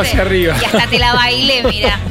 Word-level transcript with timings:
Hacia 0.00 0.22
arriba. 0.22 0.56
Y 0.60 0.64
hasta 0.64 0.86
te 0.86 0.98
la 0.98 1.14
bailé, 1.14 1.62
mira. 1.64 2.00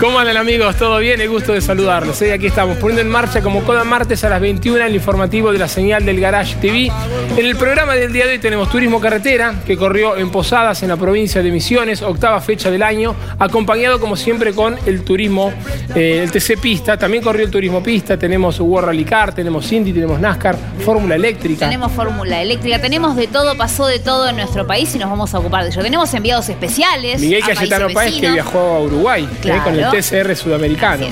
¿Cómo 0.00 0.18
andan 0.18 0.36
amigos? 0.36 0.76
¿Todo 0.76 0.98
bien? 0.98 1.20
El 1.20 1.28
gusto 1.28 1.52
de 1.52 1.60
saludarlos. 1.60 2.20
¿eh? 2.22 2.32
Aquí 2.32 2.46
estamos 2.46 2.78
poniendo 2.78 3.02
en 3.02 3.08
marcha 3.08 3.40
como 3.42 3.62
cada 3.64 3.84
martes 3.84 4.24
a 4.24 4.28
las 4.28 4.40
21 4.40 4.84
el 4.84 4.94
informativo 4.94 5.52
de 5.52 5.58
la 5.58 5.68
señal 5.68 6.04
del 6.04 6.20
Garage 6.20 6.56
TV. 6.56 6.90
En 7.36 7.46
el 7.46 7.56
programa 7.56 7.94
del 7.94 8.12
día 8.12 8.26
de 8.26 8.32
hoy 8.32 8.38
tenemos 8.38 8.68
Turismo 8.70 9.00
Carretera, 9.00 9.54
que 9.64 9.76
corrió 9.76 10.16
en 10.16 10.30
Posadas, 10.30 10.82
en 10.82 10.88
la 10.88 10.96
provincia 10.96 11.42
de 11.42 11.50
Misiones, 11.52 12.02
octava 12.02 12.40
fecha 12.40 12.70
del 12.70 12.82
año, 12.82 13.14
acompañado 13.38 14.00
como 14.00 14.16
siempre 14.16 14.52
con 14.52 14.76
el 14.86 15.04
turismo, 15.04 15.52
eh, 15.94 16.20
el 16.22 16.32
TC 16.32 16.58
Pista. 16.60 16.96
También 16.96 17.22
corrió 17.22 17.44
el 17.44 17.50
Turismo 17.50 17.82
Pista, 17.82 18.16
tenemos 18.16 18.58
World 18.58 18.88
Rally 18.88 19.04
Car, 19.04 19.34
tenemos 19.34 19.70
Indy, 19.70 19.92
tenemos 19.92 20.18
NASCAR, 20.18 20.56
Fórmula 20.84 21.14
Eléctrica. 21.14 21.66
Tenemos 21.66 21.92
Fórmula 21.92 22.42
Eléctrica, 22.42 22.80
tenemos 22.80 23.14
de 23.16 23.28
todo, 23.28 23.56
pasó 23.56 23.86
de 23.86 24.00
todo 24.00 24.28
en 24.28 24.36
nuestro 24.36 24.66
país 24.66 24.94
y 24.94 24.98
nos 24.98 25.08
vamos 25.08 25.32
a 25.34 25.38
ocupar 25.38 25.64
de 25.64 25.70
ello. 25.70 25.82
Tenemos 25.82 26.12
enviados 26.14 26.41
especiales. 26.48 27.20
Miguel 27.20 27.42
Cayetano 27.44 27.88
Páez 27.90 28.20
que 28.20 28.30
viajó 28.30 28.58
a 28.58 28.80
Uruguay 28.80 29.28
eh, 29.44 29.60
con 29.64 29.78
el 29.78 29.90
TCR 29.90 30.36
sudamericano. 30.36 31.06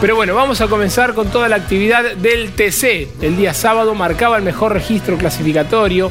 Pero 0.00 0.16
bueno, 0.16 0.34
vamos 0.34 0.60
a 0.60 0.68
comenzar 0.68 1.14
con 1.14 1.28
toda 1.28 1.48
la 1.48 1.56
actividad 1.56 2.16
del 2.16 2.52
TC. 2.52 3.22
El 3.22 3.36
día 3.36 3.54
sábado 3.54 3.94
marcaba 3.94 4.36
el 4.36 4.42
mejor 4.42 4.72
registro 4.72 5.16
clasificatorio 5.16 6.10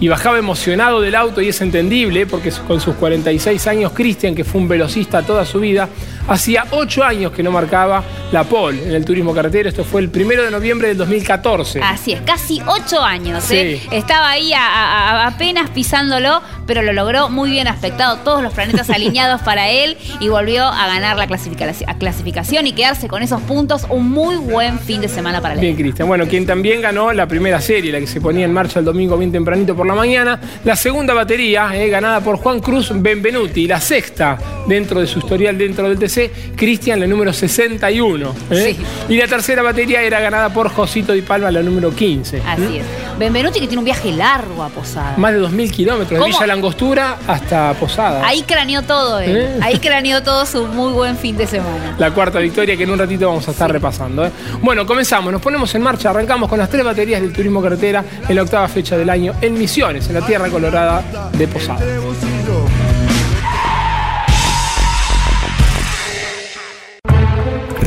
y 0.00 0.08
bajaba 0.08 0.38
emocionado 0.38 1.00
del 1.00 1.14
auto 1.14 1.42
y 1.42 1.48
es 1.48 1.60
entendible 1.60 2.26
porque 2.26 2.50
con 2.66 2.80
sus 2.80 2.94
46 2.96 3.66
años 3.66 3.92
Cristian, 3.92 4.34
que 4.34 4.44
fue 4.44 4.60
un 4.60 4.68
velocista 4.68 5.22
toda 5.22 5.44
su 5.44 5.60
vida, 5.60 5.88
hacía 6.30 6.64
8 6.70 7.02
años 7.02 7.32
que 7.32 7.42
no 7.42 7.50
marcaba 7.50 8.04
la 8.32 8.44
pole 8.44 8.84
en 8.84 8.94
el 8.94 9.04
turismo 9.04 9.34
carretero. 9.34 9.68
Esto 9.68 9.84
fue 9.84 10.00
el 10.00 10.10
primero 10.10 10.44
de 10.44 10.50
noviembre 10.50 10.88
del 10.88 10.96
2014. 10.96 11.80
Así 11.82 12.12
es, 12.12 12.20
casi 12.22 12.60
8 12.64 13.02
años. 13.02 13.50
¿eh? 13.50 13.80
Estaba 13.90 14.30
ahí 14.30 14.52
apenas 14.54 15.70
pisándolo, 15.70 16.40
pero 16.66 16.82
lo 16.82 16.92
logró 16.92 17.28
muy 17.28 17.50
bien 17.50 17.66
aspectado, 17.66 18.18
todos 18.18 18.42
los 18.42 18.54
planetas 18.54 18.90
alineados 18.90 19.42
para 19.42 19.68
él 19.70 19.98
y 20.20 20.28
volvió 20.28 20.64
a 20.64 20.86
ganar 20.86 21.16
la 21.16 21.26
clasificación 21.26 22.66
y 22.66 22.72
quedarse 22.72 23.08
con 23.08 23.22
esos 23.22 23.40
puntos. 23.42 23.86
Un 23.88 24.10
muy 24.10 24.36
buen 24.36 24.78
fin 24.78 25.00
de 25.00 25.08
semana 25.08 25.40
para 25.40 25.54
él. 25.54 25.60
Bien, 25.60 25.76
Cristian. 25.76 26.06
Bueno, 26.06 26.26
quien 26.26 26.46
también 26.46 26.80
ganó 26.80 27.12
la 27.12 27.26
primera 27.26 27.60
serie, 27.60 27.90
la 27.90 27.98
que 27.98 28.06
se 28.06 28.20
ponía 28.20 28.44
en 28.44 28.52
marcha 28.52 28.78
el 28.78 28.84
domingo 28.84 29.16
bien 29.16 29.32
tempranito 29.32 29.74
por 29.74 29.86
la 29.86 29.94
mañana. 29.94 30.40
La 30.64 30.76
segunda 30.76 31.12
batería, 31.12 31.70
eh, 31.74 31.88
ganada 31.88 32.20
por 32.20 32.36
Juan 32.36 32.60
Cruz 32.60 32.92
Benvenuti. 32.94 33.66
La 33.66 33.80
sexta 33.80 34.38
dentro 34.66 35.00
de 35.00 35.06
su 35.06 35.18
historial 35.18 35.58
dentro 35.58 35.88
del 35.88 35.98
TC, 35.98 36.19
Cristian, 36.56 37.00
la 37.00 37.06
número 37.06 37.32
61. 37.32 38.34
Eh. 38.50 38.76
Y 39.08 39.16
la 39.16 39.26
tercera 39.26 39.62
batería 39.62 40.02
era 40.02 40.20
ganada 40.20 40.52
por 40.52 40.68
Josito 40.68 41.12
Di 41.12 41.22
Palma, 41.22 41.50
la 41.50 41.62
número 41.62 41.94
15. 41.94 42.42
Así 42.46 42.78
es. 42.78 42.84
Benvenuti 43.18 43.60
que 43.60 43.66
tiene 43.66 43.80
un 43.80 43.84
viaje 43.84 44.12
largo 44.12 44.62
a 44.62 44.68
Posada. 44.68 45.14
Más 45.18 45.32
de 45.32 45.40
2.000 45.40 45.70
kilómetros, 45.70 46.20
de 46.20 46.26
Villa 46.26 46.46
Langostura 46.46 47.18
hasta 47.26 47.74
Posada. 47.74 48.26
Ahí 48.26 48.42
craneó 48.42 48.82
todo, 48.82 49.20
¿eh? 49.20 49.58
Ahí 49.60 49.78
craneó 49.78 50.22
todo 50.22 50.46
su 50.46 50.66
muy 50.66 50.92
buen 50.92 51.16
fin 51.16 51.36
de 51.36 51.46
semana. 51.46 51.96
La 51.98 52.12
cuarta 52.12 52.38
victoria 52.38 52.76
que 52.76 52.84
en 52.84 52.90
un 52.90 52.98
ratito 52.98 53.28
vamos 53.28 53.46
a 53.46 53.50
estar 53.50 53.70
repasando. 53.70 54.30
Bueno, 54.62 54.86
comenzamos, 54.86 55.32
nos 55.32 55.42
ponemos 55.42 55.74
en 55.74 55.82
marcha, 55.82 56.10
arrancamos 56.10 56.48
con 56.48 56.58
las 56.58 56.70
tres 56.70 56.84
baterías 56.84 57.20
del 57.20 57.32
turismo 57.32 57.62
carretera 57.62 58.04
en 58.26 58.34
la 58.34 58.42
octava 58.42 58.66
fecha 58.68 58.96
del 58.96 59.10
año 59.10 59.34
en 59.40 59.52
Misiones, 59.54 60.08
en 60.08 60.14
la 60.14 60.22
tierra 60.22 60.48
colorada 60.48 61.02
de 61.32 61.46
Posada. 61.46 61.80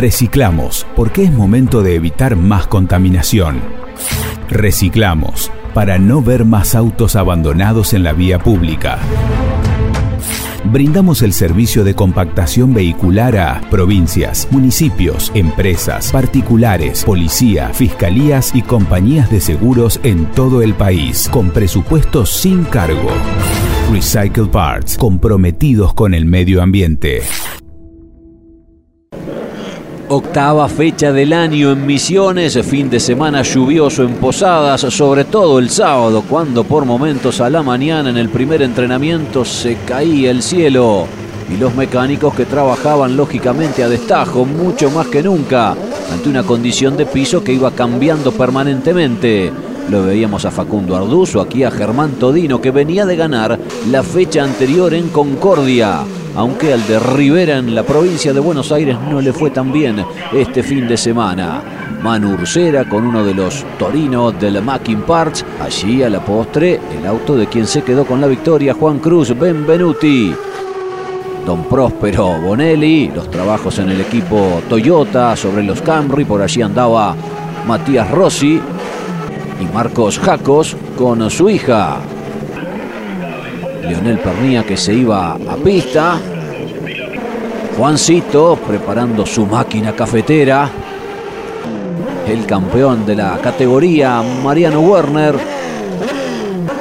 Reciclamos, 0.04 0.86
porque 0.98 1.24
es 1.24 1.32
momento 1.32 1.82
de 1.82 1.96
evitar 1.96 2.36
más 2.36 2.68
contaminación. 2.68 3.62
Reciclamos, 4.50 5.50
para 5.74 5.98
no 5.98 6.22
ver 6.22 6.44
más 6.44 6.76
autos 6.76 7.16
abandonados 7.16 7.94
en 7.94 8.04
la 8.04 8.12
vía 8.12 8.38
pública. 8.38 9.00
Brindamos 10.66 11.22
el 11.22 11.32
servicio 11.32 11.86
de 11.86 11.96
compactación 11.96 12.74
vehicular 12.74 13.38
a 13.38 13.62
provincias, 13.70 14.46
municipios, 14.52 15.32
empresas, 15.36 16.12
particulares, 16.12 17.06
policía, 17.06 17.70
fiscalías 17.70 18.54
y 18.54 18.62
compañías 18.62 19.32
de 19.32 19.40
seguros 19.40 20.02
en 20.04 20.26
todo 20.32 20.62
el 20.62 20.74
país, 20.74 21.30
con 21.32 21.50
presupuestos 21.52 22.30
sin 22.30 22.66
cargo. 22.66 23.10
Recycle 23.90 24.48
Parts, 24.48 24.98
comprometidos 24.98 25.94
con 25.94 26.14
el 26.14 26.26
medio 26.26 26.62
ambiente. 26.62 27.22
Octava 30.16 30.70
fecha 30.70 31.12
del 31.12 31.34
año 31.34 31.72
en 31.72 31.88
Misiones, 31.88 32.60
fin 32.68 32.88
de 32.88 33.00
semana 33.00 33.42
lluvioso 33.42 34.04
en 34.04 34.14
Posadas, 34.14 34.82
sobre 34.82 35.26
todo 35.26 35.58
el 35.58 35.72
sábado, 35.72 36.24
cuando 36.30 36.64
por 36.64 36.86
momentos 36.86 37.42
a 37.42 37.50
la 37.50 37.64
mañana 37.64 38.12
en 38.12 38.18
el 38.18 38.30
primer 38.30 38.62
entrenamiento 38.62 39.44
se 39.44 39.76
caía 39.88 40.30
el 40.30 40.44
cielo 40.44 41.08
y 41.52 41.58
los 41.58 41.74
mecánicos 41.74 42.36
que 42.36 42.46
trabajaban 42.46 43.18
lógicamente 43.18 43.84
a 43.84 43.90
destajo, 43.90 44.46
mucho 44.46 44.92
más 44.92 45.08
que 45.08 45.24
nunca, 45.24 45.76
ante 46.12 46.30
una 46.30 46.44
condición 46.44 46.96
de 46.96 47.08
piso 47.08 47.44
que 47.44 47.54
iba 47.54 47.72
cambiando 47.72 48.32
permanentemente. 48.32 49.52
Lo 49.90 50.04
veíamos 50.04 50.46
a 50.46 50.52
Facundo 50.52 50.96
Arduzo, 50.96 51.42
aquí 51.42 51.64
a 51.64 51.72
Germán 51.72 52.12
Todino, 52.14 52.62
que 52.62 52.72
venía 52.72 53.06
de 53.06 53.16
ganar 53.16 53.60
la 53.90 54.04
fecha 54.04 54.44
anterior 54.44 54.94
en 54.94 55.10
Concordia 55.10 56.04
aunque 56.36 56.74
al 56.74 56.86
de 56.88 57.00
Rivera 57.00 57.58
en 57.58 57.76
la 57.76 57.84
provincia 57.84 58.34
de 58.34 58.40
Buenos 58.40 58.72
Aires 58.72 58.98
no 59.10 59.22
le 59.22 59.34
fue 59.34 59.52
tan 59.52 59.72
bien 59.72 60.04
este 60.32 60.64
fin 60.64 60.88
de 60.88 60.98
semana. 60.98 61.62
Manu 62.02 62.34
Ursera 62.34 62.88
con 62.90 63.06
uno 63.06 63.24
de 63.24 63.34
los 63.34 63.64
torinos 63.78 64.38
del 64.40 64.62
Mackin 64.62 65.04
Parts, 65.04 65.46
allí 65.62 66.04
a 66.04 66.10
la 66.10 66.24
postre 66.24 66.80
el 66.98 67.06
auto 67.06 67.36
de 67.36 67.48
quien 67.48 67.66
se 67.66 67.84
quedó 67.84 68.06
con 68.06 68.20
la 68.20 68.28
victoria, 68.28 68.74
Juan 68.74 69.00
Cruz 69.00 69.38
Benvenuti. 69.38 70.34
Don 71.46 71.66
Próspero 71.66 72.40
Bonelli, 72.42 73.10
los 73.14 73.30
trabajos 73.30 73.78
en 73.80 73.90
el 73.90 74.02
equipo 74.02 74.62
Toyota 74.68 75.36
sobre 75.36 75.64
los 75.64 75.82
Camry, 75.82 76.26
por 76.26 76.42
allí 76.42 76.62
andaba 76.62 77.16
Matías 77.68 78.10
Rossi 78.12 78.62
y 79.60 79.66
Marcos 79.74 80.20
Jacos 80.20 80.76
con 80.98 81.30
su 81.30 81.50
hija 81.50 82.00
Leonel 83.88 84.18
Pernía 84.20 84.64
que 84.64 84.78
se 84.78 84.94
iba 84.94 85.34
a 85.34 85.56
pista. 85.64 86.18
Juancito 87.78 88.58
preparando 88.66 89.26
su 89.26 89.46
máquina 89.46 89.94
cafetera. 89.94 90.70
El 92.28 92.46
campeón 92.46 93.06
de 93.06 93.16
la 93.16 93.38
categoría, 93.40 94.24
Mariano 94.44 94.80
Werner. 94.80 95.36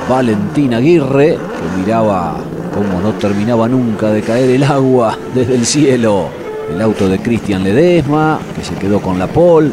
Valentín 0.09 0.75
Aguirre, 0.75 1.37
que 1.37 1.81
miraba 1.81 2.37
cómo 2.73 3.01
no 3.01 3.13
terminaba 3.15 3.69
nunca 3.69 4.11
de 4.11 4.23
caer 4.23 4.51
el 4.51 4.63
agua 4.63 5.19
desde 5.35 5.55
el 5.55 5.67
cielo. 5.67 6.29
El 6.73 6.81
auto 6.81 7.09
de 7.09 7.19
Cristian 7.19 7.65
Ledesma, 7.65 8.39
que 8.55 8.65
se 8.65 8.75
quedó 8.75 9.01
con 9.01 9.19
la 9.19 9.27
pole. 9.27 9.73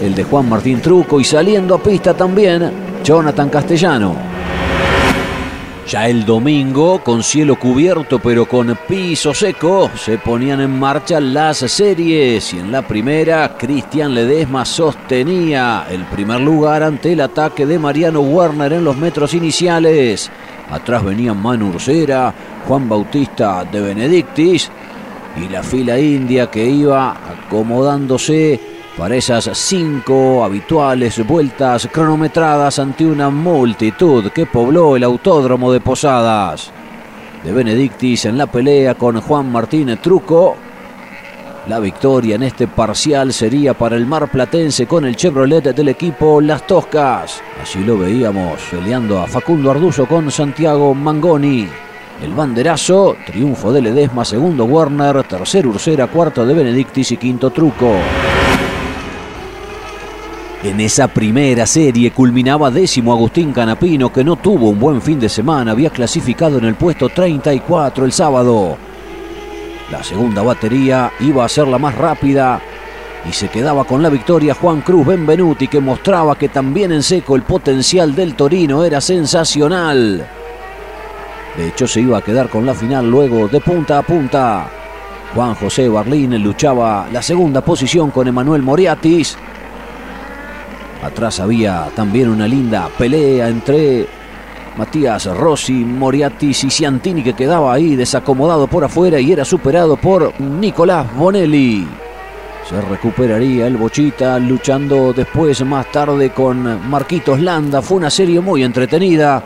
El 0.00 0.14
de 0.14 0.24
Juan 0.24 0.48
Martín 0.48 0.80
Truco 0.80 1.20
y 1.20 1.24
saliendo 1.24 1.74
a 1.74 1.82
pista 1.82 2.14
también, 2.14 2.70
Jonathan 3.02 3.48
Castellano. 3.48 4.14
Ya 5.88 6.08
el 6.08 6.26
domingo, 6.26 6.98
con 7.04 7.22
cielo 7.22 7.56
cubierto 7.56 8.18
pero 8.18 8.46
con 8.46 8.76
piso 8.88 9.32
seco, 9.32 9.88
se 9.94 10.18
ponían 10.18 10.60
en 10.60 10.76
marcha 10.78 11.20
las 11.20 11.58
series 11.58 12.52
y 12.52 12.58
en 12.58 12.72
la 12.72 12.82
primera 12.82 13.56
Cristian 13.56 14.12
Ledesma 14.12 14.64
sostenía 14.64 15.86
el 15.88 16.04
primer 16.06 16.40
lugar 16.40 16.82
ante 16.82 17.12
el 17.12 17.20
ataque 17.20 17.64
de 17.66 17.78
Mariano 17.78 18.20
Werner 18.20 18.72
en 18.72 18.84
los 18.84 18.96
metros 18.96 19.32
iniciales. 19.32 20.28
Atrás 20.70 21.04
venían 21.04 21.40
Manu 21.40 21.68
Ursera, 21.68 22.34
Juan 22.66 22.88
Bautista 22.88 23.64
de 23.64 23.80
Benedictis 23.80 24.68
y 25.36 25.48
la 25.48 25.62
fila 25.62 25.98
india 26.00 26.50
que 26.50 26.66
iba 26.66 27.12
acomodándose 27.12 28.75
para 28.96 29.14
esas 29.14 29.50
cinco 29.52 30.42
habituales 30.42 31.24
vueltas 31.26 31.88
cronometradas 31.92 32.78
ante 32.78 33.04
una 33.04 33.28
multitud 33.28 34.30
que 34.30 34.46
pobló 34.46 34.96
el 34.96 35.04
autódromo 35.04 35.70
de 35.70 35.80
Posadas. 35.80 36.72
De 37.44 37.52
Benedictis 37.52 38.24
en 38.24 38.38
la 38.38 38.46
pelea 38.46 38.94
con 38.94 39.20
Juan 39.20 39.52
Martínez 39.52 40.00
Truco. 40.00 40.56
La 41.68 41.78
victoria 41.78 42.36
en 42.36 42.44
este 42.44 42.68
parcial 42.68 43.32
sería 43.32 43.74
para 43.74 43.96
el 43.96 44.06
Mar 44.06 44.30
Platense 44.30 44.86
con 44.86 45.04
el 45.04 45.16
Chevrolet 45.16 45.74
del 45.74 45.88
equipo 45.88 46.40
Las 46.40 46.66
Toscas. 46.66 47.42
Así 47.62 47.80
lo 47.80 47.98
veíamos 47.98 48.60
peleando 48.70 49.18
a 49.18 49.26
Facundo 49.26 49.70
Arduzo 49.70 50.06
con 50.06 50.30
Santiago 50.30 50.94
Mangoni. 50.94 51.68
El 52.22 52.32
banderazo, 52.32 53.16
triunfo 53.26 53.72
de 53.72 53.82
Ledesma, 53.82 54.24
segundo 54.24 54.64
Warner, 54.64 55.22
tercer 55.24 55.66
Ursera, 55.66 56.06
cuarto 56.06 56.46
de 56.46 56.54
Benedictis 56.54 57.12
y 57.12 57.18
quinto 57.18 57.50
Truco. 57.50 57.92
En 60.66 60.80
esa 60.80 61.06
primera 61.06 61.64
serie 61.64 62.10
culminaba 62.10 62.72
décimo 62.72 63.12
Agustín 63.12 63.52
Canapino, 63.52 64.12
que 64.12 64.24
no 64.24 64.34
tuvo 64.34 64.70
un 64.70 64.80
buen 64.80 65.00
fin 65.00 65.20
de 65.20 65.28
semana, 65.28 65.70
había 65.70 65.90
clasificado 65.90 66.58
en 66.58 66.64
el 66.64 66.74
puesto 66.74 67.08
34 67.08 68.04
el 68.04 68.10
sábado. 68.10 68.76
La 69.92 70.02
segunda 70.02 70.42
batería 70.42 71.12
iba 71.20 71.44
a 71.44 71.48
ser 71.48 71.68
la 71.68 71.78
más 71.78 71.94
rápida 71.94 72.60
y 73.30 73.32
se 73.32 73.48
quedaba 73.48 73.84
con 73.84 74.02
la 74.02 74.08
victoria 74.08 74.54
Juan 74.54 74.80
Cruz 74.80 75.06
Benvenuti, 75.06 75.68
que 75.68 75.78
mostraba 75.78 76.36
que 76.36 76.48
también 76.48 76.90
en 76.90 77.04
seco 77.04 77.36
el 77.36 77.42
potencial 77.42 78.12
del 78.16 78.34
Torino 78.34 78.82
era 78.82 79.00
sensacional. 79.00 80.26
De 81.56 81.68
hecho, 81.68 81.86
se 81.86 82.00
iba 82.00 82.18
a 82.18 82.22
quedar 82.22 82.48
con 82.48 82.66
la 82.66 82.74
final 82.74 83.08
luego 83.08 83.46
de 83.46 83.60
punta 83.60 83.98
a 83.98 84.02
punta. 84.02 84.68
Juan 85.32 85.54
José 85.54 85.88
Barlín 85.88 86.42
luchaba 86.42 87.06
la 87.12 87.22
segunda 87.22 87.60
posición 87.60 88.10
con 88.10 88.26
Emanuel 88.26 88.62
Moriatis 88.62 89.38
Atrás 91.02 91.40
había 91.40 91.88
también 91.94 92.28
una 92.28 92.48
linda 92.48 92.88
pelea 92.98 93.48
entre 93.48 94.06
Matías 94.76 95.26
Rossi, 95.26 95.72
Moriatis 95.72 96.64
y 96.64 96.70
Ciantini 96.70 97.22
que 97.22 97.34
quedaba 97.34 97.72
ahí 97.72 97.96
desacomodado 97.96 98.66
por 98.66 98.84
afuera 98.84 99.18
y 99.20 99.32
era 99.32 99.44
superado 99.44 99.96
por 99.96 100.38
Nicolás 100.40 101.14
Bonelli. 101.14 101.86
Se 102.68 102.80
recuperaría 102.80 103.68
el 103.68 103.76
Bochita 103.76 104.38
luchando 104.38 105.12
después 105.12 105.64
más 105.64 105.90
tarde 105.92 106.30
con 106.30 106.90
Marquitos 106.90 107.40
Landa. 107.40 107.80
Fue 107.80 107.98
una 107.98 108.10
serie 108.10 108.40
muy 108.40 108.64
entretenida. 108.64 109.42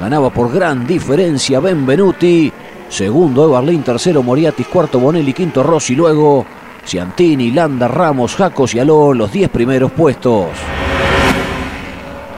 Ganaba 0.00 0.30
por 0.30 0.52
gran 0.52 0.84
diferencia 0.84 1.60
Benvenuti. 1.60 2.52
Segundo 2.88 3.44
Evarlin, 3.44 3.82
tercero 3.82 4.22
Moriatis, 4.22 4.66
cuarto 4.66 4.98
Bonelli, 4.98 5.32
quinto 5.32 5.62
Rossi, 5.62 5.94
luego 5.94 6.44
Ciantini, 6.84 7.52
Landa, 7.52 7.88
Ramos, 7.88 8.34
Jacos 8.34 8.74
y 8.74 8.80
Aló, 8.80 9.14
los 9.14 9.32
diez 9.32 9.48
primeros 9.48 9.92
puestos. 9.92 10.48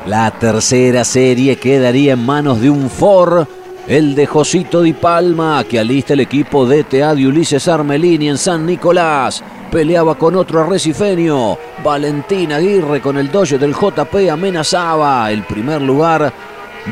La 0.06 0.30
tercera 0.30 1.02
serie 1.04 1.56
quedaría 1.56 2.12
en 2.12 2.24
manos 2.24 2.60
de 2.60 2.70
un 2.70 2.88
Ford, 2.88 3.44
el 3.88 4.14
de 4.14 4.24
Josito 4.24 4.82
Di 4.82 4.92
Palma, 4.92 5.64
que 5.68 5.80
alista 5.80 6.12
el 6.12 6.20
equipo 6.20 6.64
DTA 6.64 7.12
de 7.16 7.26
Ulises 7.26 7.66
Armelini 7.66 8.28
en 8.28 8.38
San 8.38 8.64
Nicolás. 8.64 9.42
Peleaba 9.68 10.14
con 10.14 10.36
otro 10.36 10.60
arrecifeño, 10.60 11.58
Valentín 11.82 12.52
Aguirre 12.52 13.00
con 13.00 13.18
el 13.18 13.32
dojo 13.32 13.58
del 13.58 13.74
JP 13.74 14.30
amenazaba 14.30 15.28
el 15.32 15.42
primer 15.42 15.82
lugar 15.82 16.32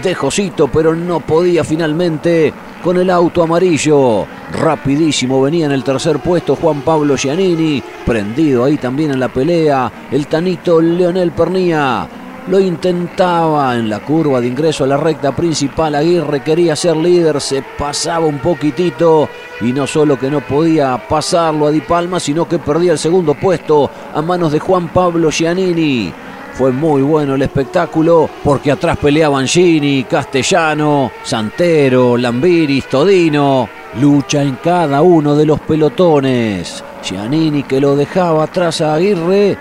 de 0.02 0.12
Josito, 0.12 0.66
pero 0.66 0.96
no 0.96 1.20
podía 1.20 1.62
finalmente 1.62 2.52
con 2.82 2.96
el 2.96 3.10
auto 3.10 3.44
amarillo. 3.44 4.26
Rapidísimo 4.60 5.40
venía 5.40 5.66
en 5.66 5.72
el 5.72 5.84
tercer 5.84 6.18
puesto 6.18 6.56
Juan 6.56 6.80
Pablo 6.80 7.16
Giannini, 7.16 7.80
prendido 8.04 8.64
ahí 8.64 8.76
también 8.76 9.12
en 9.12 9.20
la 9.20 9.28
pelea 9.28 10.08
el 10.10 10.26
tanito 10.26 10.80
Leonel 10.80 11.30
Pernía. 11.30 12.08
Lo 12.46 12.60
intentaba 12.60 13.74
en 13.74 13.88
la 13.88 14.00
curva 14.00 14.38
de 14.38 14.48
ingreso 14.48 14.84
a 14.84 14.86
la 14.86 14.98
recta 14.98 15.34
principal. 15.34 15.94
Aguirre 15.94 16.42
quería 16.42 16.76
ser 16.76 16.94
líder, 16.94 17.40
se 17.40 17.64
pasaba 17.78 18.26
un 18.26 18.38
poquitito 18.38 19.30
y 19.62 19.72
no 19.72 19.86
solo 19.86 20.18
que 20.18 20.30
no 20.30 20.42
podía 20.42 20.98
pasarlo 21.08 21.66
a 21.66 21.70
Di 21.70 21.80
Palma, 21.80 22.20
sino 22.20 22.46
que 22.46 22.58
perdía 22.58 22.92
el 22.92 22.98
segundo 22.98 23.32
puesto 23.32 23.90
a 24.12 24.20
manos 24.20 24.52
de 24.52 24.60
Juan 24.60 24.88
Pablo 24.88 25.30
Giannini. 25.30 26.12
Fue 26.52 26.70
muy 26.70 27.00
bueno 27.00 27.34
el 27.34 27.42
espectáculo 27.42 28.28
porque 28.44 28.70
atrás 28.70 28.98
peleaban 28.98 29.48
Gini, 29.48 30.04
Castellano, 30.04 31.12
Santero, 31.22 32.18
Lambiris, 32.18 32.90
Todino. 32.90 33.68
Lucha 33.98 34.42
en 34.42 34.56
cada 34.56 35.00
uno 35.00 35.34
de 35.34 35.46
los 35.46 35.60
pelotones. 35.60 36.84
Giannini 37.02 37.62
que 37.62 37.80
lo 37.80 37.96
dejaba 37.96 38.44
atrás 38.44 38.82
a 38.82 38.94
Aguirre 38.94 39.56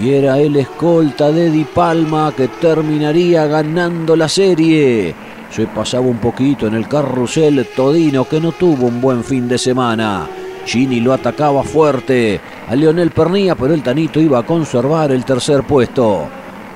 y 0.00 0.10
era 0.10 0.38
el 0.38 0.56
escolta 0.56 1.30
de 1.30 1.50
Di 1.50 1.64
Palma 1.64 2.32
que 2.36 2.48
terminaría 2.48 3.46
ganando 3.46 4.16
la 4.16 4.28
serie. 4.28 5.14
Se 5.50 5.66
pasaba 5.66 6.06
un 6.06 6.18
poquito 6.18 6.66
en 6.66 6.74
el 6.74 6.88
carrusel 6.88 7.66
Todino 7.76 8.24
que 8.24 8.40
no 8.40 8.52
tuvo 8.52 8.86
un 8.86 9.00
buen 9.00 9.22
fin 9.22 9.46
de 9.46 9.56
semana. 9.56 10.28
Gini 10.66 10.98
lo 10.98 11.12
atacaba 11.12 11.62
fuerte 11.62 12.40
a 12.66 12.74
Leonel 12.74 13.10
Pernía, 13.10 13.54
pero 13.54 13.74
el 13.74 13.82
Tanito 13.82 14.18
iba 14.18 14.38
a 14.38 14.46
conservar 14.46 15.12
el 15.12 15.24
tercer 15.24 15.62
puesto. 15.62 16.26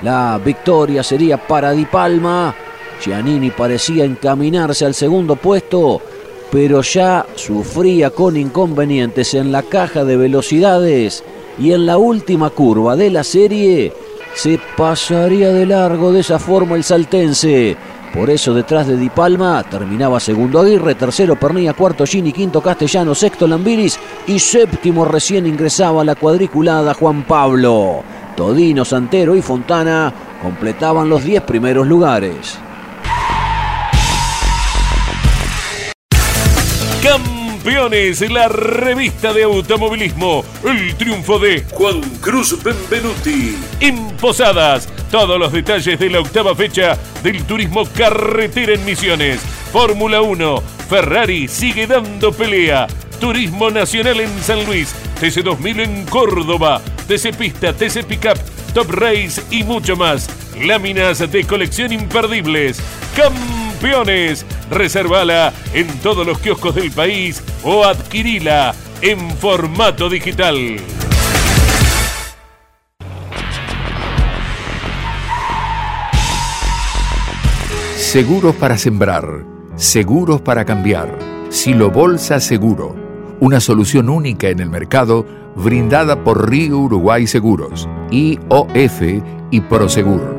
La 0.03 0.39
victoria 0.43 1.03
sería 1.03 1.37
para 1.37 1.71
Di 1.71 1.85
Palma. 1.85 2.55
Giannini 3.03 3.49
parecía 3.49 4.05
encaminarse 4.05 4.85
al 4.85 4.93
segundo 4.93 5.35
puesto, 5.35 6.01
pero 6.51 6.81
ya 6.81 7.25
sufría 7.35 8.11
con 8.11 8.37
inconvenientes 8.37 9.33
en 9.33 9.51
la 9.51 9.63
caja 9.63 10.05
de 10.05 10.15
velocidades 10.15 11.23
y 11.59 11.73
en 11.73 11.85
la 11.85 11.97
última 11.97 12.49
curva 12.49 12.95
de 12.95 13.09
la 13.09 13.23
serie 13.23 13.93
se 14.33 14.59
pasaría 14.77 15.49
de 15.49 15.65
largo 15.65 16.11
de 16.11 16.21
esa 16.21 16.39
forma 16.39 16.75
el 16.75 16.83
saltense. 16.83 17.75
Por 18.13 18.29
eso 18.29 18.53
detrás 18.53 18.87
de 18.87 18.97
Di 18.97 19.09
Palma 19.09 19.63
terminaba 19.69 20.19
segundo 20.19 20.59
Aguirre, 20.59 20.95
tercero 20.95 21.35
Pernilla, 21.35 21.73
cuarto 21.73 22.05
Gini, 22.05 22.31
quinto 22.31 22.61
Castellano, 22.61 23.13
sexto 23.13 23.45
Lambiris 23.45 23.99
y 24.25 24.39
séptimo 24.39 25.05
recién 25.05 25.45
ingresaba 25.45 26.03
la 26.03 26.15
cuadriculada 26.15 26.93
Juan 26.95 27.23
Pablo. 27.23 28.03
Todino, 28.35 28.85
Santero 28.85 29.35
y 29.35 29.41
Fontana 29.41 30.13
completaban 30.41 31.09
los 31.09 31.23
diez 31.23 31.43
primeros 31.43 31.85
lugares. 31.85 32.57
Campeones, 37.69 38.31
la 38.31 38.47
revista 38.47 39.31
de 39.31 39.43
automovilismo. 39.43 40.43
El 40.63 40.95
triunfo 40.95 41.37
de 41.37 41.63
Juan 41.69 42.01
Cruz 42.19 42.57
Benvenuti. 42.63 43.55
En 43.79 44.07
Posadas, 44.17 44.89
todos 45.11 45.37
los 45.37 45.51
detalles 45.51 45.99
de 45.99 46.09
la 46.09 46.19
octava 46.19 46.55
fecha 46.55 46.97
del 47.21 47.43
turismo 47.43 47.85
carretera 47.85 48.73
en 48.73 48.83
Misiones. 48.85 49.41
Fórmula 49.71 50.23
1, 50.23 50.63
Ferrari 50.89 51.47
sigue 51.47 51.85
dando 51.85 52.31
pelea. 52.31 52.87
Turismo 53.19 53.69
Nacional 53.69 54.19
en 54.19 54.41
San 54.41 54.65
Luis, 54.65 54.95
TC2000 55.21 55.79
en 55.81 56.05
Córdoba, 56.07 56.81
TC 57.07 57.35
Pista, 57.37 57.71
TC 57.71 58.03
Pickup, 58.03 58.39
Top 58.73 58.89
Race 58.89 59.43
y 59.51 59.63
mucho 59.63 59.95
más. 59.95 60.27
Láminas 60.59 61.19
de 61.31 61.43
colección 61.43 61.93
imperdibles. 61.93 62.81
Reservala 64.69 65.53
en 65.73 65.87
todos 65.99 66.25
los 66.25 66.39
kioscos 66.39 66.75
del 66.75 66.91
país 66.91 67.43
o 67.63 67.85
adquirila 67.85 68.75
en 69.01 69.29
formato 69.31 70.09
digital. 70.09 70.77
Seguros 77.95 78.55
para 78.55 78.77
sembrar, 78.77 79.45
seguros 79.75 80.41
para 80.41 80.65
cambiar. 80.65 81.17
Silo 81.49 81.91
Bolsa 81.91 82.39
Seguro, 82.39 82.95
una 83.39 83.59
solución 83.59 84.09
única 84.09 84.49
en 84.49 84.59
el 84.59 84.69
mercado 84.69 85.25
brindada 85.55 86.23
por 86.23 86.49
Río 86.49 86.79
Uruguay 86.79 87.27
Seguros, 87.27 87.87
IOF 88.11 89.01
y 89.51 89.61
Prosegur. 89.61 90.38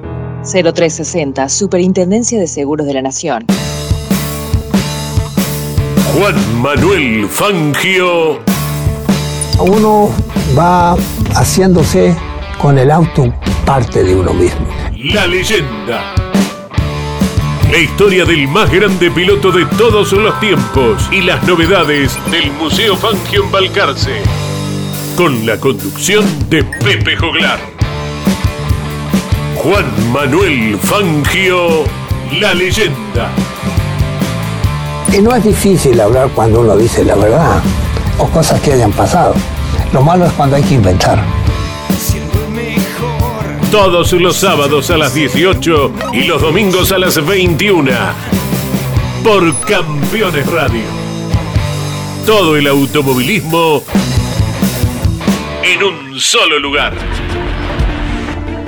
0360, 0.43 1.49
Superintendencia 1.49 2.39
de 2.39 2.47
Seguros 2.47 2.87
de 2.87 2.93
la 2.93 3.01
Nación. 3.01 3.45
Juan 6.13 6.61
Manuel 6.61 7.27
Fangio. 7.27 8.39
Uno 9.59 10.09
va 10.57 10.95
haciéndose 11.35 12.15
con 12.59 12.77
el 12.77 12.91
auto 12.91 13.33
parte 13.65 14.03
de 14.03 14.15
uno 14.15 14.33
mismo. 14.33 14.67
La 15.13 15.27
leyenda. 15.27 16.13
La 17.71 17.77
historia 17.77 18.25
del 18.25 18.47
más 18.47 18.69
grande 18.69 19.09
piloto 19.11 19.51
de 19.51 19.65
todos 19.77 20.11
los 20.11 20.37
tiempos 20.41 21.07
y 21.11 21.21
las 21.21 21.41
novedades 21.47 22.17
del 22.29 22.51
Museo 22.53 22.97
Fangio 22.97 23.45
en 23.45 23.51
Balcarce. 23.51 24.21
Con 25.15 25.45
la 25.45 25.57
conducción 25.57 26.25
de 26.49 26.63
Pepe 26.63 27.15
Joglar. 27.15 27.70
Juan 29.63 30.11
Manuel 30.11 30.75
Fangio, 30.75 31.83
la 32.39 32.51
leyenda. 32.55 33.29
Y 35.13 35.21
no 35.21 35.35
es 35.35 35.43
difícil 35.43 36.01
hablar 36.01 36.29
cuando 36.33 36.61
uno 36.61 36.75
dice 36.75 37.03
la 37.03 37.13
verdad 37.13 37.61
o 38.17 38.25
cosas 38.25 38.59
que 38.61 38.73
hayan 38.73 38.91
pasado. 38.91 39.35
Lo 39.93 40.01
malo 40.01 40.25
es 40.25 40.31
cuando 40.33 40.55
hay 40.55 40.63
que 40.63 40.73
inventar. 40.73 41.23
Todos 43.69 44.13
los 44.13 44.35
sábados 44.35 44.89
a 44.89 44.97
las 44.97 45.13
18 45.13 45.91
y 46.13 46.23
los 46.23 46.41
domingos 46.41 46.91
a 46.91 46.97
las 46.97 47.23
21. 47.23 47.91
Por 49.23 49.55
Campeones 49.59 50.47
Radio. 50.47 50.85
Todo 52.25 52.57
el 52.57 52.65
automovilismo 52.65 53.83
en 55.63 55.83
un 55.83 56.19
solo 56.19 56.57
lugar. 56.57 56.93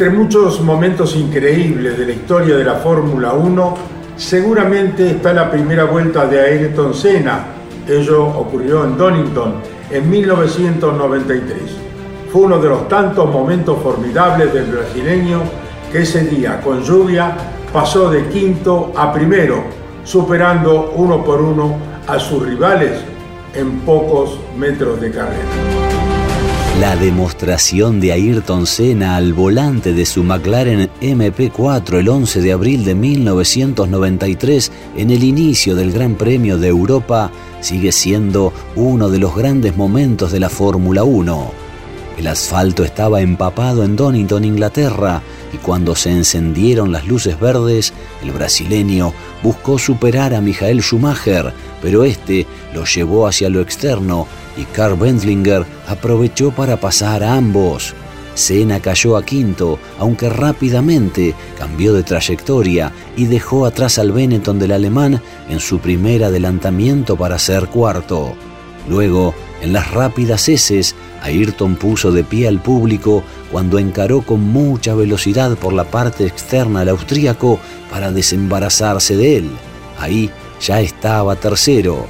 Entre 0.00 0.16
muchos 0.16 0.62
momentos 0.62 1.14
increíbles 1.14 1.98
de 1.98 2.06
la 2.06 2.12
historia 2.12 2.56
de 2.56 2.64
la 2.64 2.76
Fórmula 2.76 3.34
1, 3.34 3.74
seguramente 4.16 5.10
está 5.10 5.34
la 5.34 5.50
primera 5.50 5.84
vuelta 5.84 6.24
de 6.24 6.40
Ayrton 6.40 6.94
Senna. 6.94 7.44
Ello 7.86 8.24
ocurrió 8.28 8.82
en 8.84 8.96
Donington 8.96 9.56
en 9.90 10.08
1993. 10.08 11.54
Fue 12.32 12.40
uno 12.40 12.58
de 12.58 12.70
los 12.70 12.88
tantos 12.88 13.30
momentos 13.30 13.76
formidables 13.82 14.54
del 14.54 14.72
brasileño 14.72 15.42
que 15.92 16.00
ese 16.00 16.24
día, 16.24 16.62
con 16.62 16.82
lluvia, 16.82 17.36
pasó 17.70 18.10
de 18.10 18.26
quinto 18.28 18.94
a 18.96 19.12
primero, 19.12 19.64
superando 20.02 20.94
uno 20.96 21.22
por 21.22 21.42
uno 21.42 21.76
a 22.08 22.18
sus 22.18 22.42
rivales 22.42 22.92
en 23.52 23.80
pocos 23.80 24.40
metros 24.56 24.98
de 24.98 25.10
carrera. 25.10 25.79
La 26.80 26.96
demostración 26.96 28.00
de 28.00 28.12
Ayrton 28.12 28.66
Senna 28.66 29.16
al 29.16 29.34
volante 29.34 29.92
de 29.92 30.06
su 30.06 30.24
McLaren 30.24 30.88
MP4 31.02 31.98
el 31.98 32.08
11 32.08 32.40
de 32.40 32.52
abril 32.52 32.86
de 32.86 32.94
1993 32.94 34.72
en 34.96 35.10
el 35.10 35.22
inicio 35.22 35.74
del 35.74 35.92
Gran 35.92 36.14
Premio 36.14 36.56
de 36.56 36.68
Europa 36.68 37.32
sigue 37.60 37.92
siendo 37.92 38.54
uno 38.76 39.10
de 39.10 39.18
los 39.18 39.36
grandes 39.36 39.76
momentos 39.76 40.32
de 40.32 40.40
la 40.40 40.48
Fórmula 40.48 41.04
1. 41.04 41.52
El 42.16 42.26
asfalto 42.26 42.82
estaba 42.82 43.20
empapado 43.20 43.84
en 43.84 43.94
Donington, 43.94 44.46
Inglaterra, 44.46 45.20
y 45.52 45.58
cuando 45.58 45.94
se 45.94 46.10
encendieron 46.10 46.92
las 46.92 47.06
luces 47.06 47.38
verdes, 47.38 47.92
el 48.22 48.30
brasileño 48.30 49.12
buscó 49.42 49.78
superar 49.78 50.34
a 50.34 50.40
Michael 50.40 50.80
Schumacher, 50.82 51.52
pero 51.82 52.04
este 52.04 52.46
lo 52.74 52.84
llevó 52.84 53.26
hacia 53.26 53.48
lo 53.48 53.60
externo 53.60 54.26
y 54.56 54.64
Karl 54.64 54.96
Bendlinger 54.96 55.64
aprovechó 55.88 56.50
para 56.50 56.78
pasar 56.78 57.22
a 57.22 57.34
ambos. 57.34 57.94
Senna 58.34 58.80
cayó 58.80 59.16
a 59.16 59.24
quinto, 59.24 59.78
aunque 59.98 60.28
rápidamente 60.28 61.34
cambió 61.58 61.92
de 61.92 62.02
trayectoria 62.02 62.92
y 63.16 63.26
dejó 63.26 63.66
atrás 63.66 63.98
al 63.98 64.12
Benetton 64.12 64.58
del 64.58 64.72
alemán 64.72 65.20
en 65.48 65.60
su 65.60 65.78
primer 65.78 66.24
adelantamiento 66.24 67.16
para 67.16 67.38
ser 67.38 67.66
cuarto. 67.66 68.34
Luego, 68.88 69.34
en 69.60 69.72
las 69.72 69.90
rápidas 69.90 70.48
heces, 70.48 70.94
Ayrton 71.22 71.76
puso 71.76 72.12
de 72.12 72.24
pie 72.24 72.48
al 72.48 72.60
público 72.60 73.22
cuando 73.50 73.78
encaró 73.78 74.22
con 74.22 74.40
mucha 74.40 74.94
velocidad 74.94 75.56
por 75.56 75.72
la 75.72 75.84
parte 75.84 76.26
externa 76.26 76.80
al 76.80 76.88
austríaco 76.88 77.58
para 77.90 78.12
desembarazarse 78.12 79.16
de 79.16 79.38
él. 79.38 79.50
Ahí 79.98 80.30
ya 80.60 80.80
estaba 80.80 81.36
tercero. 81.36 82.06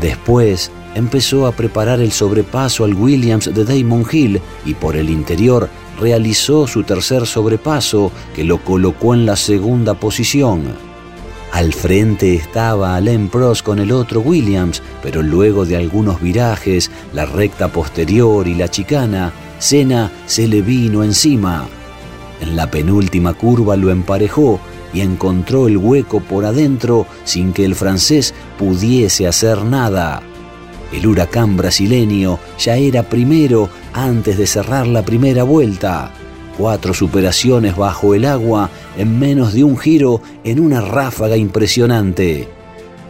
Después 0.00 0.70
empezó 0.94 1.46
a 1.46 1.52
preparar 1.52 2.00
el 2.00 2.12
sobrepaso 2.12 2.84
al 2.84 2.94
Williams 2.94 3.52
de 3.52 3.64
Damon 3.64 4.04
Hill 4.10 4.40
y 4.64 4.74
por 4.74 4.96
el 4.96 5.10
interior 5.10 5.68
realizó 6.00 6.66
su 6.66 6.84
tercer 6.84 7.26
sobrepaso 7.26 8.12
que 8.34 8.44
lo 8.44 8.62
colocó 8.64 9.14
en 9.14 9.26
la 9.26 9.36
segunda 9.36 9.94
posición. 9.94 10.87
Al 11.52 11.72
frente 11.72 12.34
estaba 12.34 12.94
Alain 12.94 13.28
Prost 13.28 13.64
con 13.64 13.78
el 13.78 13.90
otro 13.90 14.20
Williams, 14.20 14.82
pero 15.02 15.22
luego 15.22 15.64
de 15.64 15.76
algunos 15.76 16.20
virajes, 16.20 16.90
la 17.12 17.24
recta 17.24 17.68
posterior 17.68 18.46
y 18.46 18.54
la 18.54 18.68
chicana, 18.68 19.32
Senna 19.58 20.12
se 20.26 20.46
le 20.46 20.60
vino 20.62 21.02
encima. 21.02 21.66
En 22.40 22.54
la 22.54 22.70
penúltima 22.70 23.32
curva 23.34 23.76
lo 23.76 23.90
emparejó 23.90 24.60
y 24.92 25.00
encontró 25.00 25.68
el 25.68 25.78
hueco 25.78 26.20
por 26.20 26.44
adentro 26.44 27.06
sin 27.24 27.52
que 27.52 27.64
el 27.64 27.74
francés 27.74 28.34
pudiese 28.58 29.26
hacer 29.26 29.64
nada. 29.64 30.22
El 30.92 31.06
huracán 31.06 31.56
brasileño 31.56 32.38
ya 32.58 32.76
era 32.76 33.02
primero 33.02 33.68
antes 33.94 34.38
de 34.38 34.46
cerrar 34.46 34.86
la 34.86 35.02
primera 35.02 35.42
vuelta 35.42 36.12
cuatro 36.58 36.92
superaciones 36.92 37.76
bajo 37.76 38.14
el 38.14 38.26
agua 38.26 38.68
en 38.98 39.18
menos 39.18 39.54
de 39.54 39.64
un 39.64 39.78
giro 39.78 40.20
en 40.44 40.60
una 40.60 40.80
ráfaga 40.80 41.36
impresionante. 41.36 42.48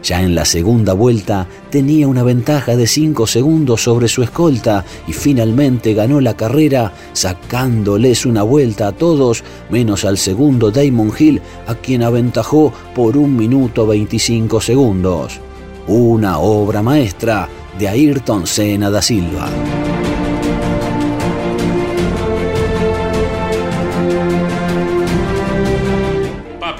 Ya 0.02 0.22
en 0.22 0.34
la 0.34 0.44
segunda 0.44 0.92
vuelta 0.92 1.48
tenía 1.70 2.06
una 2.06 2.22
ventaja 2.22 2.76
de 2.76 2.86
cinco 2.86 3.26
segundos 3.26 3.82
sobre 3.82 4.06
su 4.06 4.22
escolta 4.22 4.84
y 5.08 5.12
finalmente 5.12 5.92
ganó 5.92 6.20
la 6.20 6.36
carrera 6.36 6.92
sacándoles 7.14 8.24
una 8.24 8.42
vuelta 8.42 8.88
a 8.88 8.92
todos 8.92 9.42
menos 9.70 10.04
al 10.04 10.18
segundo 10.18 10.70
Damon 10.70 11.12
Hill 11.18 11.42
a 11.66 11.74
quien 11.74 12.02
aventajó 12.04 12.72
por 12.94 13.16
un 13.16 13.36
minuto 13.36 13.86
25 13.86 14.60
segundos. 14.60 15.40
Una 15.88 16.38
obra 16.38 16.82
maestra 16.82 17.48
de 17.78 17.88
Ayrton 17.88 18.46
Senna 18.46 18.90
da 18.90 19.02
Silva. 19.02 19.48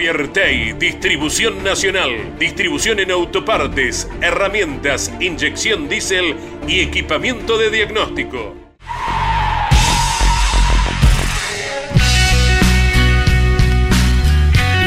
Distribución 0.09 1.63
nacional, 1.63 2.39
distribución 2.39 2.99
en 2.99 3.11
autopartes, 3.11 4.09
herramientas, 4.23 5.13
inyección 5.21 5.87
diésel 5.87 6.35
y 6.67 6.81
equipamiento 6.81 7.59
de 7.59 7.69
diagnóstico. 7.69 8.55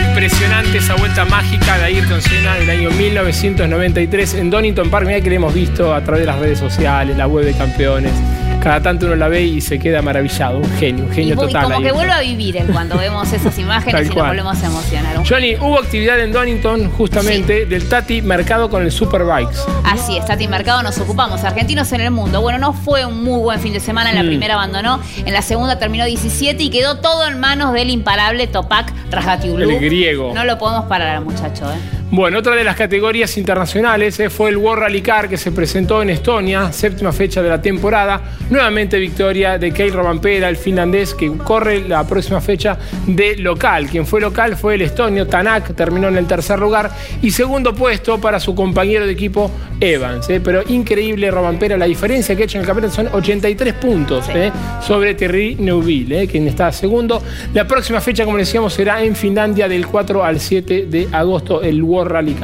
Impresionante 0.08 0.80
esa 0.80 0.96
vuelta 0.96 1.24
mágica 1.26 1.78
de 1.78 1.84
Ayrton 1.84 2.22
Senna 2.24 2.56
del 2.56 2.72
año 2.72 2.90
1993 2.90 4.34
en 4.34 4.50
Donington 4.50 4.90
Park. 4.90 5.06
Mira 5.06 5.22
que 5.22 5.30
le 5.30 5.36
hemos 5.36 5.54
visto 5.54 5.94
a 5.94 6.04
través 6.04 6.22
de 6.22 6.26
las 6.26 6.40
redes 6.40 6.58
sociales, 6.58 7.16
la 7.16 7.28
web 7.28 7.46
de 7.46 7.54
campeones 7.54 8.14
cada 8.62 8.82
tanto 8.82 9.08
uno 9.08 9.16
la 9.16 9.28
ve 9.28 9.42
y 9.44 9.60
se 9.60 9.80
queda 9.80 10.02
maravillado. 10.02 10.60
Un 10.60 10.72
genio, 10.78 11.06
un 11.06 11.12
genio 11.12 11.36
total. 11.36 11.64
como 11.64 11.82
que 11.82 11.92
vuelve 11.92 12.14
a 12.14 12.22
vivir 12.22 12.64
cuando 12.72 12.98
vemos 12.98 13.32
esas 13.34 13.58
imágenes 13.60 14.08
y 14.08 14.16
nos 14.16 14.28
volvemos 14.28 14.64
a 14.64 14.66
emocionar. 14.68 15.16
Johnny, 15.28 15.56
hubo 15.56 15.80
actividad 15.80 16.20
en 16.20 16.32
Donington 16.32 16.90
justamente 16.92 17.66
del 17.66 17.90
Tati 17.90 18.22
Mercado 18.22 18.70
con 18.70 18.84
el 18.84 18.92
Superbikes. 18.92 19.58
Así 19.84 20.18
es, 20.18 20.26
Tati 20.26 20.48
Mercado 20.48 20.84
nos 20.84 20.98
ocupamos. 21.00 21.44
Argentinos 21.44 21.92
en 21.92 22.02
el 22.02 22.12
mundo. 22.12 22.42
Bueno, 22.42 22.60
no 22.60 22.74
fue 22.74 23.06
un 23.06 23.24
muy 23.24 23.40
buen 23.40 23.60
fin 23.60 23.74
de 23.74 23.80
semana. 23.80 24.12
En 24.12 24.16
la 24.16 24.24
mm. 24.24 24.28
primera 24.28 24.54
abandonó, 24.54 25.00
en 25.26 25.34
la 25.34 25.42
segunda 25.42 25.80
terminó 25.80 26.06
17 26.06 26.62
y 26.62 26.70
quedó 26.70 27.00
todo 27.00 27.28
en 27.28 27.40
manos 27.40 27.74
del 27.74 27.90
imparable 27.90 28.48
Topak 28.48 28.94
Rajatiulu. 29.10 29.70
El 29.70 29.80
griego. 29.80 30.34
No 30.34 30.46
lo 30.46 30.58
podemos 30.58 30.86
parar 30.86 31.18
al 31.18 31.24
muchacho, 31.24 31.66
¿eh? 31.72 32.01
Bueno, 32.14 32.40
otra 32.40 32.58
de 32.58 32.66
las 32.66 32.76
categorías 32.76 33.38
internacionales 33.38 34.20
eh, 34.20 34.30
fue 34.30 34.50
el 34.50 34.58
World 34.58 34.84
Rally 34.84 35.02
Car 35.02 35.30
que 35.30 35.38
se 35.38 35.54
presentó 35.54 36.02
en 36.02 36.10
Estonia, 36.10 36.70
séptima 36.74 37.14
fecha 37.14 37.42
de 37.42 37.48
la 37.48 37.62
temporada. 37.62 38.36
Nuevamente 38.50 39.00
victoria 39.00 39.58
de 39.58 39.72
Keil 39.72 39.94
Robampera, 39.94 40.50
el 40.50 40.58
finlandés, 40.58 41.14
que 41.14 41.32
corre 41.38 41.88
la 41.88 42.06
próxima 42.06 42.42
fecha 42.42 42.78
de 43.08 43.38
local. 43.38 43.88
Quien 43.88 44.06
fue 44.06 44.20
local 44.20 44.58
fue 44.58 44.76
el 44.76 44.82
estonio 44.82 45.26
Tanak, 45.26 45.74
terminó 45.74 46.10
en 46.10 46.18
el 46.18 46.28
tercer 46.28 46.60
lugar. 46.60 46.92
Y 47.22 47.32
segundo 47.32 47.74
puesto 47.74 48.20
para 48.20 48.42
su 48.42 48.54
compañero 48.54 49.06
de 49.06 49.14
equipo 49.14 49.50
Evans. 49.80 50.30
Eh. 50.30 50.42
Pero 50.44 50.64
increíble 50.68 51.32
Robampera, 51.32 51.78
la 51.78 51.86
diferencia 51.86 52.36
que 52.36 52.42
ha 52.42 52.46
hecho 52.46 52.58
en 52.58 52.64
el 52.64 52.68
campeonato 52.68 52.94
son 52.94 53.08
83 53.08 53.74
puntos 53.76 54.26
eh, 54.36 54.52
sobre 54.82 55.14
Thierry 55.14 55.56
Neuville, 55.56 56.28
quien 56.28 56.46
está 56.50 56.74
segundo. 56.74 57.24
La 57.54 57.66
próxima 57.66 58.02
fecha, 58.02 58.26
como 58.26 58.38
decíamos, 58.38 58.74
será 58.74 59.02
en 59.02 59.16
Finlandia 59.16 59.70
del 59.70 59.88
4 59.88 60.26
al 60.26 60.42
7 60.42 60.88
de 60.88 61.08
agosto, 61.14 61.62
el 61.62 61.82
World 61.82 62.01
Rally 62.10 62.36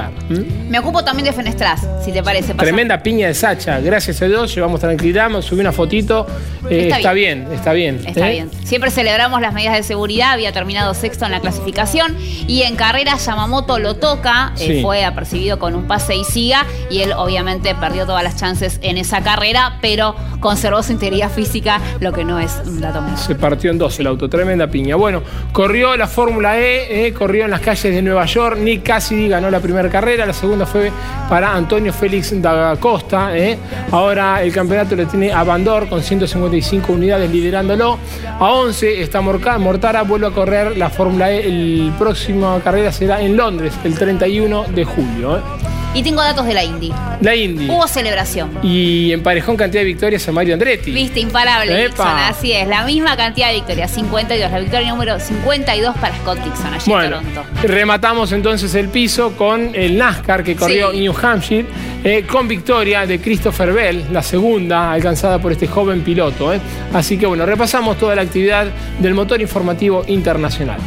Me 0.70 0.80
ocupo 0.80 1.04
también 1.04 1.26
de 1.26 1.34
Fenestras, 1.34 1.88
si 2.04 2.12
te 2.12 2.24
parece. 2.24 2.54
Tremenda 2.54 3.02
piña 3.02 3.28
de 3.28 3.34
Sacha. 3.34 3.80
Gracias 3.80 4.22
a 4.22 4.26
Dios, 4.26 4.54
llevamos 4.54 4.80
tranquilidad, 4.80 5.30
subí 5.42 5.62
una 5.62 5.72
fotito. 5.72 6.28
Eh, 6.70 6.90
está, 6.94 7.14
bien. 7.14 7.48
está 7.52 7.74
bien. 7.74 8.02
Está 8.06 8.30
¿eh? 8.30 8.34
bien. 8.34 8.52
Siempre 8.64 8.92
celebramos 8.92 9.42
las 9.42 9.54
medidas 9.54 9.76
de 9.76 9.84
seguridad. 9.84 10.32
Había 10.32 10.52
terminado 10.52 10.94
sexto 10.94 11.26
en 11.26 11.32
la 11.32 11.40
clasificación. 11.40 12.16
Y 12.20 12.64
en 12.64 12.76
carrera 12.76 13.18
Yamamoto 13.18 13.80
lo 13.80 13.96
toca. 13.96 14.54
Eh, 14.60 14.82
fue 14.82 15.06
apercibido 15.06 15.60
con 15.60 15.76
un 15.76 15.88
pase 15.88 16.16
y 16.16 16.24
siga. 16.24 16.66
Y 16.90 17.02
él 17.02 17.14
obviamente 17.14 17.74
perdió 17.76 18.06
todas 18.06 18.24
las 18.24 18.38
chances 18.38 18.80
en 18.82 18.98
esa 18.98 19.22
carrera, 19.22 19.78
pero 19.82 20.16
conservó 20.40 20.84
su 20.84 20.92
integridad 20.92 21.32
física, 21.32 21.80
lo 22.00 22.14
que 22.14 22.24
no 22.24 22.40
es 22.40 22.52
un 22.66 22.82
dato 22.82 23.04
Se 23.18 23.36
partió 23.36 23.72
en 23.72 23.78
dos 23.78 24.00
el 24.00 24.08
auto. 24.08 24.30
Tremenda 24.30 24.68
piña. 24.68 24.96
Bueno, 24.96 25.24
corrió 25.52 25.96
la 25.96 26.08
Fórmula 26.08 26.60
E, 26.60 27.14
corrió 27.18 27.46
en 27.46 27.52
las 27.52 27.62
calles 27.62 27.94
de 27.96 28.02
Nueva 28.02 28.26
York. 28.26 28.58
Nick 28.58 28.84
Cassidy 28.84 29.30
ganó 29.30 29.47
la 29.50 29.60
primera 29.60 29.90
carrera, 29.90 30.26
la 30.26 30.34
segunda 30.34 30.66
fue 30.66 30.92
para 31.30 31.54
Antonio 31.54 31.94
Félix 31.94 32.40
da 32.42 32.76
Costa. 32.80 33.38
¿eh? 33.38 33.58
Ahora 33.92 34.42
el 34.44 34.54
campeonato 34.54 34.96
lo 34.96 35.08
tiene 35.08 35.32
a 35.32 35.44
Bandor 35.44 35.88
con 35.88 36.02
155 36.02 36.92
unidades 36.94 37.30
liderándolo. 37.32 37.98
A 38.40 38.52
11 38.52 39.02
está 39.02 39.22
Mortara, 39.22 40.04
vuelve 40.04 40.28
a 40.28 40.32
correr 40.32 40.78
la 40.78 40.90
Fórmula 40.90 41.32
E. 41.32 41.48
El 41.48 41.94
próximo 41.98 42.60
carrera 42.64 42.92
será 42.92 43.22
en 43.22 43.36
Londres, 43.36 43.74
el 43.84 43.98
31 43.98 44.66
de 44.74 44.86
julio. 44.86 45.38
¿eh? 45.38 45.77
Y 45.98 46.04
tengo 46.04 46.22
datos 46.22 46.46
de 46.46 46.54
la 46.54 46.64
Indy. 46.64 46.94
La 47.22 47.36
Indy. 47.36 47.68
Hubo 47.68 47.88
celebración. 47.88 48.52
Y 48.62 49.12
emparejó 49.12 49.50
en 49.50 49.58
cantidad 49.58 49.82
de 49.82 49.86
victorias 49.86 50.28
a 50.28 50.32
Mario 50.32 50.54
Andretti. 50.54 50.92
Viste, 50.92 51.22
imparable, 51.22 51.90
Así 51.98 52.52
es, 52.52 52.68
la 52.68 52.84
misma 52.84 53.18
cantidad 53.18 53.48
de 53.48 53.56
victorias, 53.56 53.90
52. 53.90 54.52
La 54.52 54.60
victoria 54.60 54.90
número 54.92 55.20
52 55.20 55.98
para 55.98 56.16
Scott 56.18 56.38
Dixon 56.44 56.72
allí 56.72 56.92
bueno, 56.92 57.18
en 57.18 57.34
Toronto. 57.34 57.46
Rematamos 57.64 58.32
entonces 58.32 58.76
el 58.76 58.90
piso 58.90 59.36
con 59.36 59.74
el 59.74 59.98
NASCAR 59.98 60.44
que 60.44 60.56
corrió 60.56 60.94
New 60.94 61.16
Hampshire, 61.20 61.66
eh, 62.04 62.28
con 62.30 62.48
victoria 62.48 63.08
de 63.08 63.20
Christopher 63.20 63.74
Bell, 63.74 64.06
la 64.12 64.22
segunda 64.22 64.92
alcanzada 64.92 65.40
por 65.40 65.52
este 65.52 65.66
joven 65.66 66.02
piloto. 66.02 66.54
Eh. 66.54 66.60
Así 66.94 67.18
que 67.18 67.26
bueno, 67.26 67.44
repasamos 67.44 67.98
toda 67.98 68.14
la 68.14 68.22
actividad 68.22 68.68
del 69.00 69.16
motor 69.16 69.42
informativo 69.42 70.06
internacional. 70.08 70.78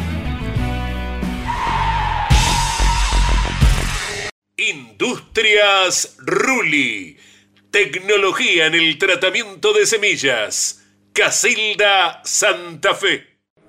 Industrias 4.69 6.17
Ruli. 6.19 7.17
Tecnología 7.71 8.67
en 8.67 8.75
el 8.75 8.99
tratamiento 8.99 9.73
de 9.73 9.87
semillas. 9.87 10.83
Casilda 11.13 12.21
Santa 12.23 12.93
Fe. 12.93 13.23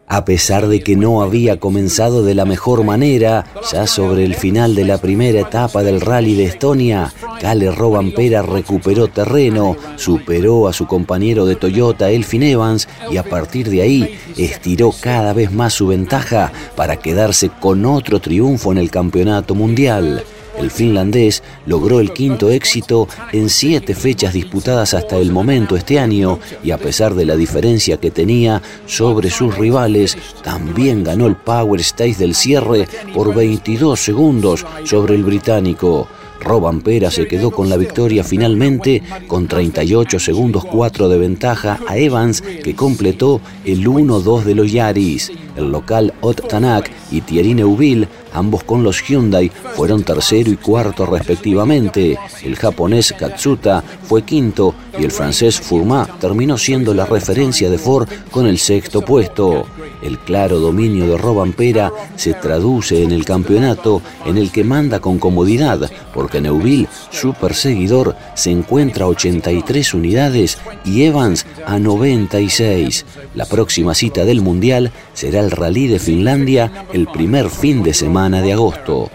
A 0.07 0.27
pesar 0.27 0.69
de 0.69 0.81
que 0.81 0.95
no 0.95 1.23
había 1.23 1.59
comenzado 1.59 2.23
de 2.23 2.35
la 2.35 2.45
mejor 2.45 2.85
manera, 2.85 3.47
ya 3.73 3.87
sobre 3.87 4.27
el 4.27 4.35
final 4.35 4.75
de 4.75 4.85
la 4.85 4.99
primera 4.99 5.41
etapa 5.41 5.83
del 5.83 6.03
rally 6.03 6.35
de 6.35 6.45
Estonia, 6.45 7.11
Cale 7.41 7.71
Robampera 7.73 8.43
recuperó 8.43 9.09
terreno, 9.09 9.79
superó 9.97 10.69
a 10.69 10.75
su 10.75 10.87
compañero 10.87 11.47
de 11.47 11.57
Toyota 11.57 12.11
Elfin 12.11 12.43
Evans 12.43 12.87
y 13.11 13.17
a 13.17 13.23
partir 13.23 13.71
de 13.71 13.81
ahí 13.81 14.19
estiró 14.37 14.93
cada 15.01 15.33
vez 15.33 15.51
más 15.53 15.73
su 15.73 15.87
ventaja 15.87 16.53
para 16.77 16.99
quedarse 16.99 17.49
con 17.49 17.87
otro 17.87 18.21
triunfo 18.21 18.73
en 18.73 18.79
el 18.79 18.91
campeonato 18.91 19.55
mundial. 19.55 20.23
El 20.59 20.71
finlandés 20.71 21.43
logró 21.67 22.01
el 22.01 22.13
quinto 22.13 22.51
éxito 22.51 23.09
en 23.33 23.49
siete 23.49 23.95
fechas 23.95 24.35
disputadas 24.35 24.95
hasta 24.95 25.17
el 25.17 25.33
momento 25.33 25.77
este 25.77 25.99
año 25.99 26.39
y 26.63 26.71
a 26.71 26.79
pesar 26.79 27.15
de 27.15 27.25
la 27.25 27.37
diferencia 27.37 27.97
que 27.97 28.11
tenía 28.11 28.63
sobre 28.87 29.31
sus 29.31 29.57
rivales, 29.57 30.17
también 30.43 31.05
ganó 31.05 31.27
el 31.27 31.37
Power 31.37 31.81
Stage 31.81 32.17
del 32.17 32.35
cierre 32.35 32.87
por 33.15 33.35
22 33.35 33.99
segundos 33.99 34.67
sobre 34.85 35.15
el 35.15 35.25
británico. 35.25 36.09
Robampera 36.43 37.11
se 37.11 37.27
quedó 37.27 37.51
con 37.51 37.69
la 37.69 37.77
victoria 37.77 38.25
finalmente 38.25 39.03
con 39.29 39.47
38 39.47 40.19
segundos 40.19 40.65
4 40.65 41.09
de 41.09 41.19
ventaja 41.19 41.79
a 41.87 41.97
Evans 41.97 42.41
que 42.41 42.75
completó 42.75 43.41
el 43.65 43.87
1-2 43.87 44.43
de 44.43 44.55
los 44.55 44.73
Yaris. 44.73 45.33
El 45.57 45.71
local 45.71 46.13
Ot 46.21 46.49
Tanak 46.49 46.91
y 47.11 47.21
Thierry 47.21 47.55
Neuville, 47.55 48.09
ambos 48.33 48.65
con 48.65 48.83
los 48.83 49.03
Hyundai, 49.03 49.51
fueron 49.75 50.03
tercero 50.03 50.51
y 50.51 50.57
cuarto 50.57 51.07
respectivamente. 51.07 52.19
El 52.43 52.57
japonés 52.57 53.15
Katsuta 53.19 53.83
fue 54.05 54.23
quinto 54.23 54.75
y 54.99 55.05
el 55.05 55.11
francés 55.11 55.61
Fourma 55.61 56.09
terminó 56.21 56.59
siendo 56.59 56.95
la 56.95 57.07
referencia 57.07 57.71
de 57.71 57.79
Ford 57.79 58.09
con 58.31 58.47
el 58.47 58.59
sexto 58.59 59.03
puesto. 59.03 59.67
El 60.03 60.19
claro 60.19 60.59
dominio 60.59 61.07
de 61.07 61.17
Robampera 61.17 61.93
se 62.17 62.35
traduce 62.35 63.03
en 63.03 63.13
el 63.13 63.25
campeonato 63.25 64.03
en 64.27 64.37
el 64.37 64.51
que 64.51 64.65
manda 64.65 65.01
con 65.01 65.19
comodidad, 65.19 65.91
porque 66.13 66.41
Neuville, 66.41 66.89
su 67.11 67.35
perseguidor, 67.35 68.17
se 68.35 68.51
encuentra 68.51 69.05
a 69.05 69.09
83 69.09 69.95
unidades 69.95 70.59
y 70.85 71.05
Evans 71.05 71.47
a 71.67 71.79
96. 71.79 73.05
La 73.35 73.47
próxima 73.47 73.95
cita 73.95 74.25
del 74.25 74.41
Mundial 74.41 74.93
será 75.15 75.42
el 75.43 75.51
Rally 75.51 75.87
de 75.87 75.99
Finlandia 75.99 76.87
el 76.93 77.07
primer 77.07 77.51
fin 77.51 77.83
de 77.83 77.95
semana 77.95 78.41
de 78.41 78.53
agosto. 78.53 79.11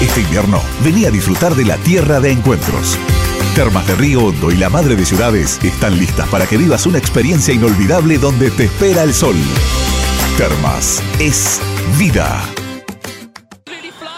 Este 0.00 0.20
invierno, 0.20 0.60
venía 0.84 1.08
a 1.08 1.10
disfrutar 1.10 1.54
de 1.54 1.64
la 1.64 1.76
tierra 1.78 2.20
de 2.20 2.30
encuentros. 2.30 2.98
Termas 3.54 3.86
de 3.86 3.94
Río 3.94 4.24
Hondo 4.24 4.50
y 4.50 4.56
la 4.56 4.68
Madre 4.68 4.96
de 4.96 5.06
Ciudades 5.06 5.58
están 5.62 5.98
listas 5.98 6.28
para 6.28 6.46
que 6.46 6.56
vivas 6.56 6.86
una 6.86 6.98
experiencia 6.98 7.54
inolvidable 7.54 8.18
donde 8.18 8.50
te 8.50 8.64
espera 8.64 9.02
el 9.02 9.14
sol. 9.14 9.36
Termas 10.36 11.02
es 11.20 11.60
vida. 11.98 12.42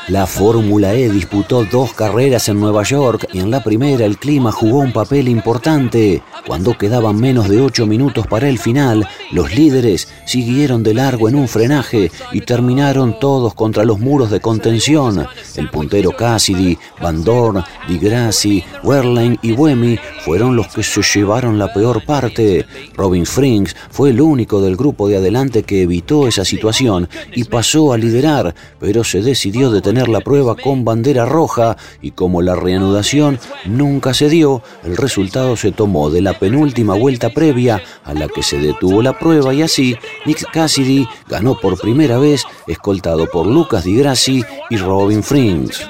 La 0.09 0.25
Fórmula 0.29 0.95
E 0.95 1.11
disputó 1.11 1.65
dos 1.65 1.93
carreras 1.93 2.49
en 2.49 2.61
Nueva 2.61 2.85
York 2.85 3.27
y 3.33 3.41
en 3.41 3.51
la 3.51 3.65
primera 3.65 4.05
el 4.05 4.19
clima 4.19 4.53
jugó 4.53 4.79
un 4.79 4.93
papel 4.93 5.27
importante. 5.27 6.23
Cuando 6.47 6.79
quedaban 6.79 7.17
menos 7.17 7.49
de 7.49 7.61
ocho 7.61 7.89
minutos 7.89 8.25
para 8.29 8.49
el 8.49 8.61
final, 8.61 9.05
los 9.33 9.53
líderes 9.57 10.07
siguieron 10.25 10.85
de 10.85 10.95
largo 10.95 11.29
en 11.29 11.35
un 11.35 11.49
frenaje 11.49 12.13
y 12.31 12.43
terminaron 12.43 13.19
todos 13.19 13.55
contra 13.55 13.85
los 13.85 13.99
muros 13.99 14.31
de 14.31 14.39
contención. 14.39 15.27
El 15.57 15.71
puntero 15.71 16.13
Cassidy, 16.13 16.79
Van 17.03 17.25
Dorn, 17.25 17.65
Di 17.89 17.99
Grassi, 17.99 18.63
Werlein 18.85 19.37
y 19.43 19.51
Buemi 19.51 19.99
fueron 20.25 20.55
los 20.55 20.69
que 20.69 20.85
se 20.85 21.03
llevaron 21.03 21.59
la 21.59 21.73
peor 21.73 22.05
parte. 22.05 22.65
Robin 22.95 23.27
Frings 23.27 23.75
fue 23.91 24.11
el 24.11 24.21
único 24.21 24.61
del 24.61 24.77
grupo 24.77 25.09
de 25.09 25.17
adelante 25.17 25.65
que 25.65 25.83
evitó 25.83 26.29
esa 26.29 26.45
situación 26.45 27.09
y 27.35 27.43
pasó 27.43 27.93
a 27.93 27.99
liderar, 27.99 28.55
pero 28.79 29.03
se 29.03 29.21
decidió 29.21 29.73
detener 29.73 29.96
la 30.05 30.21
prueba 30.21 30.55
con 30.55 30.85
bandera 30.85 31.25
roja 31.25 31.77
y 32.03 32.11
como 32.11 32.43
la 32.43 32.55
reanudación 32.55 33.39
nunca 33.65 34.13
se 34.15 34.29
dio, 34.29 34.63
el 34.85 34.97
resultado 34.97 35.57
se 35.57 35.73
tomó 35.73 36.11
de 36.11 36.21
la 36.21 36.39
penúltima 36.39 36.95
vuelta 36.95 37.31
previa 37.31 37.83
a 38.05 38.15
la 38.15 38.29
que 38.29 38.43
se 38.43 38.59
detuvo 38.59 39.03
la 39.03 39.19
prueba 39.19 39.55
y 39.55 39.63
así 39.63 39.97
Nick 40.27 40.51
Cassidy 40.53 41.09
ganó 41.29 41.59
por 41.59 41.81
primera 41.81 42.19
vez 42.19 42.45
escoltado 42.67 43.31
por 43.31 43.47
Lucas 43.47 43.85
Di 43.85 43.97
Grassi 43.97 44.45
y 44.71 44.77
Robin 44.77 45.23
Frings. 45.23 45.81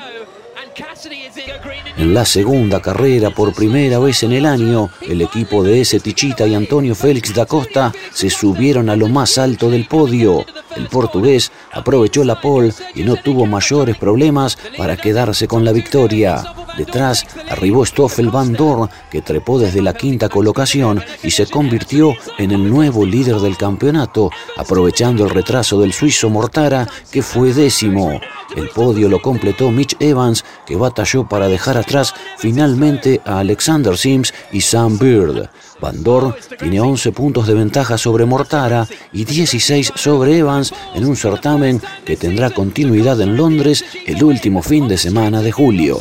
En 1.99 2.13
la 2.13 2.27
segunda 2.27 2.81
carrera, 2.83 3.31
por 3.31 3.55
primera 3.55 3.99
vez 3.99 4.23
en 4.23 4.33
el 4.33 4.45
año, 4.45 4.91
el 5.01 5.23
equipo 5.23 5.65
de 5.65 5.81
ese 5.81 5.99
Tichita 5.99 6.47
y 6.47 6.55
Antonio 6.55 6.95
Félix 6.95 7.35
da 7.35 7.47
Costa 7.47 7.91
se 8.13 8.29
subieron 8.29 8.91
a 8.91 8.97
lo 8.97 9.09
más 9.09 9.39
alto 9.39 9.71
del 9.71 9.87
podio. 9.87 10.45
El 10.77 10.89
portugués 10.89 11.51
aprovechó 11.73 12.23
la 12.23 12.39
pole 12.39 12.75
y 12.95 13.03
no 13.03 13.17
tuvo 13.17 13.47
mayores 13.47 13.97
problemas 13.97 14.59
para 14.77 14.99
quedarse 14.99 15.49
con 15.49 15.65
la 15.65 15.73
victoria. 15.73 16.45
Detrás 16.77 17.27
arribó 17.49 17.85
Stoffel 17.87 18.31
Van 18.31 18.53
Dorn, 18.53 18.91
que 19.11 19.23
trepó 19.23 19.59
desde 19.59 19.83
la 19.83 19.95
quinta 19.95 20.29
colocación 20.29 21.03
y 21.23 21.31
se 21.31 21.47
convirtió 21.47 22.15
en 22.39 22.51
el 22.53 22.69
nuevo 22.69 23.05
líder 23.07 23.37
del 23.37 23.57
campeonato, 23.57 24.31
aprovechando 24.57 25.25
el 25.25 25.31
retraso 25.31 25.81
del 25.81 25.93
suizo 25.93 26.29
Mortara, 26.29 26.87
que 27.11 27.23
fue 27.23 27.53
décimo. 27.53 28.21
El 28.55 28.69
podio 28.69 29.09
lo 29.09 29.21
completó 29.21 29.71
Mitch 29.71 29.97
Evans, 29.99 30.45
que 30.67 30.77
batalló 30.77 31.29
para 31.29 31.49
dejar 31.49 31.77
atrás 31.77 32.15
finalmente 32.39 33.21
a 33.25 33.41
Alexander 33.41 33.97
Sims 33.97 34.33
y 34.53 34.61
Sam 34.61 34.99
Bird. 34.99 35.49
Van 35.81 36.03
Dorn 36.03 36.35
tiene 36.59 36.81
11 36.81 37.13
puntos 37.13 37.47
de 37.47 37.55
ventaja 37.55 37.99
sobre 37.99 38.25
Mortara 38.25 38.87
y 39.13 39.25
16 39.25 39.93
sobre 39.95 40.39
Evans 40.39 40.73
en 40.95 41.05
un 41.05 41.17
certamen 41.17 41.83
que 42.05 42.17
tendrá 42.17 42.51
continuidad 42.51 43.21
en 43.21 43.37
Londres 43.37 43.85
el 44.07 44.23
último 44.23 44.63
fin 44.63 44.89
de 44.89 44.97
semana 44.97 45.43
de 45.43 45.53
julio. 45.53 46.01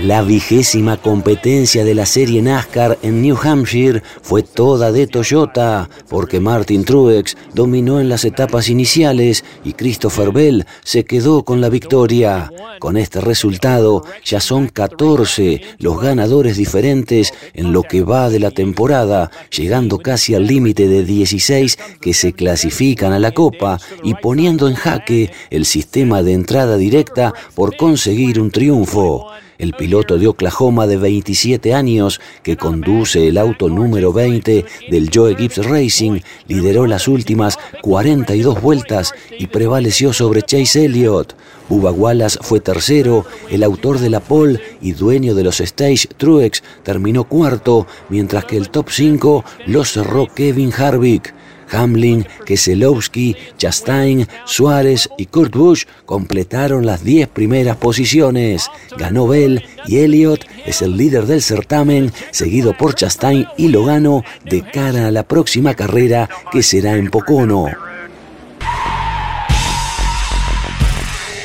La 0.00 0.20
vigésima 0.20 0.98
competencia 0.98 1.82
de 1.82 1.94
la 1.94 2.04
serie 2.04 2.42
NASCAR 2.42 2.98
en 3.02 3.22
New 3.22 3.34
Hampshire 3.42 4.02
fue 4.20 4.42
toda 4.42 4.92
de 4.92 5.06
Toyota, 5.06 5.88
porque 6.10 6.38
Martin 6.38 6.84
Truex 6.84 7.34
dominó 7.54 7.98
en 7.98 8.10
las 8.10 8.26
etapas 8.26 8.68
iniciales 8.68 9.42
y 9.64 9.72
Christopher 9.72 10.32
Bell 10.32 10.66
se 10.84 11.06
quedó 11.06 11.44
con 11.44 11.62
la 11.62 11.70
victoria. 11.70 12.52
Con 12.78 12.98
este 12.98 13.22
resultado 13.22 14.04
ya 14.22 14.38
son 14.38 14.68
14 14.68 15.62
los 15.78 15.98
ganadores 15.98 16.58
diferentes 16.58 17.32
en 17.54 17.72
lo 17.72 17.82
que 17.82 18.02
va 18.02 18.28
de 18.28 18.38
la 18.38 18.50
temporada, 18.50 19.30
llegando 19.50 19.96
casi 19.96 20.34
al 20.34 20.46
límite 20.46 20.88
de 20.88 21.04
16 21.04 21.78
que 22.02 22.12
se 22.12 22.34
clasifican 22.34 23.14
a 23.14 23.18
la 23.18 23.32
Copa 23.32 23.78
y 24.04 24.12
poniendo 24.12 24.68
en 24.68 24.74
jaque 24.74 25.30
el 25.48 25.64
sistema 25.64 26.22
de 26.22 26.34
entrada 26.34 26.76
directa 26.76 27.32
por 27.54 27.78
conseguir 27.78 28.38
un 28.38 28.50
triunfo. 28.50 29.26
El 29.58 29.72
piloto 29.72 30.18
de 30.18 30.26
Oklahoma 30.26 30.86
de 30.86 30.96
27 30.96 31.74
años, 31.74 32.20
que 32.42 32.56
conduce 32.56 33.28
el 33.28 33.38
auto 33.38 33.68
número 33.68 34.12
20 34.12 34.64
del 34.90 35.10
Joe 35.12 35.34
Gibbs 35.36 35.64
Racing, 35.64 36.20
lideró 36.46 36.86
las 36.86 37.08
últimas 37.08 37.58
42 37.82 38.60
vueltas 38.60 39.14
y 39.38 39.46
prevaleció 39.46 40.12
sobre 40.12 40.42
Chase 40.42 40.84
Elliott. 40.84 41.34
Bubba 41.68 41.90
Wallace 41.90 42.38
fue 42.42 42.60
tercero, 42.60 43.24
el 43.50 43.62
autor 43.62 43.98
de 43.98 44.10
la 44.10 44.20
pole 44.20 44.60
y 44.80 44.92
dueño 44.92 45.34
de 45.34 45.44
los 45.44 45.60
Stage 45.60 46.08
Truex 46.16 46.62
terminó 46.82 47.24
cuarto, 47.24 47.86
mientras 48.08 48.44
que 48.44 48.56
el 48.56 48.68
top 48.68 48.90
5 48.90 49.44
lo 49.66 49.84
cerró 49.84 50.28
Kevin 50.32 50.72
Harvick. 50.72 51.34
Hamlin, 51.70 52.26
Keselowski, 52.44 53.36
Chastain, 53.58 54.26
Suárez 54.44 55.08
y 55.18 55.26
Kurt 55.26 55.54
Busch 55.54 55.86
completaron 56.04 56.86
las 56.86 57.04
10 57.04 57.28
primeras 57.28 57.76
posiciones. 57.76 58.70
Ganó 58.98 59.26
Bell 59.26 59.64
y 59.86 59.98
Elliott 59.98 60.44
es 60.64 60.82
el 60.82 60.96
líder 60.96 61.26
del 61.26 61.42
certamen, 61.42 62.12
seguido 62.30 62.76
por 62.76 62.94
Chastain 62.94 63.46
y 63.56 63.68
Logano 63.68 64.24
de 64.44 64.62
cara 64.62 65.08
a 65.08 65.10
la 65.10 65.26
próxima 65.26 65.74
carrera 65.74 66.28
que 66.50 66.62
será 66.62 66.96
en 66.96 67.10
Pocono. 67.10 67.66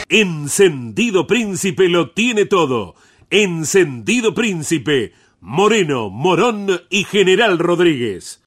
Encendido 0.09 1.25
Príncipe 1.25 1.87
lo 1.87 2.11
tiene 2.11 2.45
todo. 2.45 2.95
Encendido 3.29 4.33
Príncipe, 4.33 5.13
Moreno, 5.39 6.09
Morón 6.09 6.81
y 6.89 7.05
General 7.05 7.57
Rodríguez. 7.57 8.40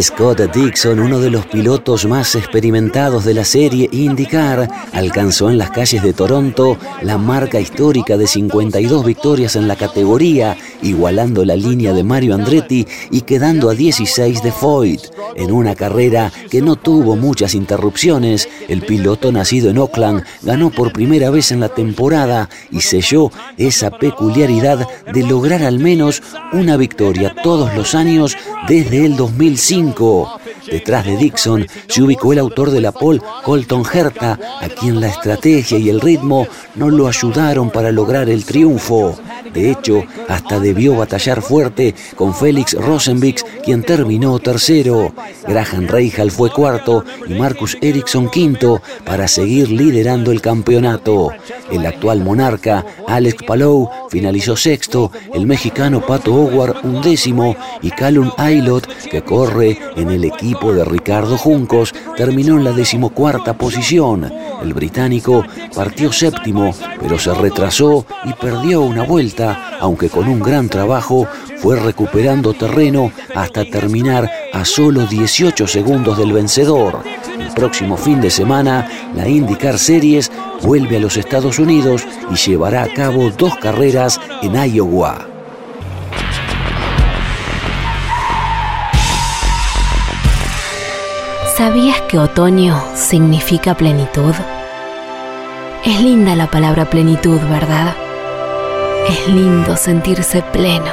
Scott 0.00 0.52
Dixon, 0.52 1.00
uno 1.00 1.20
de 1.20 1.30
los 1.30 1.46
pilotos 1.46 2.06
más 2.06 2.34
experimentados 2.34 3.24
de 3.24 3.34
la 3.34 3.44
serie 3.44 3.88
IndyCar, 3.92 4.68
alcanzó 4.92 5.48
en 5.48 5.58
las 5.58 5.70
calles 5.70 6.02
de 6.02 6.12
Toronto 6.12 6.76
la 7.02 7.18
marca 7.18 7.60
histórica 7.60 8.16
de 8.16 8.26
52 8.26 9.04
victorias 9.04 9.56
en 9.56 9.68
la 9.68 9.76
categoría, 9.76 10.56
igualando 10.82 11.44
la 11.44 11.56
línea 11.56 11.92
de 11.92 12.02
Mario 12.02 12.34
Andretti 12.34 12.86
y 13.10 13.22
quedando 13.22 13.70
a 13.70 13.74
16 13.74 14.42
de 14.42 14.52
Foyt. 14.52 15.02
En 15.36 15.52
una 15.52 15.74
carrera 15.74 16.32
que 16.50 16.62
no 16.62 16.76
tuvo 16.76 17.16
muchas 17.16 17.54
interrupciones, 17.54 18.48
el 18.68 18.82
piloto 18.82 19.30
nacido 19.32 19.70
en 19.70 19.78
Oakland 19.78 20.24
ganó 20.42 20.70
por 20.70 20.92
primera 20.92 21.30
vez 21.30 21.52
en 21.52 21.60
la 21.60 21.68
temporada 21.68 22.50
y 22.70 22.80
selló 22.80 23.30
esa 23.56 23.90
peculiaridad 23.90 24.86
de 25.12 25.22
lograr 25.22 25.62
al 25.62 25.78
menos 25.78 26.22
una 26.52 26.76
victoria 26.76 27.34
todos 27.42 27.74
los 27.74 27.94
años 27.94 28.36
desde 28.68 29.04
el 29.06 29.16
2005. 29.66 30.40
Detrás 30.70 31.06
de 31.06 31.16
Dixon 31.16 31.66
se 31.88 32.02
ubicó 32.02 32.32
el 32.32 32.38
autor 32.38 32.70
de 32.70 32.80
la 32.80 32.92
pole, 32.92 33.20
Colton 33.44 33.82
Herta, 33.92 34.38
a 34.60 34.68
quien 34.68 35.00
la 35.00 35.08
estrategia 35.08 35.78
y 35.78 35.88
el 35.88 36.00
ritmo 36.00 36.46
no 36.74 36.90
lo 36.90 37.08
ayudaron 37.08 37.70
para 37.70 37.90
lograr 37.90 38.28
el 38.28 38.44
triunfo. 38.44 39.18
De 39.52 39.70
hecho, 39.70 40.02
hasta 40.28 40.60
debió 40.60 40.96
batallar 40.96 41.40
fuerte 41.40 41.94
con 42.14 42.34
Félix 42.34 42.74
Rosenbix, 42.74 43.44
quien 43.64 43.82
terminó 43.82 44.38
tercero. 44.38 45.12
Graham 45.46 45.86
Rahal 45.86 46.30
fue 46.30 46.50
cuarto 46.50 47.04
y 47.26 47.34
Marcus 47.34 47.76
Ericsson 47.80 48.28
quinto 48.28 48.82
para 49.04 49.28
seguir 49.28 49.70
liderando 49.70 50.30
el 50.32 50.40
campeonato. 50.40 51.30
El 51.70 51.86
actual 51.86 52.20
monarca, 52.22 52.84
Alex 53.06 53.44
Palou, 53.44 53.88
finalizó 54.10 54.56
sexto, 54.56 55.10
el 55.32 55.46
mexicano 55.46 56.04
Pato 56.04 56.34
Howard 56.34 56.84
undécimo 56.84 57.56
y 57.82 57.90
Callum 57.90 58.30
Aylot, 58.36 58.86
que 59.10 59.22
corre 59.22 59.55
en 59.62 60.10
el 60.10 60.24
equipo 60.24 60.72
de 60.72 60.84
Ricardo 60.84 61.38
Juncos, 61.38 61.94
terminó 62.16 62.56
en 62.56 62.64
la 62.64 62.72
decimocuarta 62.72 63.54
posición. 63.54 64.30
El 64.62 64.74
británico 64.74 65.44
partió 65.74 66.12
séptimo, 66.12 66.74
pero 67.00 67.18
se 67.18 67.32
retrasó 67.32 68.04
y 68.24 68.32
perdió 68.34 68.82
una 68.82 69.04
vuelta, 69.04 69.78
aunque 69.80 70.10
con 70.10 70.28
un 70.28 70.40
gran 70.40 70.68
trabajo 70.68 71.26
fue 71.58 71.80
recuperando 71.80 72.52
terreno 72.52 73.10
hasta 73.34 73.64
terminar 73.64 74.30
a 74.52 74.64
solo 74.64 75.06
18 75.06 75.66
segundos 75.66 76.18
del 76.18 76.32
vencedor. 76.32 77.00
El 77.38 77.48
próximo 77.54 77.96
fin 77.96 78.20
de 78.20 78.30
semana, 78.30 78.88
la 79.14 79.26
IndyCar 79.26 79.78
Series 79.78 80.30
vuelve 80.62 80.96
a 80.96 81.00
los 81.00 81.16
Estados 81.16 81.58
Unidos 81.58 82.06
y 82.30 82.34
llevará 82.34 82.82
a 82.82 82.92
cabo 82.92 83.30
dos 83.30 83.56
carreras 83.56 84.20
en 84.42 84.54
Iowa. 84.54 85.35
¿Sabías 91.56 92.02
que 92.02 92.18
otoño 92.18 92.78
significa 92.94 93.74
plenitud? 93.74 94.34
Es 95.86 96.02
linda 96.02 96.36
la 96.36 96.50
palabra 96.50 96.84
plenitud, 96.84 97.40
¿verdad? 97.48 97.96
Es 99.08 99.26
lindo 99.26 99.74
sentirse 99.74 100.42
pleno. 100.52 100.92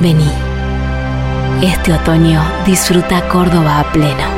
Vení. 0.00 0.28
Este 1.62 1.92
otoño 1.92 2.42
disfruta 2.66 3.28
Córdoba 3.28 3.78
a 3.78 3.92
pleno. 3.92 4.28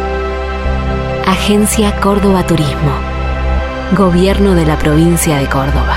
Agencia 1.25 1.99
Córdoba 1.99 2.47
Turismo. 2.47 2.93
Gobierno 3.97 4.55
de 4.55 4.67
la 4.67 4.79
provincia 4.79 5.39
de 5.39 5.47
Córdoba. 5.47 5.97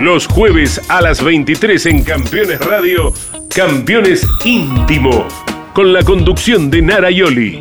Los 0.00 0.26
jueves 0.26 0.80
a 0.88 1.00
las 1.00 1.22
23 1.22 1.86
en 1.86 2.02
Campeones 2.02 2.58
Radio, 2.58 3.12
Campeones 3.54 4.26
Íntimo 4.44 5.28
con 5.74 5.92
la 5.92 6.04
conducción 6.04 6.70
de 6.70 6.80
Nara 6.80 7.10
Yoli. 7.10 7.58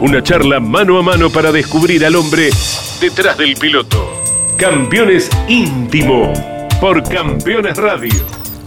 Una 0.00 0.22
charla 0.22 0.60
mano 0.60 0.96
a 0.96 1.02
mano 1.02 1.28
para 1.28 1.50
descubrir 1.50 2.06
al 2.06 2.14
hombre 2.14 2.50
detrás 3.00 3.36
del 3.36 3.56
piloto. 3.56 4.22
Campeones 4.56 5.28
íntimo 5.48 6.32
por 6.80 7.02
Campeones 7.02 7.76
Radio. 7.76 8.14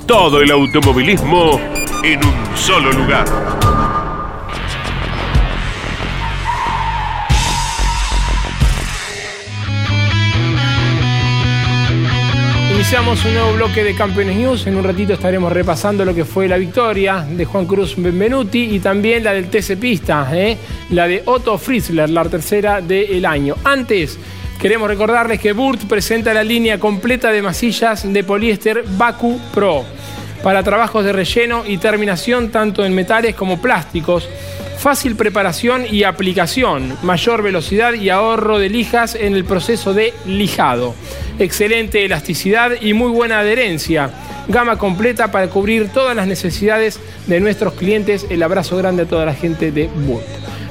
Todo 0.05 0.41
el 0.41 0.51
automovilismo 0.51 1.57
en 2.03 2.19
un 2.19 2.57
solo 2.57 2.91
lugar. 2.91 3.72
Iniciamos 12.93 13.25
un 13.25 13.33
nuevo 13.33 13.53
bloque 13.53 13.83
de 13.83 13.95
Campeones 13.95 14.35
News. 14.37 14.67
En 14.67 14.77
un 14.77 14.83
ratito 14.83 15.13
estaremos 15.13 15.51
repasando 15.51 16.05
lo 16.05 16.13
que 16.13 16.25
fue 16.25 16.47
la 16.47 16.57
victoria 16.57 17.25
de 17.27 17.43
Juan 17.43 17.65
Cruz 17.65 17.95
Benvenuti 17.97 18.75
y 18.75 18.79
también 18.79 19.23
la 19.23 19.33
del 19.33 19.49
TC 19.49 19.79
Pista, 19.79 20.29
¿eh? 20.31 20.55
la 20.91 21.07
de 21.07 21.23
Otto 21.25 21.57
Fritzler, 21.57 22.07
la 22.11 22.23
tercera 22.25 22.81
del 22.81 23.25
año. 23.25 23.55
Antes, 23.63 24.19
queremos 24.61 24.87
recordarles 24.87 25.39
que 25.39 25.53
Burt 25.53 25.85
presenta 25.85 26.35
la 26.35 26.43
línea 26.43 26.79
completa 26.79 27.31
de 27.31 27.41
masillas 27.41 28.13
de 28.13 28.23
poliéster 28.23 28.83
Baku 28.87 29.39
Pro 29.51 29.83
para 30.43 30.61
trabajos 30.61 31.03
de 31.03 31.13
relleno 31.13 31.63
y 31.65 31.79
terminación 31.79 32.51
tanto 32.51 32.85
en 32.85 32.93
metales 32.93 33.33
como 33.33 33.59
plásticos. 33.59 34.29
Fácil 34.83 35.15
preparación 35.15 35.85
y 35.89 36.03
aplicación, 36.03 36.97
mayor 37.03 37.41
velocidad 37.41 37.93
y 37.93 38.09
ahorro 38.09 38.59
de 38.59 38.67
lijas 38.67 39.15
en 39.15 39.33
el 39.33 39.45
proceso 39.45 39.93
de 39.93 40.13
lijado 40.25 40.93
excelente 41.39 42.05
elasticidad 42.05 42.71
y 42.81 42.93
muy 42.93 43.09
buena 43.09 43.39
adherencia. 43.39 44.09
Gama 44.47 44.77
completa 44.77 45.31
para 45.31 45.47
cubrir 45.47 45.89
todas 45.89 46.15
las 46.15 46.27
necesidades 46.27 46.99
de 47.27 47.39
nuestros 47.39 47.73
clientes. 47.73 48.25
El 48.29 48.43
abrazo 48.43 48.77
grande 48.77 49.03
a 49.03 49.05
toda 49.05 49.25
la 49.25 49.33
gente 49.33 49.71
de 49.71 49.87
Burt. 49.87 50.25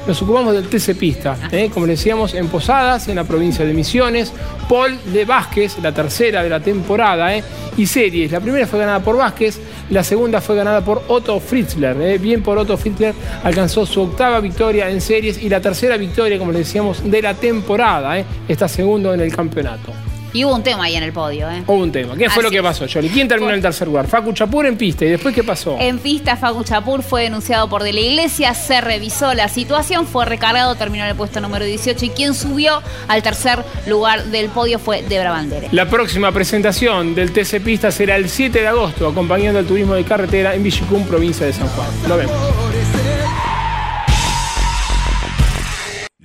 Nos 0.05 0.21
ocupamos 0.21 0.53
del 0.53 0.67
TC 0.67 0.97
Pista, 0.97 1.37
¿eh? 1.49 1.69
como 1.73 1.87
decíamos, 1.87 2.33
en 2.33 2.49
Posadas, 2.49 3.07
en 3.07 3.15
la 3.15 3.23
provincia 3.23 3.63
de 3.63 3.73
Misiones. 3.73 4.33
Paul 4.67 4.97
de 5.13 5.23
Vázquez, 5.23 5.77
la 5.81 5.93
tercera 5.93 6.43
de 6.43 6.49
la 6.49 6.59
temporada, 6.59 7.33
¿eh? 7.35 7.43
y 7.77 7.85
series. 7.85 8.31
La 8.31 8.41
primera 8.41 8.67
fue 8.67 8.79
ganada 8.79 8.99
por 8.99 9.15
Vázquez, 9.15 9.59
la 9.89 10.03
segunda 10.03 10.41
fue 10.41 10.57
ganada 10.57 10.81
por 10.81 11.03
Otto 11.07 11.39
Fritzler. 11.39 11.95
¿eh? 12.01 12.17
Bien 12.17 12.43
por 12.43 12.57
Otto 12.57 12.77
Fritzler, 12.77 13.13
alcanzó 13.43 13.85
su 13.85 14.01
octava 14.01 14.41
victoria 14.41 14.89
en 14.89 14.99
series 14.99 15.41
y 15.41 15.47
la 15.47 15.61
tercera 15.61 15.95
victoria, 15.95 16.37
como 16.37 16.51
le 16.51 16.59
decíamos, 16.59 17.09
de 17.09 17.21
la 17.21 17.33
temporada. 17.33 18.21
Está 18.47 18.67
segundo 18.67 19.13
en 19.13 19.21
el 19.21 19.33
campeonato. 19.33 19.93
Y 20.33 20.43
hubo 20.45 20.55
un 20.55 20.63
tema 20.63 20.85
ahí 20.85 20.95
en 20.95 21.03
el 21.03 21.13
podio, 21.13 21.47
¿eh? 21.49 21.63
Hubo 21.67 21.77
un 21.77 21.91
tema. 21.91 22.15
¿Qué 22.15 22.27
fue 22.27 22.41
lo 22.41 22.49
que 22.49 22.61
pasó, 22.63 22.85
Jolie? 22.91 23.11
¿Quién 23.11 23.27
terminó 23.27 23.51
en 23.51 23.57
el 23.57 23.61
tercer 23.61 23.87
lugar? 23.87 24.07
Facu 24.07 24.33
Chapur 24.33 24.65
en 24.65 24.75
pista. 24.75 25.05
¿Y 25.05 25.09
después 25.09 25.35
qué 25.35 25.43
pasó? 25.43 25.77
En 25.79 25.99
pista, 25.99 26.35
Facu 26.35 26.63
Chapur 26.63 27.03
fue 27.03 27.23
denunciado 27.23 27.69
por 27.69 27.83
de 27.83 27.93
la 27.93 27.99
iglesia, 27.99 28.55
se 28.55 28.81
revisó 28.81 29.35
la 29.35 29.47
situación, 29.47 30.07
fue 30.07 30.25
recargado, 30.25 30.73
terminó 30.73 31.03
en 31.03 31.11
el 31.11 31.15
puesto 31.15 31.39
número 31.39 31.65
18 31.65 32.05
y 32.05 32.09
quien 32.09 32.33
subió 32.33 32.81
al 33.07 33.21
tercer 33.21 33.63
lugar 33.85 34.23
del 34.25 34.49
podio 34.49 34.79
fue 34.79 35.03
Debra 35.03 35.29
Bandere. 35.29 35.69
La 35.71 35.87
próxima 35.87 36.31
presentación 36.31 37.13
del 37.13 37.31
TC 37.31 37.61
Pista 37.63 37.91
será 37.91 38.15
el 38.15 38.27
7 38.27 38.59
de 38.59 38.67
agosto, 38.67 39.07
acompañando 39.07 39.59
al 39.59 39.65
turismo 39.67 39.93
de 39.93 40.03
carretera 40.03 40.55
en 40.55 40.63
Villicum, 40.63 41.05
provincia 41.05 41.45
de 41.45 41.53
San 41.53 41.67
Juan. 41.67 41.87
Nos 42.07 42.17
vemos. 42.17 42.35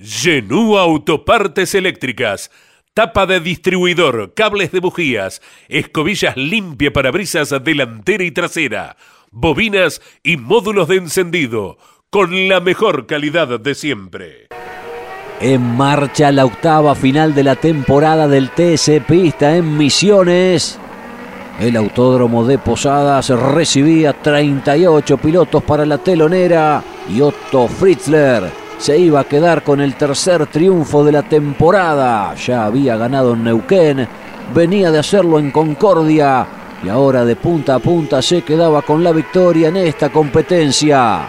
Genú 0.01 0.77
Autopartes 0.77 1.75
Eléctricas 1.75 2.49
tapa 2.99 3.25
de 3.25 3.39
distribuidor, 3.39 4.33
cables 4.33 4.73
de 4.73 4.81
bujías, 4.81 5.41
escobillas 5.69 6.35
limpia 6.35 6.91
para 6.91 7.11
brisas 7.11 7.55
delantera 7.63 8.25
y 8.25 8.31
trasera, 8.31 8.97
bobinas 9.31 10.01
y 10.21 10.35
módulos 10.35 10.89
de 10.89 10.97
encendido, 10.97 11.77
con 12.09 12.49
la 12.49 12.59
mejor 12.59 13.07
calidad 13.07 13.57
de 13.57 13.73
siempre. 13.73 14.47
En 15.39 15.77
marcha 15.77 16.29
la 16.33 16.43
octava 16.43 16.93
final 16.93 17.33
de 17.33 17.43
la 17.43 17.55
temporada 17.55 18.27
del 18.27 18.49
TC 18.49 19.01
Pista 19.07 19.55
en 19.55 19.77
Misiones. 19.77 20.77
El 21.57 21.77
autódromo 21.77 22.43
de 22.43 22.57
Posadas 22.57 23.29
recibía 23.29 24.11
38 24.11 25.15
pilotos 25.19 25.63
para 25.63 25.85
la 25.85 25.99
telonera 25.99 26.83
y 27.09 27.21
Otto 27.21 27.69
Fritzler 27.69 28.68
se 28.79 28.97
iba 28.97 29.19
a 29.19 29.25
quedar 29.25 29.63
con 29.63 29.81
el 29.81 29.95
tercer 29.95 30.47
triunfo 30.47 31.03
de 31.03 31.11
la 31.11 31.23
temporada. 31.23 32.33
Ya 32.35 32.65
había 32.65 32.95
ganado 32.95 33.33
en 33.33 33.43
Neuquén, 33.43 34.07
venía 34.55 34.89
de 34.89 34.99
hacerlo 34.99 35.37
en 35.37 35.51
Concordia 35.51 36.47
y 36.81 36.87
ahora 36.87 37.25
de 37.25 37.35
punta 37.35 37.75
a 37.75 37.79
punta 37.79 38.21
se 38.21 38.41
quedaba 38.41 38.81
con 38.81 39.03
la 39.03 39.11
victoria 39.11 39.67
en 39.67 39.77
esta 39.77 40.09
competencia. 40.09 41.27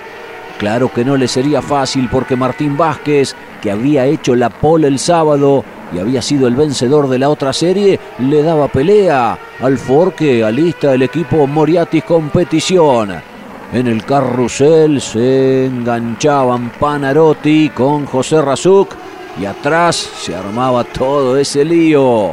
Claro 0.58 0.92
que 0.92 1.04
no 1.04 1.16
le 1.16 1.26
sería 1.26 1.60
fácil 1.60 2.08
porque 2.10 2.36
Martín 2.36 2.76
Vázquez, 2.76 3.34
que 3.60 3.70
había 3.70 4.06
hecho 4.06 4.36
la 4.36 4.50
pole 4.50 4.86
el 4.86 4.98
sábado 4.98 5.64
y 5.92 5.98
había 5.98 6.22
sido 6.22 6.46
el 6.46 6.54
vencedor 6.54 7.08
de 7.08 7.18
la 7.18 7.30
otra 7.30 7.52
serie, 7.52 7.98
le 8.18 8.42
daba 8.42 8.68
pelea 8.68 9.36
al 9.60 9.76
Forque 9.76 10.44
alista 10.44 10.94
el 10.94 11.02
equipo 11.02 11.46
Moriatis 11.48 12.04
Competición. 12.04 13.29
En 13.72 13.86
el 13.86 14.04
carrusel 14.04 15.00
se 15.00 15.66
enganchaban 15.66 16.72
Panarotti 16.80 17.68
con 17.68 18.04
José 18.04 18.42
Razuk 18.42 18.96
y 19.40 19.44
atrás 19.44 19.96
se 19.96 20.34
armaba 20.34 20.82
todo 20.82 21.36
ese 21.36 21.64
lío. 21.64 22.32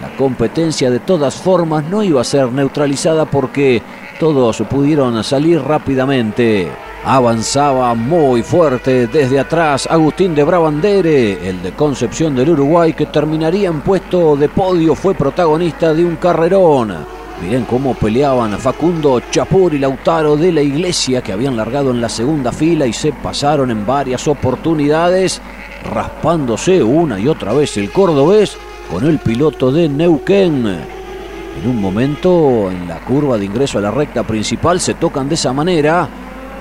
La 0.00 0.16
competencia 0.16 0.88
de 0.88 1.00
todas 1.00 1.34
formas 1.34 1.82
no 1.90 2.00
iba 2.00 2.20
a 2.20 2.24
ser 2.24 2.52
neutralizada 2.52 3.24
porque 3.24 3.82
todos 4.20 4.62
pudieron 4.70 5.22
salir 5.24 5.60
rápidamente. 5.60 6.70
Avanzaba 7.04 7.94
muy 7.94 8.44
fuerte 8.44 9.08
desde 9.08 9.40
atrás 9.40 9.88
Agustín 9.90 10.32
de 10.36 10.44
Brabandere, 10.44 11.48
el 11.48 11.60
de 11.60 11.72
Concepción 11.72 12.36
del 12.36 12.50
Uruguay, 12.50 12.92
que 12.92 13.06
terminaría 13.06 13.68
en 13.68 13.80
puesto 13.80 14.36
de 14.36 14.48
podio, 14.48 14.94
fue 14.94 15.14
protagonista 15.14 15.92
de 15.92 16.04
un 16.04 16.16
carrerón. 16.16 17.15
Miren 17.42 17.64
cómo 17.64 17.94
peleaban 17.94 18.58
Facundo 18.58 19.20
Chapur 19.30 19.74
y 19.74 19.78
Lautaro 19.78 20.36
de 20.36 20.52
la 20.52 20.62
Iglesia, 20.62 21.20
que 21.20 21.32
habían 21.32 21.56
largado 21.56 21.90
en 21.90 22.00
la 22.00 22.08
segunda 22.08 22.50
fila 22.50 22.86
y 22.86 22.94
se 22.94 23.12
pasaron 23.12 23.70
en 23.70 23.84
varias 23.84 24.26
oportunidades, 24.26 25.42
raspándose 25.84 26.82
una 26.82 27.20
y 27.20 27.28
otra 27.28 27.52
vez 27.52 27.76
el 27.76 27.92
cordobés 27.92 28.56
con 28.90 29.04
el 29.04 29.18
piloto 29.18 29.70
de 29.70 29.88
Neuquén. 29.88 30.66
En 30.66 31.70
un 31.70 31.80
momento, 31.80 32.70
en 32.70 32.88
la 32.88 33.00
curva 33.00 33.36
de 33.36 33.44
ingreso 33.44 33.78
a 33.78 33.82
la 33.82 33.90
recta 33.90 34.22
principal, 34.22 34.80
se 34.80 34.94
tocan 34.94 35.28
de 35.28 35.34
esa 35.34 35.52
manera 35.52 36.08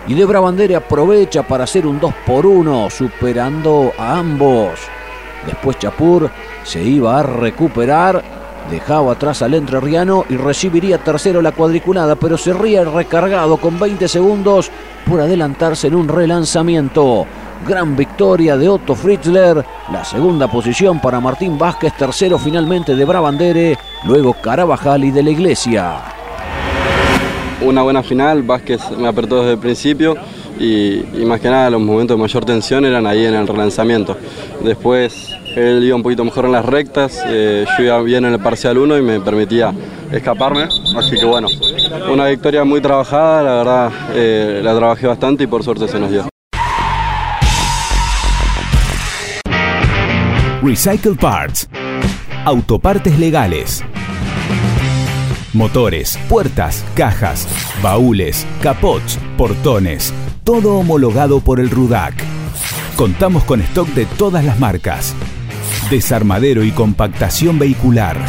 y 0.08 0.14
de 0.14 0.26
Brabandere 0.26 0.76
aprovecha 0.76 1.44
para 1.44 1.64
hacer 1.64 1.88
un 1.88 2.00
2 2.00 2.14
por 2.26 2.46
1 2.46 2.90
superando 2.90 3.94
a 3.98 4.18
ambos. 4.18 4.80
Después 5.46 5.78
Chapur 5.80 6.30
se 6.64 6.82
iba 6.84 7.20
a 7.20 7.24
recuperar, 7.24 8.24
dejaba 8.70 9.14
atrás 9.14 9.42
al 9.42 9.54
entrerriano 9.54 10.26
y 10.30 10.38
recibiría 10.38 10.98
tercero 10.98 11.42
la 11.42 11.52
cuadriculada, 11.52 12.16
pero 12.16 12.38
se 12.38 12.54
ría 12.54 12.84
recargado 12.84 13.58
con 13.58 13.80
20 13.80 14.08
segundos 14.08 14.72
por 15.08 15.22
adelantarse 15.22 15.88
en 15.88 15.96
un 15.96 16.08
relanzamiento. 16.08 17.26
Gran 17.68 17.96
victoria 17.96 18.58
de 18.58 18.68
Otto 18.68 18.96
Fritzler, 18.96 19.66
la 19.92 20.04
segunda 20.04 20.48
posición 20.50 21.00
para 21.00 21.20
Martín 21.20 21.58
Vázquez, 21.58 21.94
tercero 21.94 22.38
finalmente 22.38 22.96
de 22.96 23.06
Brabandere, 23.06 23.78
luego 24.06 24.34
Carabajal 24.34 25.06
y 25.06 25.12
de 25.12 25.24
la 25.24 25.30
Iglesia 25.30 26.16
una 27.62 27.82
buena 27.82 28.04
final, 28.04 28.44
Vázquez 28.44 28.82
me 28.98 29.08
apertó 29.08 29.40
desde 29.40 29.54
el 29.54 29.60
principio 29.60 30.16
y, 30.60 31.04
más 31.26 31.40
que 31.42 31.50
nada 31.50 31.70
los 31.70 31.82
momentos 31.82 32.18
de 32.18 32.22
mayor 32.22 32.46
tensión 32.46 32.86
eran 32.86 33.06
ahí 33.08 33.26
en 33.26 33.34
el 33.34 33.48
relanzamiento. 33.48 34.18
Después 34.64 35.32
él 35.56 35.84
iba 35.84 35.96
un 35.96 36.04
poquito 36.04 36.24
mejor 36.24 36.46
en 36.46 36.52
las 36.52 36.66
rectas, 36.66 37.22
eh, 37.28 37.66
yo 37.78 37.84
iba 37.84 38.02
bien 38.02 38.26
en 38.26 38.34
el 38.34 38.40
parcial 38.40 38.78
1 38.78 38.98
y 38.98 39.02
me 39.02 39.20
permitía 39.20 39.74
escaparme, 40.12 40.68
así 40.98 41.18
que 41.18 41.26
bueno, 41.26 41.48
una 42.12 42.28
victoria 42.28 42.64
muy 42.64 42.82
trabajada, 42.82 43.44
la 43.44 43.56
verdad 43.56 43.92
eh, 44.14 44.62
la 44.64 44.76
trabajé 44.76 45.08
bastante 45.08 45.44
y 45.44 45.48
por 45.48 45.64
suerte 45.64 45.88
se 45.88 46.00
nos 46.00 46.12
dio. 46.12 46.28
Recycle 50.62 51.16
Parts. 51.16 51.70
Autopartes 52.46 53.18
legales 53.18 53.84
Motores, 55.56 56.20
puertas, 56.28 56.84
cajas, 56.96 57.48
baúles, 57.82 58.46
capots, 58.62 59.18
portones, 59.38 60.14
todo 60.46 60.78
homologado 60.78 61.42
por 61.42 61.60
el 61.60 61.72
RUDAC. 61.72 62.14
Contamos 62.96 63.44
con 63.44 63.62
stock 63.62 63.88
de 63.90 64.06
todas 64.06 64.46
las 64.46 64.60
marcas. 64.60 65.16
Desarmadero 65.90 66.64
y 66.64 66.72
compactación 66.72 67.58
vehicular. 67.58 68.24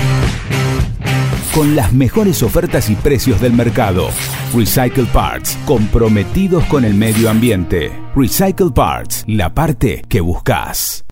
Con 1.55 1.77
las 1.77 1.93
mejores 1.93 2.43
ofertas 2.43 2.89
y 2.89 2.95
precios 2.95 3.41
del 3.41 3.53
mercado. 3.53 4.09
Recycle 4.55 5.05
Parts, 5.05 5.59
comprometidos 5.67 6.65
con 6.65 6.87
el 6.87 6.95
medio 6.95 7.29
ambiente. 7.29 7.93
Recycle 8.17 8.71
Parts, 8.75 9.25
la 9.27 9.53
parte 9.53 10.03
que 10.09 10.23
buscas. 10.23 11.05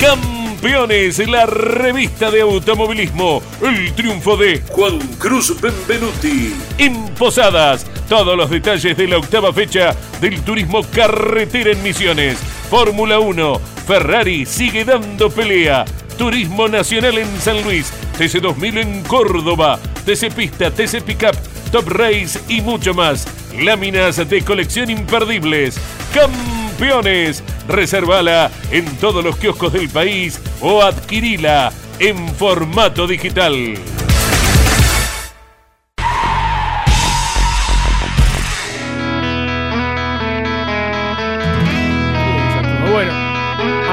Campeones, 0.00 1.26
la 1.28 1.46
revista 1.46 2.32
de 2.32 2.40
automovilismo. 2.40 3.42
El 3.62 3.92
triunfo 3.92 4.36
de 4.36 4.60
Juan 4.70 4.98
Cruz 5.18 5.54
Benvenuti. 5.60 6.52
En 6.78 7.04
Posadas, 7.14 7.86
todos 8.08 8.36
los 8.36 8.50
detalles 8.50 8.96
de 8.96 9.08
la 9.08 9.18
octava 9.18 9.52
fecha 9.52 9.94
del 10.20 10.42
turismo 10.42 10.82
carretera 10.82 11.72
en 11.72 11.82
Misiones. 11.82 12.38
Fórmula 12.70 13.18
1, 13.18 13.60
Ferrari 13.86 14.46
sigue 14.46 14.84
dando 14.84 15.30
pelea. 15.30 15.84
Turismo 16.18 16.68
Nacional 16.68 17.18
en 17.18 17.40
San 17.40 17.62
Luis, 17.64 17.92
TC2000 18.18 18.78
en 18.78 19.02
Córdoba, 19.02 19.78
TC 20.04 20.32
Pista, 20.32 20.70
TC 20.70 21.02
Pickup, 21.02 21.34
Top 21.72 21.88
Race 21.88 22.38
y 22.48 22.60
mucho 22.60 22.94
más. 22.94 23.26
Láminas 23.58 24.28
de 24.28 24.42
colección 24.42 24.90
imperdibles. 24.90 25.76
Campeones. 26.12 27.42
Reservala 27.68 28.50
en 28.70 28.84
todos 28.96 29.24
los 29.24 29.36
kioscos 29.36 29.72
del 29.72 29.88
país 29.88 30.40
o 30.60 30.82
adquirila 30.82 31.72
en 31.98 32.28
formato 32.34 33.06
digital. 33.06 33.74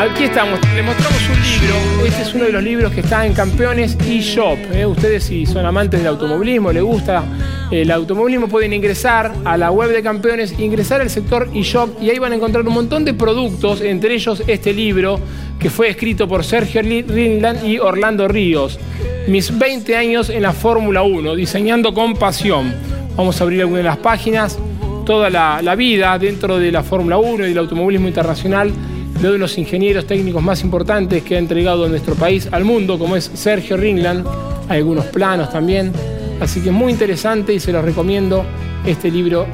Aquí 0.09 0.23
estamos, 0.23 0.59
le 0.73 0.81
mostramos 0.81 1.29
un 1.29 1.39
libro. 1.43 2.07
Este 2.07 2.23
es 2.23 2.33
uno 2.33 2.45
de 2.45 2.51
los 2.51 2.63
libros 2.63 2.91
que 2.91 3.01
está 3.01 3.23
en 3.23 3.33
Campeones 3.33 3.95
eShop. 4.03 4.57
¿eh? 4.73 4.83
Ustedes 4.83 5.25
si 5.25 5.45
son 5.45 5.63
amantes 5.63 5.99
del 5.99 6.07
automovilismo, 6.07 6.71
les 6.71 6.81
gusta 6.81 7.23
el 7.69 7.91
automovilismo, 7.91 8.47
pueden 8.47 8.73
ingresar 8.73 9.31
a 9.45 9.57
la 9.57 9.69
web 9.69 9.91
de 9.91 10.01
campeones, 10.01 10.57
ingresar 10.57 11.01
al 11.01 11.09
sector 11.11 11.49
eShop 11.53 12.01
y 12.01 12.09
ahí 12.09 12.17
van 12.17 12.31
a 12.31 12.35
encontrar 12.35 12.67
un 12.67 12.73
montón 12.73 13.05
de 13.05 13.13
productos, 13.13 13.81
entre 13.81 14.15
ellos 14.15 14.43
este 14.47 14.73
libro 14.73 15.19
que 15.59 15.69
fue 15.69 15.89
escrito 15.89 16.27
por 16.27 16.43
Sergio 16.43 16.81
Rinland 16.81 17.63
y 17.63 17.77
Orlando 17.77 18.27
Ríos. 18.27 18.79
Mis 19.27 19.55
20 19.55 19.95
años 19.95 20.31
en 20.31 20.41
la 20.41 20.51
Fórmula 20.51 21.03
1, 21.03 21.35
diseñando 21.35 21.93
con 21.93 22.15
pasión. 22.15 22.73
Vamos 23.15 23.39
a 23.39 23.43
abrir 23.43 23.61
algunas 23.61 23.83
de 23.83 23.89
las 23.89 23.97
páginas, 23.97 24.57
toda 25.05 25.29
la, 25.29 25.61
la 25.61 25.75
vida 25.75 26.17
dentro 26.17 26.57
de 26.57 26.71
la 26.71 26.81
Fórmula 26.81 27.19
1 27.19 27.45
y 27.45 27.49
del 27.49 27.57
automovilismo 27.59 28.07
internacional 28.07 28.73
de 29.21 29.27
uno 29.27 29.34
de 29.34 29.38
los 29.38 29.57
ingenieros 29.60 30.07
técnicos 30.07 30.41
más 30.41 30.63
importantes 30.63 31.21
que 31.21 31.36
ha 31.36 31.39
entregado 31.39 31.88
nuestro 31.88 32.15
país 32.15 32.49
al 32.51 32.65
mundo, 32.65 32.97
como 32.97 33.15
es 33.15 33.29
Sergio 33.36 33.77
Ringland. 33.77 34.25
Hay 34.67 34.79
algunos 34.79 35.05
planos 35.05 35.51
también. 35.51 35.91
Así 36.39 36.60
que 36.60 36.69
es 36.69 36.75
muy 36.75 36.91
interesante 36.91 37.53
y 37.53 37.60
se 37.60 37.71
los 37.71 37.86
recomiendo 37.86 38.43
este 38.84 39.12
libro, 39.12 39.45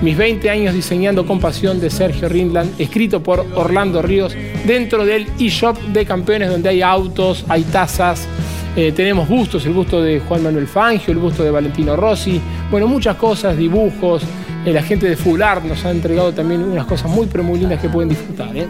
Mis 0.00 0.16
20 0.16 0.48
años 0.48 0.74
diseñando 0.74 1.26
con 1.26 1.40
pasión 1.40 1.80
de 1.80 1.90
Sergio 1.90 2.28
Rindland, 2.28 2.80
escrito 2.80 3.20
por 3.20 3.44
Orlando 3.56 4.00
Ríos, 4.00 4.34
dentro 4.64 5.04
del 5.04 5.26
eShop 5.40 5.76
de 5.88 6.06
campeones 6.06 6.48
donde 6.48 6.68
hay 6.68 6.80
autos, 6.80 7.44
hay 7.48 7.64
tazas, 7.64 8.26
eh, 8.76 8.92
tenemos 8.92 9.28
bustos, 9.28 9.66
el 9.66 9.72
busto 9.72 10.00
de 10.00 10.20
Juan 10.20 10.44
Manuel 10.44 10.68
Fangio, 10.68 11.12
el 11.12 11.18
busto 11.18 11.42
de 11.42 11.50
Valentino 11.50 11.96
Rossi, 11.96 12.40
bueno, 12.70 12.86
muchas 12.86 13.16
cosas, 13.16 13.56
dibujos. 13.58 14.22
Eh, 14.64 14.72
la 14.72 14.82
gente 14.82 15.08
de 15.08 15.16
Full 15.16 15.40
Art 15.40 15.64
nos 15.64 15.84
ha 15.84 15.90
entregado 15.90 16.32
también 16.32 16.62
unas 16.62 16.86
cosas 16.86 17.10
muy, 17.10 17.26
pero 17.26 17.42
muy 17.42 17.58
lindas 17.58 17.80
que 17.80 17.88
pueden 17.88 18.10
disfrutar. 18.10 18.54
¿eh? 18.56 18.68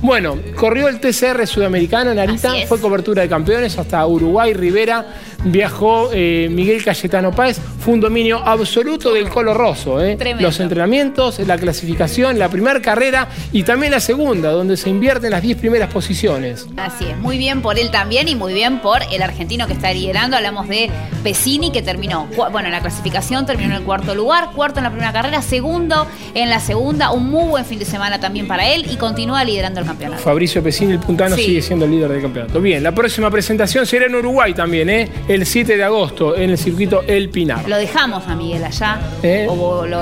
Bueno, 0.00 0.38
corrió 0.54 0.88
el 0.88 0.98
TCR 0.98 1.46
sudamericano, 1.46 2.14
Narita, 2.14 2.52
fue 2.66 2.80
cobertura 2.80 3.22
de 3.22 3.28
campeones 3.28 3.78
hasta 3.78 4.06
Uruguay, 4.06 4.54
Rivera, 4.54 5.04
viajó 5.46 6.10
eh, 6.12 6.48
Miguel 6.50 6.84
Cayetano 6.84 7.32
Páez, 7.32 7.58
fue 7.78 7.94
un 7.94 8.00
dominio 8.00 8.38
absoluto 8.38 9.12
del 9.12 9.28
Colo 9.28 9.54
Rosso. 9.54 10.02
¿eh? 10.02 10.18
Los 10.40 10.60
entrenamientos, 10.60 11.38
la 11.40 11.56
clasificación, 11.56 12.38
la 12.38 12.48
primera 12.48 12.80
carrera 12.82 13.28
y 13.52 13.62
también 13.62 13.92
la 13.92 14.00
segunda, 14.00 14.50
donde 14.50 14.76
se 14.76 14.90
invierten 14.90 15.30
las 15.30 15.42
10 15.42 15.58
primeras 15.58 15.92
posiciones. 15.92 16.66
Así 16.76 17.06
es, 17.06 17.16
muy 17.18 17.38
bien 17.38 17.62
por 17.62 17.78
él 17.78 17.90
también 17.90 18.28
y 18.28 18.34
muy 18.34 18.54
bien 18.54 18.80
por 18.80 19.00
el 19.12 19.22
argentino 19.22 19.66
que 19.66 19.74
está 19.74 19.92
liderando. 19.92 20.36
Hablamos 20.36 20.68
de 20.68 20.90
Pesini, 21.22 21.70
que 21.70 21.82
terminó, 21.82 22.28
bueno, 22.50 22.68
la 22.68 22.80
clasificación 22.80 23.46
terminó 23.46 23.74
en 23.74 23.80
el 23.80 23.84
cuarto 23.84 24.14
lugar, 24.14 24.50
cuarto 24.54 24.80
en 24.80 24.84
la 24.84 24.90
primera 24.90 25.12
carrera, 25.12 25.42
segundo 25.42 26.06
en 26.34 26.50
la 26.50 26.60
segunda, 26.60 27.12
un 27.12 27.30
muy 27.30 27.48
buen 27.48 27.64
fin 27.64 27.78
de 27.78 27.84
semana 27.84 28.18
también 28.20 28.48
para 28.48 28.68
él 28.68 28.86
y 28.90 28.96
continúa 28.96 29.44
liderando 29.44 29.80
el 29.80 29.86
campeonato. 29.86 30.22
Fabricio 30.22 30.62
Pesini, 30.62 30.92
el 30.92 30.98
puntano, 30.98 31.36
sigue 31.36 31.62
siendo 31.62 31.84
el 31.84 31.92
líder 31.92 32.10
del 32.10 32.22
campeonato. 32.22 32.60
Bien, 32.60 32.82
la 32.82 32.92
próxima 32.92 33.30
presentación 33.30 33.86
será 33.86 34.06
en 34.06 34.14
Uruguay 34.14 34.54
también, 34.54 34.90
¿eh? 34.90 35.08
El 35.36 35.46
7 35.46 35.76
de 35.76 35.84
agosto 35.84 36.34
en 36.34 36.50
el 36.50 36.58
circuito 36.58 37.02
El 37.06 37.28
Pinar. 37.28 37.68
Lo 37.68 37.76
dejamos 37.76 38.26
a 38.26 38.34
Miguel 38.34 38.64
allá. 38.64 38.98
¿Eh? 39.22 39.46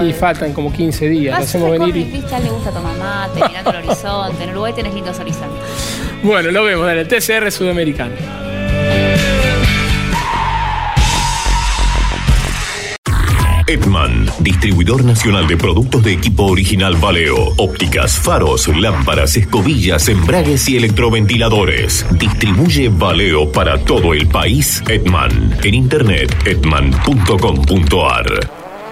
Y 0.07 0.12
faltan 0.12 0.53
como 0.53 0.73
15 0.73 1.09
días. 1.09 1.37
Lo 1.37 1.44
hacemos 1.44 1.70
venir. 1.73 1.97
Y... 1.97 2.05
le 2.05 2.51
gusta 2.51 2.70
tomar 2.70 2.97
mate, 2.97 3.42
mirando 3.49 3.70
el 3.70 3.77
horizonte. 3.77 4.44
En 4.44 4.51
Uruguay 4.51 4.73
tenés 4.73 4.94
lindos 4.94 5.18
horizontes. 5.18 5.59
Bueno, 6.23 6.53
lo 6.53 6.62
vemos 6.62 6.90
en 6.90 6.99
el 6.99 7.09
TCR 7.09 7.51
Sudamericano. 7.51 8.43
Edman, 13.66 14.27
distribuidor 14.40 15.05
nacional 15.05 15.46
de 15.46 15.57
productos 15.57 16.03
de 16.03 16.12
equipo 16.12 16.44
original 16.44 16.96
Valeo, 16.96 17.55
ópticas, 17.57 18.18
faros, 18.18 18.68
lámparas, 18.68 19.37
escobillas, 19.37 20.09
embragues 20.11 20.68
y 20.68 20.77
electroventiladores. 20.77 22.05
Distribuye 22.12 22.90
Valeo 22.90 23.50
para 23.50 23.79
todo 23.79 24.12
el 24.12 24.27
país. 24.29 24.83
Edman, 24.87 25.57
en 25.62 25.74
internet 25.74 26.37
edman.com.ar. 26.44 28.26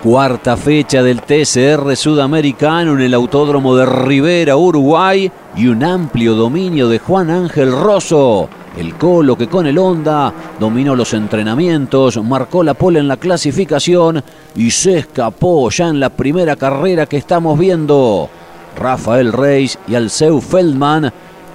Cuarta 0.02 0.56
fecha 0.56 1.02
del 1.02 1.20
TCR 1.20 1.94
sudamericano 1.94 2.94
en 2.94 3.02
el 3.02 3.12
Autódromo 3.14 3.76
de 3.76 3.84
Rivera, 3.84 4.56
Uruguay, 4.56 5.30
y 5.54 5.66
un 5.66 5.84
amplio 5.84 6.34
dominio 6.34 6.88
de 6.88 6.98
Juan 6.98 7.30
Ángel 7.30 7.70
Rosso 7.70 8.48
El 8.76 8.94
Colo 8.94 9.36
que 9.36 9.48
con 9.48 9.66
el 9.66 9.78
Honda 9.78 10.32
dominó 10.58 10.96
los 10.96 11.12
entrenamientos, 11.12 12.22
marcó 12.22 12.62
la 12.62 12.74
pole 12.74 13.00
en 13.00 13.08
la 13.08 13.18
clasificación 13.18 14.22
y 14.56 14.70
se 14.70 14.98
escapó 14.98 15.68
ya 15.70 15.88
en 15.88 16.00
la 16.00 16.08
primera 16.08 16.56
carrera 16.56 17.06
que 17.06 17.18
estamos 17.18 17.58
viendo. 17.58 18.30
Rafael 18.76 19.32
Reis 19.32 19.78
y 19.86 19.94
Alceu 19.94 20.40
Feldman, 20.40 21.12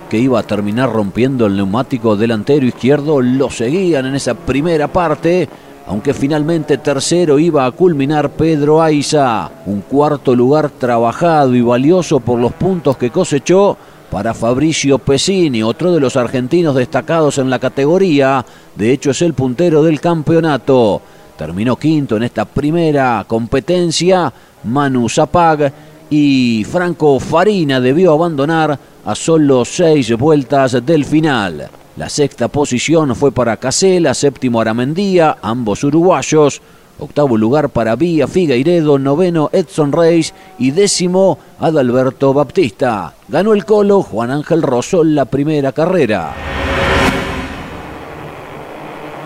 que 0.10 0.20
iba 0.20 0.40
a 0.40 0.44
terminar 0.44 0.92
rompiendo 0.94 1.48
el 1.48 1.58
neumático 1.58 2.16
delantero 2.16 2.66
izquierdo, 2.66 3.20
lo 3.20 3.50
seguían 3.50 4.06
en 4.06 4.16
esa 4.16 4.36
primera 4.36 4.88
parte, 4.88 5.50
aunque 5.88 6.14
finalmente 6.14 6.78
tercero 6.78 7.40
iba 7.40 7.66
a 7.66 7.72
culminar 7.72 8.30
Pedro 8.30 8.80
Aiza. 8.82 9.50
Un 9.66 9.82
cuarto 9.82 10.36
lugar 10.36 10.70
trabajado 10.70 11.56
y 11.56 11.62
valioso 11.62 12.20
por 12.20 12.40
los 12.40 12.54
puntos 12.54 12.96
que 12.98 13.10
cosechó 13.10 13.76
para 14.10 14.34
Fabricio 14.34 15.00
Pesini, 15.00 15.64
otro 15.64 15.92
de 15.92 16.00
los 16.00 16.16
argentinos 16.16 16.76
destacados 16.76 17.38
en 17.38 17.50
la 17.50 17.60
categoría. 17.60 18.46
De 18.76 18.92
hecho, 18.92 19.12
es 19.12 19.22
el 19.22 19.34
puntero 19.34 19.84
del 19.84 20.00
campeonato. 20.00 21.02
Terminó 21.38 21.76
quinto 21.76 22.18
en 22.18 22.24
esta 22.24 22.46
primera 22.46 23.24
competencia. 23.28 24.32
Manu 24.64 25.08
Zapag 25.10 25.72
y 26.10 26.66
Franco 26.70 27.20
Farina 27.20 27.80
debió 27.80 28.14
abandonar 28.14 28.80
a 29.06 29.16
solo 29.16 29.66
seis 29.66 30.16
vueltas 30.18 30.86
del 30.86 31.06
final. 31.06 31.70
La 31.98 32.10
sexta 32.10 32.48
posición 32.48 33.16
fue 33.16 33.32
para 33.32 33.58
Casela, 33.58 34.14
séptimo 34.14 34.62
Aramendía, 34.62 35.38
ambos 35.42 35.84
uruguayos. 35.84 36.62
Octavo 37.00 37.38
lugar 37.38 37.70
para 37.70 37.96
Vía 37.96 38.28
Figueiredo, 38.28 38.98
noveno 38.98 39.50
Edson 39.54 39.92
Reis 39.92 40.34
y 40.58 40.72
décimo 40.72 41.38
Adalberto 41.60 42.34
Baptista. 42.34 43.14
Ganó 43.28 43.54
el 43.54 43.66
colo 43.66 44.02
Juan 44.02 44.32
Ángel 44.32 44.64
Rosol 44.64 45.14
la 45.14 45.26
primera 45.26 45.72
carrera. 45.72 46.34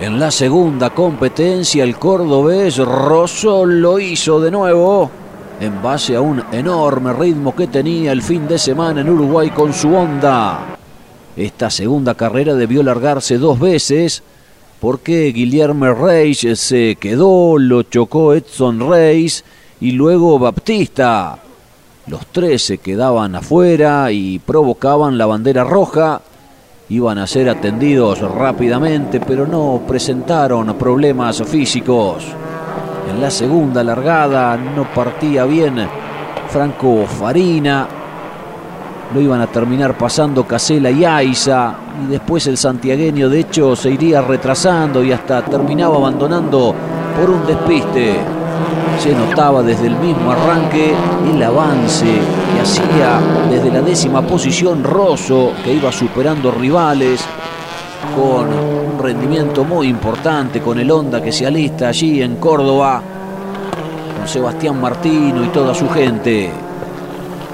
En 0.01 0.19
la 0.19 0.32
segunda 0.32 0.89
competencia 0.89 1.84
el 1.84 1.95
cordobés 1.97 2.78
Rosol 2.78 3.82
lo 3.82 3.99
hizo 3.99 4.41
de 4.41 4.51
nuevo 4.51 5.11
en 5.61 5.82
base 5.82 6.15
a 6.15 6.22
un 6.22 6.43
enorme 6.51 7.13
ritmo 7.13 7.55
que 7.55 7.67
tenía 7.67 8.11
el 8.11 8.24
fin 8.24 8.47
de 8.47 8.57
semana 8.57 9.01
en 9.01 9.09
Uruguay 9.09 9.51
con 9.51 9.74
su 9.74 9.95
Honda. 9.95 10.76
Esta 11.38 11.69
segunda 11.69 12.15
carrera 12.15 12.55
debió 12.55 12.82
largarse 12.82 13.38
dos 13.38 13.59
veces 13.59 14.24
porque 14.82 15.32
Guillermo 15.32 15.93
Reis 15.93 16.39
se 16.55 16.97
quedó, 16.99 17.59
lo 17.59 17.84
chocó 17.84 18.34
Edson 18.34 18.89
Reis 18.89 19.45
y 19.79 19.91
luego 19.91 20.39
Baptista. 20.39 21.38
Los 22.07 22.25
tres 22.32 22.63
se 22.63 22.79
quedaban 22.79 23.36
afuera 23.36 24.11
y 24.11 24.39
provocaban 24.39 25.19
la 25.19 25.27
bandera 25.27 25.63
roja. 25.63 26.21
Iban 26.89 27.19
a 27.19 27.27
ser 27.27 27.47
atendidos 27.47 28.21
rápidamente, 28.21 29.19
pero 29.19 29.45
no 29.45 29.84
presentaron 29.88 30.75
problemas 30.79 31.43
físicos. 31.43 32.25
En 33.07 33.21
la 33.21 33.29
segunda 33.29 33.84
largada 33.84 34.57
no 34.57 34.91
partía 34.91 35.45
bien 35.45 35.88
Franco 36.49 37.05
Farina, 37.05 37.88
lo 39.14 39.22
iban 39.22 39.41
a 39.41 39.47
terminar 39.47 39.97
pasando 39.97 40.45
Casela 40.45 40.89
y 40.89 41.03
Aiza. 41.03 41.74
Y 42.03 42.12
después 42.12 42.47
el 42.47 42.57
santiagueño, 42.57 43.30
de 43.30 43.41
hecho, 43.41 43.76
se 43.76 43.91
iría 43.91 44.22
retrasando 44.22 45.03
y 45.03 45.12
hasta 45.12 45.43
terminaba 45.43 45.97
abandonando 45.97 46.74
por 47.20 47.30
un 47.30 47.45
despiste. 47.45 48.16
Se 48.99 49.14
notaba 49.14 49.64
desde 49.64 49.88
el 49.88 49.95
mismo 49.95 50.32
arranque 50.32 50.93
el 51.34 51.41
avance 51.41 52.05
que 52.05 52.62
hacía 52.62 53.20
desde 53.49 53.72
la 53.72 53.82
décima 53.82 54.22
posición 54.22 54.84
Rosso, 54.84 55.53
que 55.64 55.74
iba 55.74 55.91
superando 55.91 56.51
rivales 56.51 57.22
con 58.16 58.47
un 58.47 58.99
rendimiento 58.99 59.64
muy 59.64 59.88
importante, 59.88 60.62
con 60.62 60.80
el 60.80 60.91
Honda 60.91 61.22
que 61.22 61.32
se 61.32 61.47
alista 61.47 61.88
allí 61.88 62.22
en 62.22 62.36
Córdoba, 62.36 63.01
con 64.18 64.28
Sebastián 64.28 64.80
Martino 64.80 65.43
y 65.43 65.47
toda 65.47 65.74
su 65.74 65.89
gente. 65.89 66.70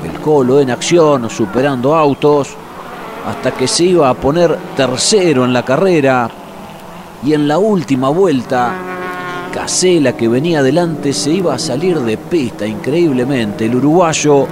El 0.03 0.19
Colo 0.19 0.59
en 0.59 0.71
acción, 0.71 1.29
superando 1.29 1.95
autos, 1.95 2.55
hasta 3.27 3.51
que 3.51 3.67
se 3.67 3.85
iba 3.85 4.09
a 4.09 4.13
poner 4.13 4.57
tercero 4.75 5.43
en 5.43 5.53
la 5.53 5.63
carrera. 5.63 6.29
Y 7.23 7.33
en 7.33 7.47
la 7.47 7.57
última 7.57 8.09
vuelta, 8.09 8.73
Casela, 9.51 10.13
que 10.13 10.27
venía 10.27 10.59
adelante, 10.59 11.13
se 11.13 11.31
iba 11.31 11.53
a 11.53 11.59
salir 11.59 11.99
de 11.99 12.17
pista 12.17 12.65
increíblemente. 12.65 13.65
El 13.65 13.75
uruguayo 13.75 14.47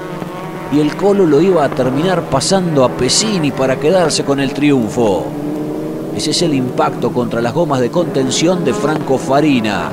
y 0.74 0.80
el 0.80 0.96
Colo 0.96 1.26
lo 1.26 1.40
iba 1.40 1.64
a 1.64 1.70
terminar 1.70 2.24
pasando 2.24 2.84
a 2.84 2.90
Pesini 2.90 3.52
para 3.52 3.80
quedarse 3.80 4.26
con 4.26 4.40
el 4.40 4.52
triunfo. 4.54 5.26
Ese 6.16 6.32
es 6.32 6.42
el 6.42 6.54
impacto 6.54 7.12
contra 7.12 7.42
las 7.42 7.54
gomas 7.54 7.82
de 7.82 7.92
contención 7.92 8.64
de 8.66 8.74
Franco 8.74 9.18
Farina. 9.18 9.90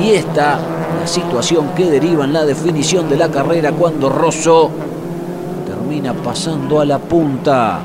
Y 0.00 0.10
esta, 0.10 0.60
la 1.00 1.06
situación 1.06 1.68
que 1.76 1.90
deriva 1.90 2.24
en 2.24 2.32
la 2.32 2.44
definición 2.44 3.08
de 3.08 3.16
la 3.16 3.30
carrera 3.30 3.72
cuando 3.72 4.08
Rosso 4.08 4.70
pasando 6.12 6.80
a 6.80 6.84
la 6.84 6.98
punta. 6.98 7.80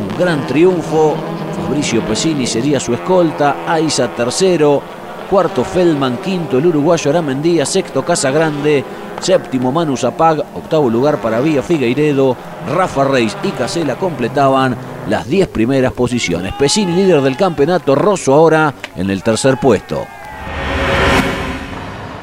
Un 0.00 0.18
gran 0.18 0.46
triunfo. 0.46 1.14
Fabricio 1.56 2.02
Pesini 2.02 2.46
sería 2.46 2.78
su 2.78 2.94
escolta. 2.94 3.56
Aiza 3.66 4.08
tercero. 4.08 4.82
Cuarto 5.30 5.64
Feldman. 5.64 6.18
Quinto 6.18 6.58
el 6.58 6.66
uruguayo 6.66 7.10
Aramendía. 7.10 7.64
Sexto 7.66 8.04
Casagrande. 8.04 8.84
Séptimo 9.20 9.72
Manu 9.72 9.96
Zapag. 9.96 10.44
Octavo 10.54 10.90
lugar 10.90 11.20
para 11.20 11.40
Vía 11.40 11.62
Figueiredo. 11.62 12.36
Rafa 12.68 13.04
Reis 13.04 13.36
y 13.42 13.48
Casela 13.50 13.96
completaban 13.96 14.76
las 15.08 15.26
10 15.26 15.48
primeras 15.48 15.92
posiciones. 15.92 16.52
Pesini 16.54 16.92
líder 16.92 17.22
del 17.22 17.36
campeonato. 17.36 17.94
Rosso 17.94 18.34
ahora 18.34 18.74
en 18.94 19.10
el 19.10 19.22
tercer 19.22 19.58
puesto. 19.58 20.04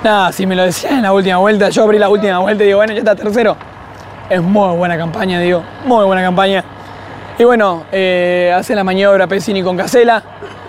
Nada, 0.03 0.33
si 0.33 0.45
me 0.45 0.53
lo 0.53 0.63
decían 0.63 0.95
en 0.95 1.03
la 1.03 1.13
última 1.13 1.37
vuelta, 1.37 1.69
yo 1.69 1.83
abrí 1.83 1.97
la 1.97 2.09
última 2.09 2.39
vuelta 2.39 2.61
y 2.61 2.67
digo, 2.67 2.79
bueno, 2.79 2.91
ya 2.91 2.99
está 2.99 3.15
tercero. 3.15 3.55
Es 4.29 4.41
muy 4.41 4.75
buena 4.75 4.97
campaña, 4.97 5.39
digo, 5.39 5.63
muy 5.85 6.03
buena 6.05 6.21
campaña. 6.21 6.61
Y 7.39 7.45
bueno, 7.45 7.85
eh, 7.89 8.53
hace 8.53 8.75
la 8.75 8.83
maniobra 8.83 9.27
Pesini 9.27 9.63
con 9.63 9.77
Casela. 9.77 10.21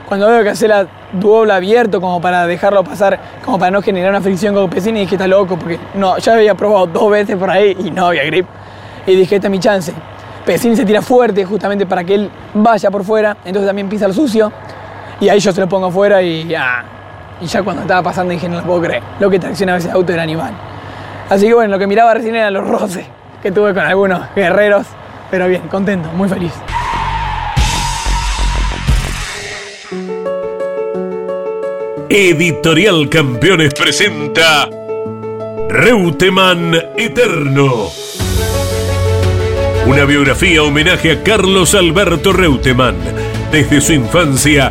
Cuando 0.07 0.28
veo 0.28 0.45
Casela 0.45 0.87
dobla 1.12 1.57
abierto 1.57 2.01
como 2.01 2.20
para 2.20 2.47
dejarlo 2.47 2.85
pasar, 2.85 3.18
como 3.45 3.59
para 3.59 3.72
no 3.72 3.82
generar 3.82 4.11
una 4.11 4.20
fricción 4.20 4.55
con 4.55 4.70
Pesini, 4.70 5.01
dije, 5.01 5.16
está 5.16 5.26
loco, 5.26 5.57
porque 5.57 5.80
no, 5.95 6.16
ya 6.18 6.35
había 6.35 6.55
probado 6.55 6.87
dos 6.87 7.11
veces 7.11 7.35
por 7.37 7.51
ahí 7.51 7.76
y 7.76 7.91
no 7.91 8.07
había 8.07 8.22
grip. 8.22 8.47
Y 9.05 9.16
dije, 9.16 9.35
esta 9.35 9.49
es 9.49 9.51
mi 9.51 9.59
chance. 9.59 9.93
Pesini 10.47 10.76
se 10.76 10.85
tira 10.85 11.03
fuerte 11.03 11.45
justamente 11.45 11.87
para 11.87 12.05
que 12.05 12.14
él 12.14 12.30
vaya 12.55 12.89
por 12.89 13.03
fuera, 13.03 13.37
entonces 13.45 13.66
también 13.66 13.89
pisa 13.89 14.07
el 14.07 14.14
sucio. 14.14 14.53
Y 15.18 15.28
ahí 15.28 15.41
yo 15.41 15.53
se 15.53 15.61
lo 15.61 15.68
pongo 15.68 15.91
fuera 15.91 16.22
y 16.22 16.47
ya. 16.47 16.85
Y 17.41 17.47
ya 17.47 17.62
cuando 17.62 17.82
estaba 17.82 18.03
pasando 18.03 18.32
dije, 18.32 18.49
no 18.49 18.59
lo 18.59 18.64
puedo 18.64 18.82
creer. 18.82 19.03
Lo 19.20 19.28
que 19.28 19.39
tracciona 19.39 19.76
ese 19.76 19.91
auto 19.91 20.12
era 20.12 20.22
animal. 20.22 20.53
Así 21.28 21.47
que 21.47 21.55
bueno, 21.55 21.70
lo 21.70 21.78
que 21.78 21.87
miraba 21.87 22.14
recién 22.14 22.37
eran 22.37 22.53
los 22.53 22.66
roces 22.66 23.07
que 23.43 23.53
tuve 23.53 23.74
con 23.74 23.85
algunos 23.85 24.22
guerreros, 24.35 24.87
pero 25.30 25.49
bien, 25.49 25.62
contento, 25.68 26.09
muy 26.11 26.28
feliz. 26.28 26.53
Editorial 32.09 33.09
Campeones 33.09 33.74
presenta 33.74 34.68
Reutemann 35.68 36.74
Eterno. 36.97 37.91
Una 39.87 40.05
biografía 40.05 40.62
homenaje 40.62 41.11
a 41.11 41.22
Carlos 41.22 41.74
Alberto 41.74 42.32
Reutemann, 42.32 42.97
desde 43.51 43.80
su 43.80 43.93
infancia 43.93 44.70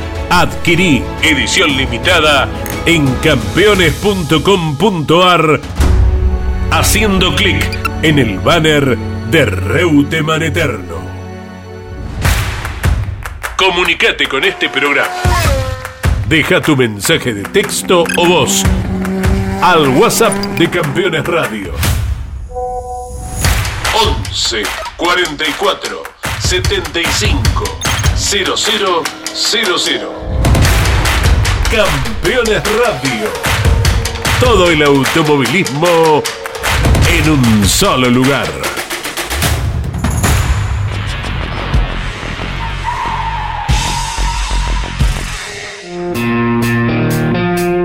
Adquirí 0.33 1.03
edición 1.23 1.75
limitada 1.75 2.47
en 2.85 3.05
campeones.com.ar 3.15 5.59
haciendo 6.71 7.35
clic 7.35 7.61
en 8.01 8.17
el 8.17 8.39
banner 8.39 8.97
de 9.29 9.45
Reuteman 9.45 10.43
Eterno. 10.43 11.01
Comunicate 13.57 14.29
con 14.29 14.45
este 14.45 14.69
programa. 14.69 15.11
Deja 16.29 16.61
tu 16.61 16.77
mensaje 16.77 17.33
de 17.33 17.43
texto 17.43 18.05
o 18.15 18.25
voz 18.25 18.63
al 19.61 19.89
WhatsApp 19.89 20.33
de 20.57 20.69
Campeones 20.69 21.25
Radio. 21.25 21.73
11 24.29 24.63
44 24.95 26.03
75 26.39 27.65
0000. 28.15 30.20
Campeones 31.71 32.61
Radio. 32.65 33.29
Todo 34.41 34.69
el 34.71 34.83
automovilismo 34.83 36.21
en 37.09 37.29
un 37.29 37.65
solo 37.65 38.09
lugar. 38.09 38.45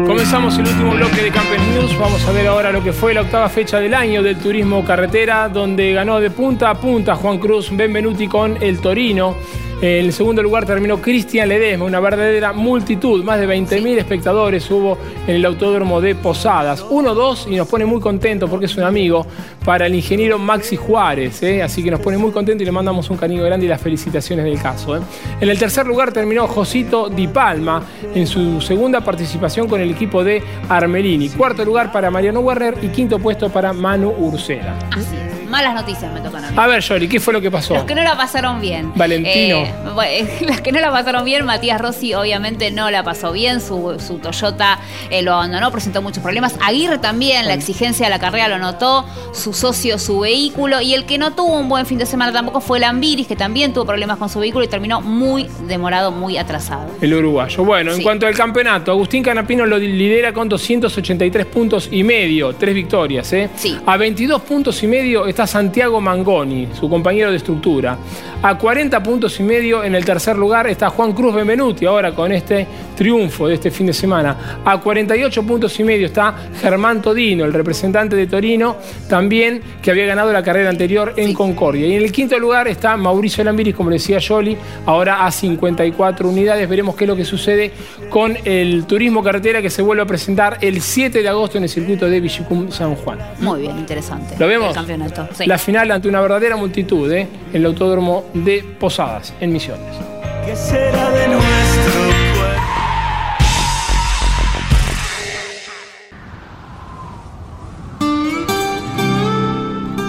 Comenzamos 0.05 0.59
el 0.59 0.67
último 0.67 0.91
bloque 0.91 1.23
de 1.23 1.31
Campeones 1.31 1.69
News. 1.69 1.97
Vamos 1.97 2.27
a 2.27 2.33
ver 2.33 2.49
ahora 2.49 2.73
lo 2.73 2.83
que 2.83 2.93
fue 2.93 3.15
la 3.15 3.21
octava 3.21 3.49
fecha 3.49 3.79
del 3.79 3.95
año 3.95 4.21
del 4.21 4.37
turismo 4.37 4.85
carretera, 4.85 5.49
donde 5.49 5.93
ganó 5.93 6.19
de 6.19 6.31
punta 6.31 6.71
a 6.71 6.75
punta 6.75 7.15
Juan 7.15 7.39
Cruz 7.39 7.69
Benvenuti 7.71 8.27
con 8.27 8.61
el 8.61 8.81
Torino. 8.81 9.37
En 9.83 10.07
el 10.07 10.13
segundo 10.15 10.43
lugar 10.43 10.65
terminó 10.65 11.03
Cristian 11.03 11.51
Ledesma, 11.51 11.85
una 11.85 12.01
verdadera 12.01 12.55
multitud, 12.55 13.23
más 13.23 13.39
de 13.39 13.47
20.000 13.47 13.99
espectadores 13.99 14.71
hubo 14.71 14.97
en 15.27 15.37
el 15.37 15.45
autódromo 15.45 16.01
de 16.01 16.15
Posadas. 16.15 16.83
1-2 16.83 17.53
y 17.53 17.57
nos 17.57 17.69
pone 17.69 17.85
muy 17.85 18.01
contento 18.01 18.49
porque 18.49 18.65
es 18.65 18.77
un 18.79 18.85
amigo 18.85 19.27
para 19.67 19.85
el 19.85 19.95
ingeniero 19.95 20.39
Maxi 20.39 20.77
Juárez, 20.77 21.43
¿eh? 21.43 21.63
así 21.63 21.83
que 21.83 21.91
nos 21.91 22.01
pone 22.01 22.17
muy 22.17 22.31
contento 22.31 22.63
y 22.63 22.67
le 22.67 22.73
mandamos 22.73 23.11
un 23.11 23.19
cariño 23.19 23.45
grande 23.45 23.67
y 23.67 23.69
las 23.69 23.83
felicitaciones 23.83 24.47
del 24.47 24.59
caso. 24.63 24.97
¿eh? 24.97 25.01
En 25.43 25.51
el 25.51 25.59
tercer 25.59 25.87
lugar 25.87 26.11
terminó 26.11 26.49
Josito 26.49 27.11
Di 27.11 27.29
Palma 27.29 27.83
en 28.15 28.27
su 28.27 28.63
segunda 28.63 29.03
participación 29.03 29.69
con 29.69 29.83
el 29.83 29.91
equipo 29.91 30.25
de 30.25 30.43
Armelini. 30.71 31.29
Cuarto 31.29 31.63
lugar 31.67 31.93
para 31.93 32.11
Mariano 32.11 32.41
Werner 32.41 32.77
y 32.81 32.89
quinto 32.89 33.19
puesto 33.19 33.51
para 33.51 33.75
Manu 33.75 34.09
Ursera. 34.11 34.79
Así 34.91 35.17
es 35.17 35.26
malas 35.49 35.75
noticias 35.75 36.13
me 36.13 36.21
tocan 36.21 36.45
a 36.45 36.51
mí. 36.51 36.57
A 36.59 36.67
ver, 36.67 36.83
Yoli, 36.83 37.09
¿qué 37.09 37.21
fue 37.21 37.33
lo 37.33 37.41
que 37.41 37.51
pasó? 37.51 37.75
Los 37.75 37.85
que 37.85 37.95
no 37.95 38.03
la 38.03 38.17
pasaron 38.17 38.61
bien. 38.61 38.93
Valentino. 38.95 39.59
Eh, 40.05 40.39
las 40.47 40.61
que 40.61 40.73
no 40.73 40.81
la 40.81 40.91
pasaron 40.91 41.25
bien, 41.25 41.45
Matías 41.45 41.81
Rossi 41.81 42.15
obviamente 42.15 42.71
no 42.71 42.91
la 42.91 43.03
pasó 43.03 43.33
bien. 43.33 43.61
Su, 43.61 43.97
Toyota 44.23 44.79
eh, 45.11 45.23
lo 45.23 45.35
abandonó, 45.35 45.71
presentó 45.71 46.03
muchos 46.03 46.23
problemas. 46.23 46.55
Aguirre 46.65 46.99
también, 46.99 47.47
la 47.47 47.55
exigencia 47.55 48.07
de 48.07 48.11
la 48.11 48.19
carrera 48.19 48.49
lo 48.49 48.59
notó. 48.59 49.05
Su 49.33 49.53
socio, 49.53 49.99
su 49.99 50.21
vehículo. 50.21 50.81
Y 50.81 50.95
el 50.95 51.05
que 51.07 51.19
no 51.19 51.33
tuvo 51.33 51.59
un 51.59 51.69
buen 51.69 51.87
fin 51.87 51.99
de 51.99 52.07
semana 52.07 52.33
tampoco 52.33 52.61
fue 52.61 52.81
Lambiris, 52.81 53.27
que 53.27 53.37
también 53.37 53.73
tuvo 53.73 53.87
problemas 53.87 54.19
con 54.19 54.29
su 54.29 54.41
vehículo 54.41 54.65
y 54.65 54.69
terminó 54.69 55.01
muy 55.01 55.49
demorado, 55.67 56.11
muy 56.11 56.39
atrasado. 56.39 56.87
El 57.01 57.15
uruguayo. 57.15 57.65
Bueno, 57.65 57.93
en 57.93 58.03
cuanto 58.03 58.27
al 58.27 58.35
campeonato, 58.35 58.91
Agustín 58.91 59.23
Canapino 59.23 59.67
lo 59.67 59.79
lidera 59.79 60.33
con 60.33 60.49
283 60.49 61.47
puntos 61.47 61.89
y 61.91 62.03
medio, 62.03 62.55
tres 62.55 62.75
victorias, 62.75 63.33
¿eh? 63.33 63.51
Sí. 63.57 63.77
A 63.87 63.97
22 63.97 64.43
puntos 64.43 64.83
y 64.83 64.87
medio 64.87 65.27
está 65.37 65.47
Santiago 65.47 66.01
Mangoni, 66.01 66.69
su 66.73 66.89
compañero 66.89 67.31
de 67.31 67.37
estructura. 67.37 67.99
A 68.43 68.57
40 68.57 69.03
puntos 69.03 69.39
y 69.39 69.43
medio 69.43 69.85
en 69.85 69.95
el 69.95 70.03
tercer 70.03 70.35
lugar 70.35 70.67
está 70.67 70.89
Juan 70.89 71.13
Cruz 71.13 71.35
Benvenuti, 71.35 71.85
ahora 71.85 72.15
con 72.15 72.33
este 72.33 72.67
triunfo 72.97 73.47
de 73.47 73.55
este 73.55 73.71
fin 73.71 73.87
de 73.87 73.93
semana. 73.93 74.63
A 74.65 74.81
48 74.81 75.43
puntos 75.43 75.79
y 75.79 75.85
medio 75.85 76.07
está 76.07 76.35
Germán 76.59 77.03
Todino, 77.03 77.45
el 77.45 77.53
representante 77.53 78.17
de 78.17 78.27
Torino, 78.27 78.77
también 79.11 79.61
que 79.83 79.91
había 79.91 80.07
ganado 80.07 80.33
la 80.33 80.43
carrera 80.43 80.71
anterior 80.71 81.13
en 81.19 81.35
Concordia. 81.35 81.87
Y 81.87 81.97
en 81.97 82.03
el 82.03 82.13
quinto 82.13 82.39
lugar 82.39 82.67
está 82.67 82.97
Mauricio 82.97 83.45
Lambiris, 83.45 83.75
como 83.75 83.91
decía 83.91 84.19
Joli, 84.27 84.57
ahora 84.87 85.27
a 85.27 85.31
54 85.31 86.27
unidades. 86.27 86.67
Veremos 86.67 86.97
qué 86.97 87.05
es 87.05 87.09
lo 87.09 87.17
que 87.17 87.27
sucede 87.27 87.73
con 88.09 88.39
el 88.45 88.87
turismo 88.87 89.23
carretera 89.23 89.61
que 89.61 89.69
se 89.69 89.83
vuelve 89.83 90.03
a 90.03 90.07
presentar 90.07 90.57
el 90.63 90.81
7 90.81 91.21
de 91.21 91.29
agosto 91.29 91.59
en 91.59 91.65
el 91.65 91.69
circuito 91.69 92.07
de 92.07 92.21
Villicum 92.21 92.71
San 92.71 92.95
Juan. 92.95 93.19
Muy 93.41 93.61
bien, 93.61 93.77
interesante. 93.79 94.35
¿Lo 94.39 94.47
vemos? 94.47 94.69
El 94.69 94.75
campeonato. 94.75 95.26
La 95.47 95.59
final 95.59 95.91
ante 95.91 96.09
una 96.09 96.21
verdadera 96.21 96.57
multitud 96.57 97.11
¿eh? 97.13 97.29
en 97.53 97.57
el 97.57 97.67
autódromo 97.67 98.25
de 98.35 98.65
Posadas, 98.79 99.35
en 99.41 99.53
Misiones. 99.53 99.97
¿Qué 100.45 100.55
será 100.57 101.11
de 101.11 101.29
nuestro 101.29 102.27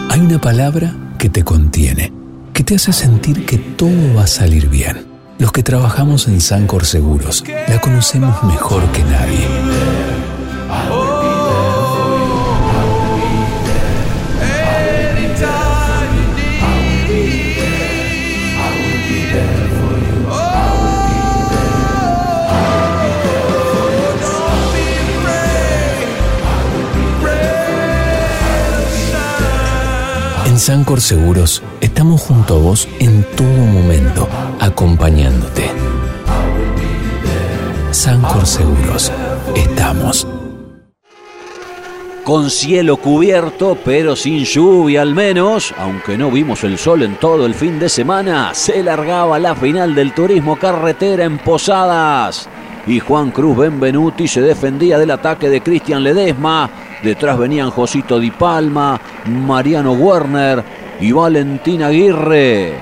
Hay 0.09 0.19
una 0.19 0.39
palabra 0.39 0.95
que 1.19 1.29
te 1.29 1.43
contiene, 1.43 2.11
que 2.53 2.63
te 2.63 2.75
hace 2.75 2.93
sentir 2.93 3.45
que 3.45 3.57
todo 3.57 4.15
va 4.15 4.23
a 4.23 4.27
salir 4.27 4.67
bien. 4.67 5.05
Los 5.39 5.51
que 5.51 5.61
trabajamos 5.61 6.27
en 6.27 6.41
Sancor 6.41 6.85
Seguros 6.85 7.43
la 7.67 7.79
conocemos 7.79 8.43
mejor 8.43 8.83
que 8.91 9.03
nadie. 9.03 9.47
En 30.57 30.61
Sancor 30.61 31.01
Seguros 31.01 31.61
estamos 31.81 32.19
junto 32.19 32.55
a 32.55 32.57
vos 32.57 32.89
en 32.97 33.23
todo 33.35 33.47
momento, 33.47 34.27
acompañándote. 34.59 35.69
Sancor 37.91 38.43
Seguros, 38.47 39.11
estamos. 39.55 40.25
Con 42.23 42.49
cielo 42.49 42.97
cubierto, 42.97 43.77
pero 43.85 44.15
sin 44.15 44.45
lluvia 44.45 45.03
al 45.03 45.13
menos, 45.13 45.75
aunque 45.77 46.17
no 46.17 46.31
vimos 46.31 46.63
el 46.63 46.79
sol 46.79 47.03
en 47.03 47.17
todo 47.17 47.45
el 47.45 47.53
fin 47.53 47.77
de 47.77 47.87
semana, 47.87 48.55
se 48.55 48.81
largaba 48.81 49.37
la 49.37 49.53
final 49.53 49.93
del 49.93 50.11
turismo 50.11 50.55
carretera 50.55 51.25
en 51.25 51.37
Posadas. 51.37 52.49
Y 52.87 53.01
Juan 53.01 53.31
Cruz 53.31 53.57
Benvenuti 53.57 54.29
se 54.29 54.41
defendía 54.41 54.97
del 54.97 55.11
ataque 55.11 55.49
de 55.49 55.59
Cristian 55.59 56.03
Ledesma. 56.03 56.69
Detrás 57.03 57.37
venían 57.37 57.69
Josito 57.69 58.17
Di 58.17 58.31
Palma, 58.31 58.99
Mariano 59.25 59.91
Werner 59.91 60.63
y 61.01 61.11
Valentín 61.11 61.83
Aguirre. 61.83 62.75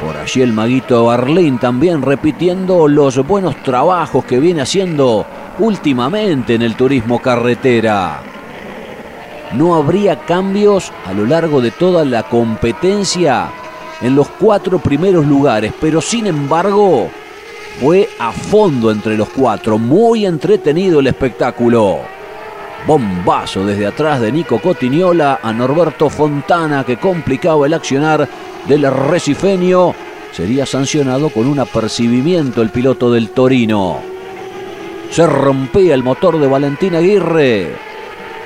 Por 0.00 0.16
allí 0.16 0.40
el 0.40 0.52
maguito 0.52 1.04
Barlín 1.04 1.58
también 1.58 2.00
repitiendo 2.00 2.86
los 2.86 3.26
buenos 3.26 3.60
trabajos 3.64 4.24
que 4.24 4.38
viene 4.38 4.62
haciendo 4.62 5.26
últimamente 5.58 6.54
en 6.54 6.62
el 6.62 6.76
turismo 6.76 7.18
carretera. 7.18 8.22
No 9.52 9.74
habría 9.74 10.20
cambios 10.20 10.92
a 11.06 11.12
lo 11.12 11.26
largo 11.26 11.60
de 11.60 11.72
toda 11.72 12.04
la 12.04 12.22
competencia 12.22 13.48
en 14.00 14.14
los 14.14 14.28
cuatro 14.28 14.78
primeros 14.78 15.26
lugares, 15.26 15.74
pero 15.80 16.00
sin 16.00 16.28
embargo 16.28 17.10
fue 17.80 18.10
a 18.18 18.30
fondo 18.30 18.90
entre 18.90 19.16
los 19.16 19.30
cuatro, 19.30 19.78
muy 19.78 20.26
entretenido 20.26 21.00
el 21.00 21.06
espectáculo. 21.06 22.00
Bombazo 22.86 23.64
desde 23.64 23.86
atrás 23.86 24.20
de 24.20 24.30
Nico 24.30 24.58
Cotignola 24.58 25.40
a 25.42 25.52
Norberto 25.52 26.10
Fontana 26.10 26.84
que 26.84 26.98
complicaba 26.98 27.66
el 27.66 27.72
accionar 27.72 28.28
del 28.68 28.90
recifeño. 28.90 29.94
Sería 30.32 30.66
sancionado 30.66 31.30
con 31.30 31.46
un 31.46 31.58
apercibimiento 31.58 32.60
el 32.60 32.68
piloto 32.68 33.10
del 33.10 33.30
Torino. 33.30 34.00
Se 35.10 35.26
rompía 35.26 35.94
el 35.94 36.02
motor 36.02 36.38
de 36.38 36.46
Valentín 36.46 36.94
Aguirre. 36.94 37.74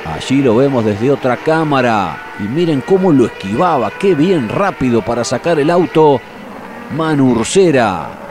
Allí 0.04 0.42
lo 0.42 0.56
vemos 0.56 0.84
desde 0.84 1.10
otra 1.10 1.36
cámara. 1.38 2.34
Y 2.38 2.44
miren 2.44 2.82
cómo 2.82 3.12
lo 3.12 3.26
esquivaba. 3.26 3.90
Qué 3.90 4.14
bien 4.14 4.48
rápido 4.48 5.02
para 5.02 5.24
sacar 5.24 5.58
el 5.58 5.70
auto. 5.70 6.20
Manu 6.96 7.32
Ursera. 7.32 8.23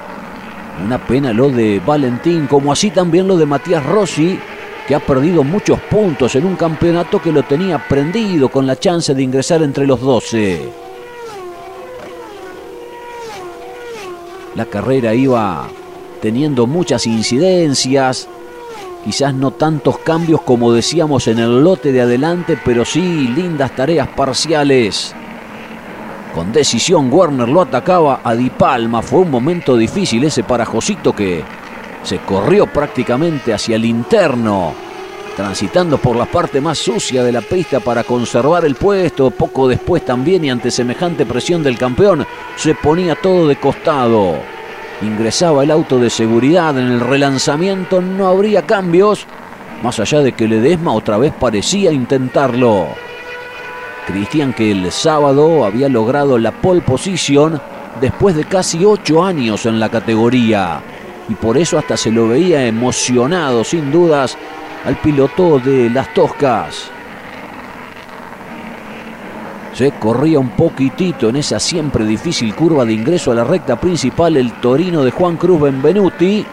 Una 0.82 0.98
pena 1.06 1.34
lo 1.34 1.50
de 1.50 1.80
Valentín, 1.80 2.48
como 2.48 2.72
así 2.72 2.90
también 2.90 3.28
lo 3.28 3.38
de 3.38 3.46
Matías 3.46 3.86
Rossi, 3.86 4.40
que 4.88 4.96
ha 4.96 5.00
perdido 5.00 5.44
muchos 5.44 5.80
puntos 5.80 6.36
en 6.36 6.46
un 6.46 6.56
campeonato 6.56 7.22
que 7.22 7.32
lo 7.32 7.44
tenía 7.44 7.88
prendido 7.88 8.50
con 8.50 8.66
la 8.66 8.76
chance 8.76 9.14
de 9.14 9.24
ingresar 9.24 9.62
entre 9.62 9.88
los 9.88 10.02
12. 10.02 10.70
La 14.56 14.66
carrera 14.66 15.14
iba 15.14 15.68
teniendo 16.22 16.68
muchas 16.68 17.06
incidencias, 17.08 18.28
quizás 19.06 19.34
no 19.34 19.52
tantos 19.52 20.00
cambios 20.00 20.42
como 20.42 20.74
decíamos 20.74 21.28
en 21.28 21.40
el 21.40 21.64
lote 21.64 21.92
de 21.92 22.02
adelante, 22.02 22.58
pero 22.64 22.86
sí 22.86 23.28
lindas 23.28 23.76
tareas 23.76 24.08
parciales. 24.10 25.16
Con 26.34 26.52
decisión 26.52 27.14
Werner 27.14 27.48
lo 27.48 27.62
atacaba 27.62 28.22
a 28.24 28.34
Di 28.34 28.50
Palma, 28.50 29.04
fue 29.04 29.20
un 29.20 29.30
momento 29.30 29.78
difícil 29.78 30.24
ese 30.24 30.44
para 30.44 30.66
Josito 30.66 31.14
que 31.14 31.44
se 32.02 32.18
corrió 32.20 32.66
prácticamente 32.66 33.54
hacia 33.54 33.76
el 33.76 33.86
interno, 33.86 34.74
transitando 35.38 36.00
por 36.00 36.16
la 36.16 36.26
parte 36.26 36.60
más 36.60 36.80
sucia 36.80 37.24
de 37.24 37.32
la 37.32 37.42
pista 37.42 37.82
para 37.82 38.04
conservar 38.04 38.66
el 38.66 38.74
puesto. 38.74 39.30
Poco 39.30 39.68
después 39.68 40.04
también 40.06 40.44
y 40.44 40.50
ante 40.50 40.72
semejante 40.72 41.24
presión 41.28 41.62
del 41.62 41.78
campeón, 41.78 42.26
se 42.56 42.74
ponía 42.74 43.14
todo 43.14 43.48
de 43.48 43.58
costado. 43.58 44.34
Ingresaba 45.04 45.64
el 45.64 45.70
auto 45.70 46.00
de 46.00 46.10
seguridad 46.10 46.76
en 46.80 46.88
el 46.94 47.00
relanzamiento, 47.00 48.02
no 48.02 48.28
habría 48.28 48.64
cambios, 48.64 49.28
más 49.84 50.00
allá 50.00 50.22
de 50.22 50.32
que 50.32 50.48
Ledesma 50.48 50.94
otra 50.94 51.18
vez 51.18 51.32
parecía 51.40 51.92
intentarlo. 51.92 52.88
Cristian 54.06 54.54
que 54.54 54.72
el 54.72 54.92
sábado 54.92 55.66
había 55.66 55.90
logrado 55.90 56.38
la 56.38 56.52
pole 56.52 56.82
position 56.82 57.60
después 58.02 58.36
de 58.36 58.44
casi 58.46 58.84
ocho 58.86 59.24
años 59.24 59.66
en 59.66 59.80
la 59.80 59.90
categoría. 59.90 60.82
y 61.30 61.36
por 61.36 61.58
eso 61.58 61.78
hasta 61.78 61.96
se 61.96 62.12
lo 62.12 62.28
veía 62.28 62.66
emocionado, 62.68 63.64
sin 63.64 63.92
dudas, 63.92 64.38
al 64.86 64.98
piloto 64.98 65.58
de 65.58 65.90
las 65.90 66.14
Toscas. 66.14 66.92
Se 69.74 69.92
corría 69.92 70.38
un 70.38 70.50
poquitito 70.50 71.30
en 71.30 71.38
esa 71.38 71.60
siempre 71.60 72.06
difícil 72.06 72.54
curva 72.54 72.86
de 72.86 72.94
ingreso 72.94 73.32
a 73.32 73.36
la 73.36 73.44
recta 73.44 73.80
principal 73.80 74.38
el 74.38 74.52
Torino 74.54 75.04
de 75.04 75.12
Juan 75.12 75.38
Cruz 75.38 75.62
Benvenuti. 75.62 76.46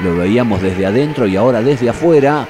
Lo 0.00 0.16
veíamos 0.16 0.62
desde 0.62 0.86
adentro 0.86 1.26
y 1.26 1.34
ahora 1.34 1.62
desde 1.62 1.88
afuera. 1.88 2.46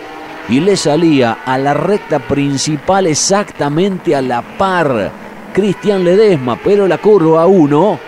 Y 0.48 0.60
le 0.60 0.76
salía 0.76 1.38
a 1.44 1.58
la 1.58 1.74
recta 1.74 2.18
principal 2.18 3.06
exactamente 3.06 4.16
a 4.16 4.22
la 4.22 4.42
par. 4.42 5.10
Cristian 5.52 6.04
Ledesma, 6.04 6.58
pero 6.62 6.86
la 6.86 6.98
curva 6.98 7.46
1 7.46 7.98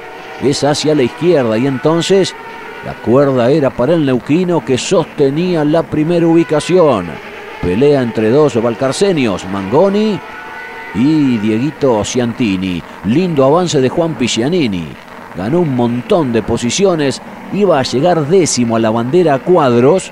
es 0.42 0.64
hacia 0.64 0.94
la 0.94 1.02
izquierda 1.02 1.58
y 1.58 1.66
entonces 1.66 2.34
la 2.86 2.94
cuerda 2.94 3.50
era 3.50 3.70
para 3.70 3.94
el 3.94 4.06
neuquino 4.06 4.64
que 4.64 4.78
sostenía 4.78 5.64
la 5.64 5.82
primera 5.82 6.26
ubicación. 6.26 7.08
Pelea 7.60 8.00
entre 8.00 8.30
dos 8.30 8.60
valcarcenios, 8.62 9.44
Mangoni 9.46 10.18
y 10.94 11.36
Dieguito 11.38 12.02
Ciantini. 12.04 12.82
Lindo 13.04 13.44
avance 13.44 13.80
de 13.82 13.88
Juan 13.90 14.14
Piccianini. 14.14 14.88
Ganó 15.36 15.60
un 15.60 15.76
montón 15.76 16.32
de 16.32 16.42
posiciones, 16.42 17.20
iba 17.52 17.78
a 17.78 17.82
llegar 17.82 18.26
décimo 18.26 18.76
a 18.76 18.80
la 18.80 18.90
bandera 18.90 19.34
a 19.34 19.38
cuadros, 19.40 20.10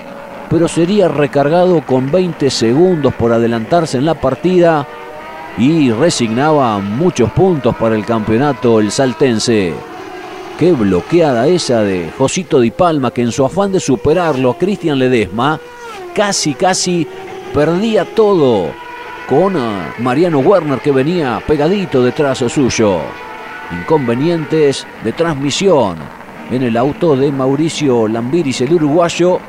pero 0.49 0.67
sería 0.67 1.07
recargado 1.07 1.81
con 1.85 2.11
20 2.11 2.49
segundos 2.49 3.13
por 3.13 3.31
adelantarse 3.31 3.97
en 3.97 4.05
la 4.05 4.15
partida 4.15 4.87
y 5.57 5.91
resignaba 5.91 6.79
muchos 6.79 7.31
puntos 7.31 7.75
para 7.75 7.95
el 7.95 8.05
campeonato 8.05 8.79
el 8.79 8.91
saltense. 8.91 9.73
Qué 10.57 10.71
bloqueada 10.73 11.47
esa 11.47 11.81
de 11.83 12.11
Josito 12.17 12.59
Di 12.59 12.71
Palma 12.71 13.11
que 13.11 13.21
en 13.21 13.31
su 13.31 13.45
afán 13.45 13.71
de 13.71 13.79
superarlo 13.79 14.51
a 14.51 14.57
Cristian 14.57 14.99
Ledesma 14.99 15.59
casi 16.13 16.53
casi 16.53 17.07
perdía 17.53 18.03
todo 18.03 18.71
con 19.27 19.55
Mariano 19.99 20.39
Werner 20.39 20.79
que 20.79 20.91
venía 20.91 21.41
pegadito 21.45 22.03
detrás 22.03 22.39
suyo. 22.39 22.99
Inconvenientes 23.71 24.87
de 25.03 25.13
transmisión 25.13 25.97
en 26.51 26.63
el 26.63 26.75
auto 26.77 27.15
de 27.15 27.31
Mauricio 27.31 28.07
Lambiris, 28.07 28.61
el 28.61 28.73
uruguayo, 28.73 29.39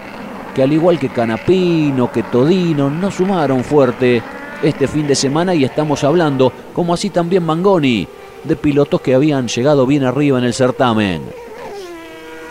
que 0.55 0.63
al 0.63 0.73
igual 0.73 0.99
que 0.99 1.09
Canapino, 1.09 2.11
que 2.11 2.23
Todino, 2.25 2.91
no 2.91 3.11
sumaron 3.11 3.65
fuerte 3.65 4.23
este 4.63 4.89
fin 4.89 5.07
de 5.07 5.15
semana 5.15 5.55
y 5.55 5.65
estamos 5.65 6.05
hablando, 6.05 6.53
como 6.75 6.95
así 6.95 7.11
también 7.11 7.45
Mangoni, 7.45 8.07
de 8.45 8.57
pilotos 8.57 9.01
que 9.01 9.15
habían 9.15 9.49
llegado 9.49 9.87
bien 9.87 10.05
arriba 10.05 10.39
en 10.39 10.45
el 10.45 10.55
certamen. 10.55 11.23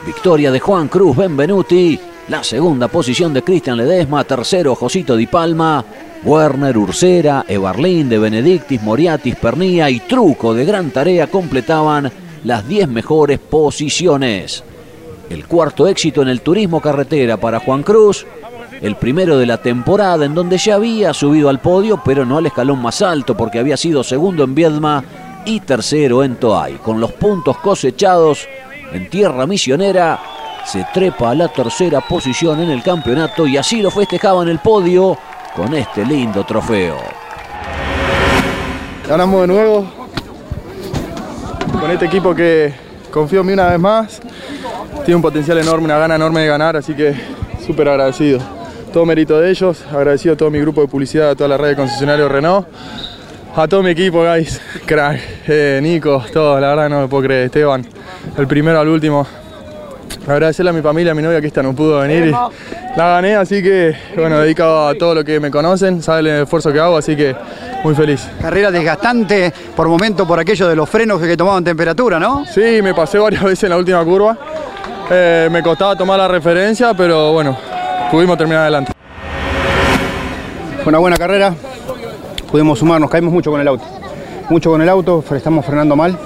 Victoria 0.06 0.52
de 0.52 0.60
Juan 0.60 0.88
Cruz 0.88 1.18
Benvenuti, 1.18 2.00
la 2.30 2.44
segunda 2.44 2.88
posición 2.88 3.34
de 3.34 3.44
Cristian 3.44 3.78
Ledesma, 3.78 4.24
tercero 4.24 4.76
Josito 4.76 5.16
Di 5.16 5.28
Palma, 5.28 5.84
Werner, 6.24 6.78
Ursera, 6.78 7.46
Evarlín 7.48 8.10
de 8.10 8.20
Benedictis, 8.20 8.82
Moriatis, 8.82 9.36
Pernía 9.36 9.90
y 9.90 10.00
Truco 10.02 10.54
de 10.54 10.66
Gran 10.66 10.92
Tarea 10.92 11.28
completaban 11.28 12.12
las 12.44 12.68
10 12.68 12.88
mejores 12.90 13.40
posiciones. 13.40 14.64
El 15.30 15.46
cuarto 15.46 15.88
éxito 15.88 16.22
en 16.22 16.28
el 16.28 16.42
turismo 16.42 16.82
carretera 16.82 17.38
para 17.38 17.60
Juan 17.60 17.84
Cruz, 17.84 18.26
el 18.82 18.96
primero 18.96 19.38
de 19.38 19.46
la 19.46 19.58
temporada 19.58 20.26
en 20.26 20.34
donde 20.34 20.58
ya 20.58 20.76
había 20.76 21.14
subido 21.14 21.50
al 21.50 21.60
podio, 21.60 22.02
pero 22.04 22.26
no 22.26 22.38
al 22.38 22.48
escalón 22.48 22.82
más 22.82 23.02
alto 23.02 23.38
porque 23.38 23.60
había 23.60 23.78
sido 23.78 24.04
segundo 24.04 24.44
en 24.44 24.56
Viedma 24.56 25.04
y 25.46 25.60
tercero 25.60 26.24
en 26.24 26.38
Toay. 26.38 26.76
Con 26.76 27.00
los 27.00 27.12
puntos 27.14 27.58
cosechados 27.58 28.48
en 28.92 29.10
tierra 29.10 29.46
misionera, 29.46 30.20
se 30.66 30.86
trepa 30.94 31.32
a 31.32 31.36
la 31.36 31.48
tercera 31.48 32.02
posición 32.02 32.62
en 32.62 32.72
el 32.72 32.82
campeonato 32.82 33.46
y 33.46 33.58
así 33.58 33.82
lo 33.82 33.92
festejaba 33.92 34.44
en 34.44 34.50
el 34.50 34.60
podio 34.60 35.18
con 35.56 35.74
este 35.74 36.06
lindo 36.06 36.44
trofeo. 36.44 36.98
Ganamos 39.08 39.42
de 39.42 39.48
nuevo 39.48 39.86
con 41.80 41.92
este 41.92 42.06
equipo 42.06 42.36
que 42.36 42.74
confío 43.12 43.42
en 43.42 43.48
mí 43.48 43.54
una 43.54 43.68
vez 43.68 43.80
más. 43.80 44.22
Tiene 45.06 45.16
un 45.16 45.22
potencial 45.22 45.58
enorme, 45.58 45.86
una 45.86 45.98
gana 45.98 46.16
enorme 46.16 46.42
de 46.42 46.48
ganar, 46.48 46.78
así 46.78 46.94
que 46.94 47.16
súper 47.66 47.90
agradecido. 47.90 48.40
Todo 48.94 49.06
mérito 49.06 49.40
de 49.40 49.50
ellos, 49.50 49.84
agradecido 49.92 50.34
a 50.34 50.38
todo 50.38 50.50
mi 50.50 50.60
grupo 50.60 50.82
de 50.82 50.88
publicidad, 50.88 51.32
a 51.32 51.36
toda 51.36 51.48
la 51.48 51.58
red 51.58 51.70
de 51.70 51.76
concesionarios 51.76 52.32
Renault, 52.32 52.68
a 53.56 53.68
todo 53.68 53.84
mi 53.84 53.92
equipo, 53.92 54.24
guys, 54.24 54.62
crack, 54.86 55.20
eh, 55.48 55.80
Nico, 55.82 56.24
todo, 56.32 56.60
la 56.60 56.70
verdad 56.70 56.90
no 56.90 57.02
me 57.02 57.08
puedo 57.08 57.24
creer, 57.24 57.46
Esteban, 57.46 57.86
el 58.38 58.48
primero 58.48 58.80
al 58.80 58.88
último, 58.88 59.26
agradecerle 60.28 60.72
a 60.72 60.74
mi 60.74 60.82
familia, 60.82 61.12
a 61.12 61.16
mi 61.16 61.22
novia 61.22 61.42
que 61.42 61.48
esta 61.48 61.64
no 61.64 61.74
pudo 61.74 62.00
venir 62.00 62.28
y 62.28 62.32
la 62.32 63.08
gané, 63.08 63.36
así 63.36 63.62
que 63.62 63.96
bueno, 64.16 64.40
dedicado 64.40 64.88
a 64.88 64.96
todo 64.96 65.16
lo 65.16 65.24
que 65.24 65.40
me 65.40 65.50
conocen, 65.52 66.02
saben 66.02 66.28
el 66.28 66.44
esfuerzo 66.44 66.72
que 66.74 66.80
hago, 66.80 66.98
así 66.98 67.16
que 67.16 67.36
muy 67.84 67.96
feliz. 67.96 68.28
Carrera 68.42 68.72
desgastante 68.72 69.54
por 69.76 69.88
momento 69.88 70.28
por 70.28 70.40
aquello 70.40 70.68
de 70.68 70.76
los 70.76 70.90
frenos 70.90 71.22
que 71.22 71.38
tomaban 71.38 71.64
temperatura, 71.64 72.20
¿no? 72.20 72.46
Sí, 72.46 72.82
me 72.82 72.94
pasé 72.94 73.18
varias 73.18 73.44
veces 73.46 73.64
en 73.64 73.70
la 73.70 73.78
última 73.78 74.04
curva, 74.04 74.38
eh, 75.10 75.50
me 75.52 75.62
costaba 75.62 75.96
tomar 75.96 76.18
la 76.18 76.28
referencia, 76.28 76.94
pero 76.94 77.34
bueno, 77.34 77.58
pudimos 78.12 78.38
terminar 78.38 78.64
adelante. 78.64 78.92
Fue 80.84 80.90
una 80.90 81.00
buena 81.00 81.18
carrera, 81.18 81.54
pudimos 82.52 82.80
sumarnos, 82.80 83.10
caímos 83.10 83.34
mucho 83.34 83.52
con 83.52 83.60
el 83.62 83.68
auto, 83.68 83.86
mucho 84.50 84.72
con 84.72 84.82
el 84.82 84.90
auto, 84.90 85.24
estamos 85.36 85.66
frenando 85.66 85.96
mal. 85.96 86.18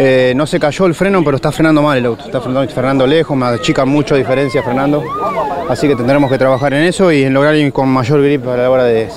Eh, 0.00 0.32
no 0.36 0.46
se 0.46 0.60
cayó 0.60 0.86
el 0.86 0.94
freno, 0.94 1.24
pero 1.24 1.36
está 1.36 1.50
frenando 1.50 1.82
mal 1.82 1.98
el 1.98 2.06
auto. 2.06 2.24
Está 2.24 2.40
frenando, 2.40 2.72
frenando 2.72 3.06
lejos, 3.06 3.36
me 3.36 3.46
achica 3.46 3.84
mucho 3.84 4.14
diferencia 4.14 4.62
frenando. 4.62 5.02
Así 5.68 5.88
que 5.88 5.96
tendremos 5.96 6.30
que 6.30 6.38
trabajar 6.38 6.72
en 6.74 6.84
eso 6.84 7.10
y 7.10 7.24
en 7.24 7.34
lograr 7.34 7.56
ir 7.56 7.72
con 7.72 7.88
mayor 7.88 8.22
grip 8.22 8.46
a 8.46 8.56
la 8.56 8.70
hora 8.70 8.84
de. 8.84 9.08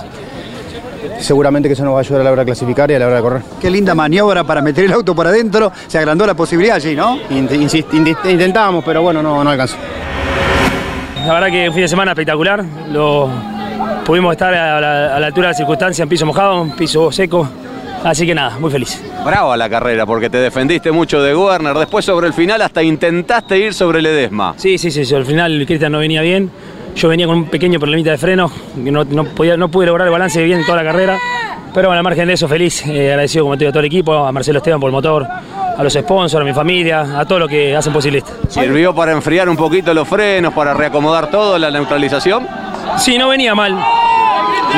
Seguramente 1.22 1.70
que 1.70 1.74
eso 1.74 1.84
nos 1.86 1.94
va 1.94 2.00
a 2.00 2.02
ayudar 2.02 2.22
a 2.22 2.24
la 2.26 2.32
hora 2.32 2.42
de 2.42 2.46
clasificar 2.48 2.92
y 2.92 2.96
a 2.96 3.00
la 3.00 3.08
hora 3.08 3.16
de 3.16 3.22
correr. 3.22 3.42
Qué 3.60 3.70
linda 3.70 3.96
maniobra 3.96 4.44
para 4.44 4.62
meter 4.62 4.86
el 4.86 4.94
auto 4.94 5.16
para 5.16 5.30
adentro. 5.30 5.72
Se 5.88 5.98
agrandó 5.98 6.26
la 6.26 6.34
posibilidad 6.34 6.76
allí, 6.76 6.96
¿no? 6.96 7.20
Intentábamos, 7.30 8.84
pero 8.84 9.02
bueno, 9.02 9.22
no, 9.22 9.44
no 9.44 9.50
alcanzó. 9.50 9.78
La 11.26 11.34
verdad 11.34 11.50
que 11.50 11.70
un 11.70 11.74
fin 11.74 11.84
de 11.84 11.88
semana 11.88 12.12
espectacular. 12.12 12.66
Lo, 12.92 13.30
pudimos 14.06 14.32
estar 14.32 14.54
a 14.54 14.82
la, 14.82 15.16
a 15.16 15.20
la 15.20 15.28
altura 15.28 15.48
de 15.48 15.54
la 15.54 15.58
circunstancia 15.58 16.04
en 16.04 16.10
piso 16.10 16.26
mojado, 16.26 16.64
en 16.64 16.72
piso 16.72 17.12
seco. 17.12 17.48
Así 18.04 18.26
que 18.26 18.34
nada, 18.34 18.58
muy 18.58 18.72
feliz. 18.72 19.00
Bravo 19.24 19.56
la 19.56 19.70
carrera 19.70 20.08
porque 20.08 20.30
te 20.30 20.38
defendiste 20.38 20.92
mucho 20.92 21.22
de 21.22 21.36
Werner. 21.36 21.76
Después 21.78 22.04
sobre 22.04 22.28
el 22.28 22.34
final 22.34 22.62
hasta 22.62 22.82
intentaste 22.82 23.60
ir 23.60 23.74
sobre 23.74 24.02
Ledesma. 24.02 24.56
Sí, 24.58 24.78
sí, 24.80 24.90
sí. 24.90 25.06
Sobre 25.06 25.22
el 25.22 25.28
final 25.28 25.64
Cristian 25.68 25.92
no 25.92 26.00
venía 26.00 26.22
bien. 26.22 26.50
Yo 26.96 27.08
venía 27.08 27.26
con 27.26 27.38
un 27.38 27.46
pequeño 27.46 27.80
problemita 27.80 28.12
de 28.12 28.18
freno. 28.18 28.52
Que 28.76 28.92
no, 28.92 29.04
no, 29.04 29.26
podía, 29.26 29.58
no 29.58 29.70
pude 29.70 29.86
lograr 29.88 30.08
el 30.08 30.12
balance 30.12 30.44
bien 30.44 30.60
en 30.60 30.66
toda 30.66 30.84
la 30.84 30.90
carrera. 30.90 31.18
Pero 31.74 31.88
bueno, 31.88 32.00
al 32.00 32.04
margen 32.04 32.28
de 32.28 32.34
eso, 32.34 32.48
feliz. 32.48 32.86
Eh, 32.86 33.12
agradecido 33.12 33.46
como 33.46 33.56
te 33.56 33.60
digo, 33.60 33.70
a 33.70 33.72
todo 33.72 33.80
el 33.80 33.86
equipo, 33.86 34.14
a 34.14 34.32
Marcelo 34.32 34.58
Esteban 34.58 34.80
por 34.80 34.90
el 34.90 34.94
motor, 34.94 35.26
a 35.26 35.84
los 35.84 35.94
sponsors, 35.94 36.42
a 36.42 36.46
mi 36.46 36.54
familia, 36.54 37.20
a 37.20 37.26
todo 37.26 37.40
lo 37.40 37.48
que 37.48 37.76
hacen 37.76 37.94
posible. 37.94 38.24
¿Sirvió 38.50 38.94
para 38.94 39.14
enfriar 39.14 39.48
un 39.48 39.56
poquito 39.56 39.94
los 39.94 40.08
frenos, 40.08 40.54
para 40.54 40.74
reacomodar 40.74 41.30
todo, 41.32 41.58
la 41.58 41.72
neutralización? 41.72 42.46
Sí, 42.98 43.18
no 43.18 43.30
venía 43.30 43.56
mal. 43.56 43.78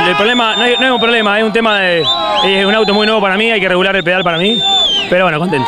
El 0.07 0.15
problema, 0.15 0.55
no, 0.55 0.63
hay, 0.63 0.75
no 0.79 0.85
es 0.85 0.91
un 0.91 0.99
problema, 0.99 1.39
es 1.39 1.45
un 1.45 1.53
tema 1.53 1.79
de. 1.79 2.03
Es 2.45 2.65
un 2.65 2.75
auto 2.75 2.93
muy 2.93 3.07
nuevo 3.07 3.21
para 3.21 3.37
mí, 3.37 3.49
hay 3.49 3.59
que 3.59 3.69
regular 3.69 3.95
el 3.95 4.03
pedal 4.03 4.23
para 4.23 4.37
mí. 4.37 4.61
Pero 5.09 5.25
bueno, 5.25 5.39
contento. 5.39 5.67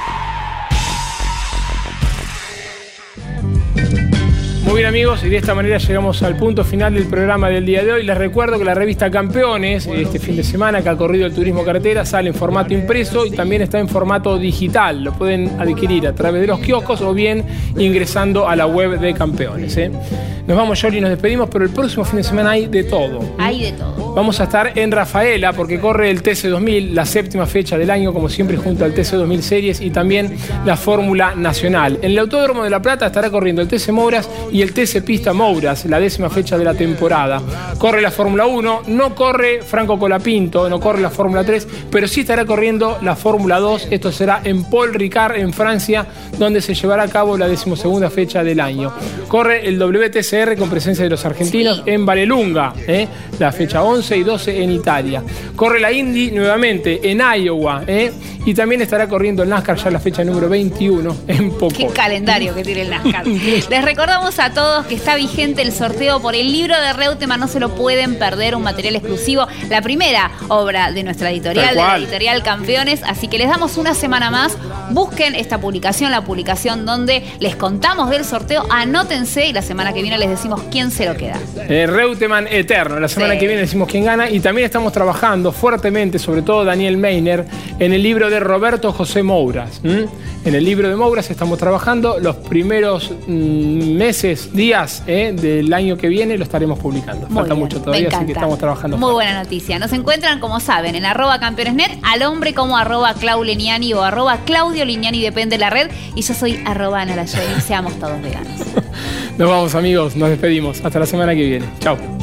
bien 4.81 4.89
amigos, 4.89 5.23
y 5.23 5.29
de 5.29 5.37
esta 5.37 5.53
manera 5.53 5.77
llegamos 5.77 6.23
al 6.23 6.35
punto 6.37 6.63
final 6.63 6.95
del 6.95 7.05
programa 7.05 7.49
del 7.49 7.67
día 7.67 7.83
de 7.83 7.91
hoy. 7.91 8.03
Les 8.03 8.17
recuerdo 8.17 8.57
que 8.57 8.65
la 8.65 8.73
revista 8.73 9.11
Campeones, 9.11 9.85
este 9.85 10.17
fin 10.17 10.35
de 10.35 10.43
semana 10.43 10.81
que 10.81 10.89
ha 10.89 10.97
corrido 10.97 11.27
el 11.27 11.35
turismo 11.35 11.63
carretera, 11.63 12.03
sale 12.03 12.29
en 12.29 12.33
formato 12.33 12.73
impreso 12.73 13.27
y 13.27 13.29
también 13.29 13.61
está 13.61 13.77
en 13.77 13.87
formato 13.87 14.39
digital. 14.39 15.03
Lo 15.03 15.13
pueden 15.13 15.51
adquirir 15.59 16.07
a 16.07 16.15
través 16.15 16.41
de 16.41 16.47
los 16.47 16.59
kioscos 16.61 16.99
o 17.01 17.13
bien 17.13 17.45
ingresando 17.77 18.49
a 18.49 18.55
la 18.55 18.65
web 18.65 18.99
de 18.99 19.13
Campeones. 19.13 19.77
¿eh? 19.77 19.91
Nos 20.47 20.57
vamos, 20.57 20.81
Yoli, 20.81 20.99
nos 20.99 21.11
despedimos, 21.11 21.47
pero 21.51 21.63
el 21.63 21.71
próximo 21.71 22.03
fin 22.03 22.17
de 22.17 22.23
semana 22.23 22.51
hay 22.51 22.65
de 22.65 22.83
todo. 22.83 23.35
Hay 23.37 23.61
de 23.61 23.71
todo. 23.73 24.13
Vamos 24.15 24.39
a 24.41 24.45
estar 24.45 24.77
en 24.77 24.91
Rafaela 24.91 25.53
porque 25.53 25.79
corre 25.79 26.09
el 26.09 26.23
TC2000, 26.23 26.93
la 26.93 27.05
séptima 27.05 27.45
fecha 27.45 27.77
del 27.77 27.89
año, 27.89 28.11
como 28.11 28.27
siempre, 28.27 28.57
junto 28.57 28.83
al 28.83 28.93
TC2000 28.93 29.41
Series 29.41 29.81
y 29.81 29.91
también 29.91 30.35
la 30.65 30.75
Fórmula 30.75 31.35
Nacional. 31.35 31.99
En 32.01 32.11
el 32.11 32.19
Autódromo 32.19 32.63
de 32.63 32.69
La 32.69 32.81
Plata 32.81 33.05
estará 33.05 33.29
corriendo 33.29 33.61
el 33.61 33.67
TC 33.67 33.91
Mouras 33.91 34.29
y 34.51 34.61
el 34.61 34.70
TC 34.73 35.03
Pista 35.03 35.33
Mouras, 35.33 35.85
la 35.85 35.99
décima 35.99 36.29
fecha 36.29 36.57
de 36.57 36.65
la 36.65 36.73
temporada. 36.73 37.41
Corre 37.77 38.01
la 38.01 38.11
Fórmula 38.11 38.45
1, 38.45 38.83
no 38.87 39.15
corre 39.15 39.61
Franco 39.61 39.97
Colapinto, 39.97 40.69
no 40.69 40.79
corre 40.79 41.01
la 41.01 41.09
Fórmula 41.09 41.43
3, 41.43 41.67
pero 41.89 42.07
sí 42.07 42.21
estará 42.21 42.45
corriendo 42.45 42.97
la 43.01 43.15
Fórmula 43.15 43.59
2. 43.59 43.87
Esto 43.91 44.11
será 44.11 44.41
en 44.43 44.63
Paul 44.63 44.93
Ricard, 44.93 45.35
en 45.35 45.53
Francia, 45.53 46.05
donde 46.37 46.61
se 46.61 46.73
llevará 46.73 47.03
a 47.03 47.07
cabo 47.07 47.37
la 47.37 47.47
decimosegunda 47.47 48.09
fecha 48.09 48.43
del 48.43 48.59
año. 48.59 48.93
Corre 49.27 49.67
el 49.67 49.81
WTCR 49.81 50.57
con 50.57 50.69
presencia 50.69 51.03
de 51.03 51.09
los 51.09 51.25
argentinos 51.25 51.83
en 51.85 52.05
Valelunga, 52.05 52.73
¿eh? 52.87 53.07
la 53.39 53.51
fecha 53.51 53.83
11 53.83 54.17
y 54.17 54.23
12 54.23 54.63
en 54.63 54.71
Italia. 54.71 55.23
Corre 55.55 55.79
la 55.79 55.91
Indy 55.91 56.31
nuevamente 56.31 56.99
en 57.09 57.21
Iowa 57.21 57.83
¿eh? 57.87 58.11
y 58.45 58.53
también 58.53 58.81
estará 58.81 59.07
corriendo 59.07 59.43
el 59.43 59.49
NASCAR 59.49 59.77
ya 59.77 59.91
la 59.91 59.99
fecha 59.99 60.23
número 60.23 60.49
21 60.49 61.17
en 61.27 61.51
poco. 61.51 61.75
Qué 61.75 61.87
calendario 61.87 62.55
que 62.55 62.63
tiene 62.63 62.81
el 62.81 62.89
NASCAR. 62.89 63.27
Les 63.69 63.85
recordamos 63.85 64.39
a 64.39 64.50
todos 64.53 64.85
que 64.85 64.95
está 64.95 65.15
vigente 65.15 65.61
el 65.61 65.71
sorteo 65.71 66.21
por 66.21 66.35
el 66.35 66.51
libro 66.51 66.79
de 66.79 66.93
Reutemann, 66.93 67.39
no 67.39 67.47
se 67.47 67.59
lo 67.59 67.75
pueden 67.75 68.17
perder, 68.17 68.55
un 68.55 68.63
material 68.63 68.95
exclusivo, 68.95 69.47
la 69.69 69.81
primera 69.81 70.31
obra 70.47 70.91
de 70.91 71.03
nuestra 71.03 71.31
editorial, 71.31 71.69
de 71.69 71.75
la 71.75 71.97
editorial 71.97 72.43
Campeones, 72.43 73.01
así 73.03 73.27
que 73.27 73.37
les 73.37 73.49
damos 73.49 73.77
una 73.77 73.93
semana 73.93 74.29
más, 74.29 74.57
busquen 74.91 75.35
esta 75.35 75.59
publicación, 75.59 76.11
la 76.11 76.23
publicación 76.23 76.85
donde 76.85 77.23
les 77.39 77.55
contamos 77.55 78.09
del 78.09 78.25
sorteo, 78.25 78.65
anótense 78.69 79.47
y 79.47 79.53
la 79.53 79.61
semana 79.61 79.93
que 79.93 80.01
viene 80.01 80.17
les 80.17 80.29
decimos 80.29 80.61
quién 80.71 80.91
se 80.91 81.05
lo 81.05 81.15
queda. 81.15 81.39
Eh, 81.69 81.87
Reutemann 81.87 82.47
Eterno, 82.47 82.99
la 82.99 83.07
semana 83.07 83.37
que 83.37 83.47
viene 83.47 83.61
decimos 83.61 83.87
quién 83.89 84.05
gana 84.05 84.29
y 84.29 84.39
también 84.39 84.65
estamos 84.65 84.91
trabajando 84.91 85.51
fuertemente, 85.51 86.19
sobre 86.19 86.41
todo 86.41 86.65
Daniel 86.65 86.97
Meiner, 86.97 87.45
en 87.79 87.93
el 87.93 88.03
libro 88.03 88.29
de 88.29 88.39
Roberto 88.39 88.91
José 88.91 89.23
Mouras. 89.23 89.81
En 89.83 90.55
el 90.55 90.65
libro 90.65 90.89
de 90.89 90.95
Mouras 90.95 91.29
estamos 91.29 91.59
trabajando 91.59 92.19
los 92.19 92.35
primeros 92.35 93.11
mm, 93.27 93.93
meses, 93.95 94.40
días 94.53 95.03
eh, 95.07 95.33
del 95.35 95.73
año 95.73 95.97
que 95.97 96.07
viene 96.07 96.37
lo 96.37 96.43
estaremos 96.43 96.79
publicando. 96.79 97.27
Falta 97.27 97.53
mucho 97.53 97.81
todavía, 97.81 98.09
así 98.11 98.25
que 98.25 98.31
estamos 98.33 98.57
trabajando. 98.57 98.97
Muy 98.97 99.13
buena 99.13 99.43
noticia. 99.43 99.79
Nos 99.79 99.93
encuentran, 99.93 100.39
como 100.39 100.59
saben, 100.59 100.95
en 100.95 101.05
arroba 101.05 101.39
campeonesnet, 101.39 101.99
al 102.03 102.23
hombre 102.23 102.53
como 102.53 102.77
arroba 102.77 103.13
Clau 103.13 103.43
Leniani 103.43 103.93
o 103.93 104.01
arroba 104.01 104.37
Claudio 104.45 104.85
Liniani, 104.85 105.21
depende 105.21 105.55
de 105.55 105.59
la 105.59 105.69
red. 105.69 105.91
Y 106.15 106.21
yo 106.21 106.33
soy 106.33 106.61
arroba 106.65 107.01
Ana 107.01 107.27
Seamos 107.27 107.93
todos 107.99 108.21
veganos. 108.21 108.59
nos 109.37 109.49
vamos 109.49 109.75
amigos, 109.75 110.15
nos 110.15 110.29
despedimos. 110.29 110.83
Hasta 110.83 110.99
la 110.99 111.05
semana 111.05 111.33
que 111.33 111.43
viene. 111.43 111.65
Chao. 111.79 112.20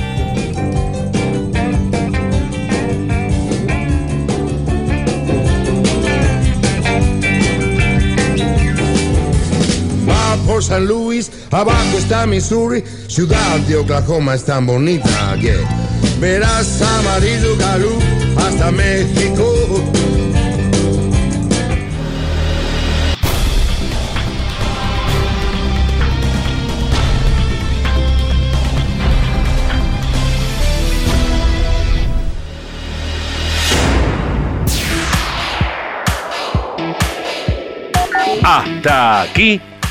San 10.62 10.86
Luis, 10.86 11.30
abajo 11.50 11.98
está 11.98 12.26
Missouri, 12.26 12.82
ciudad 13.06 13.58
de 13.68 13.76
Oklahoma 13.76 14.34
es 14.34 14.44
tan 14.44 14.66
bonita 14.66 15.36
que 15.40 15.56
verás 16.18 16.82
amarillo 16.82 17.56
galú 17.56 17.98
hasta 18.36 18.70
México. 18.72 19.44
Hasta 38.42 39.22
aquí 39.22 39.60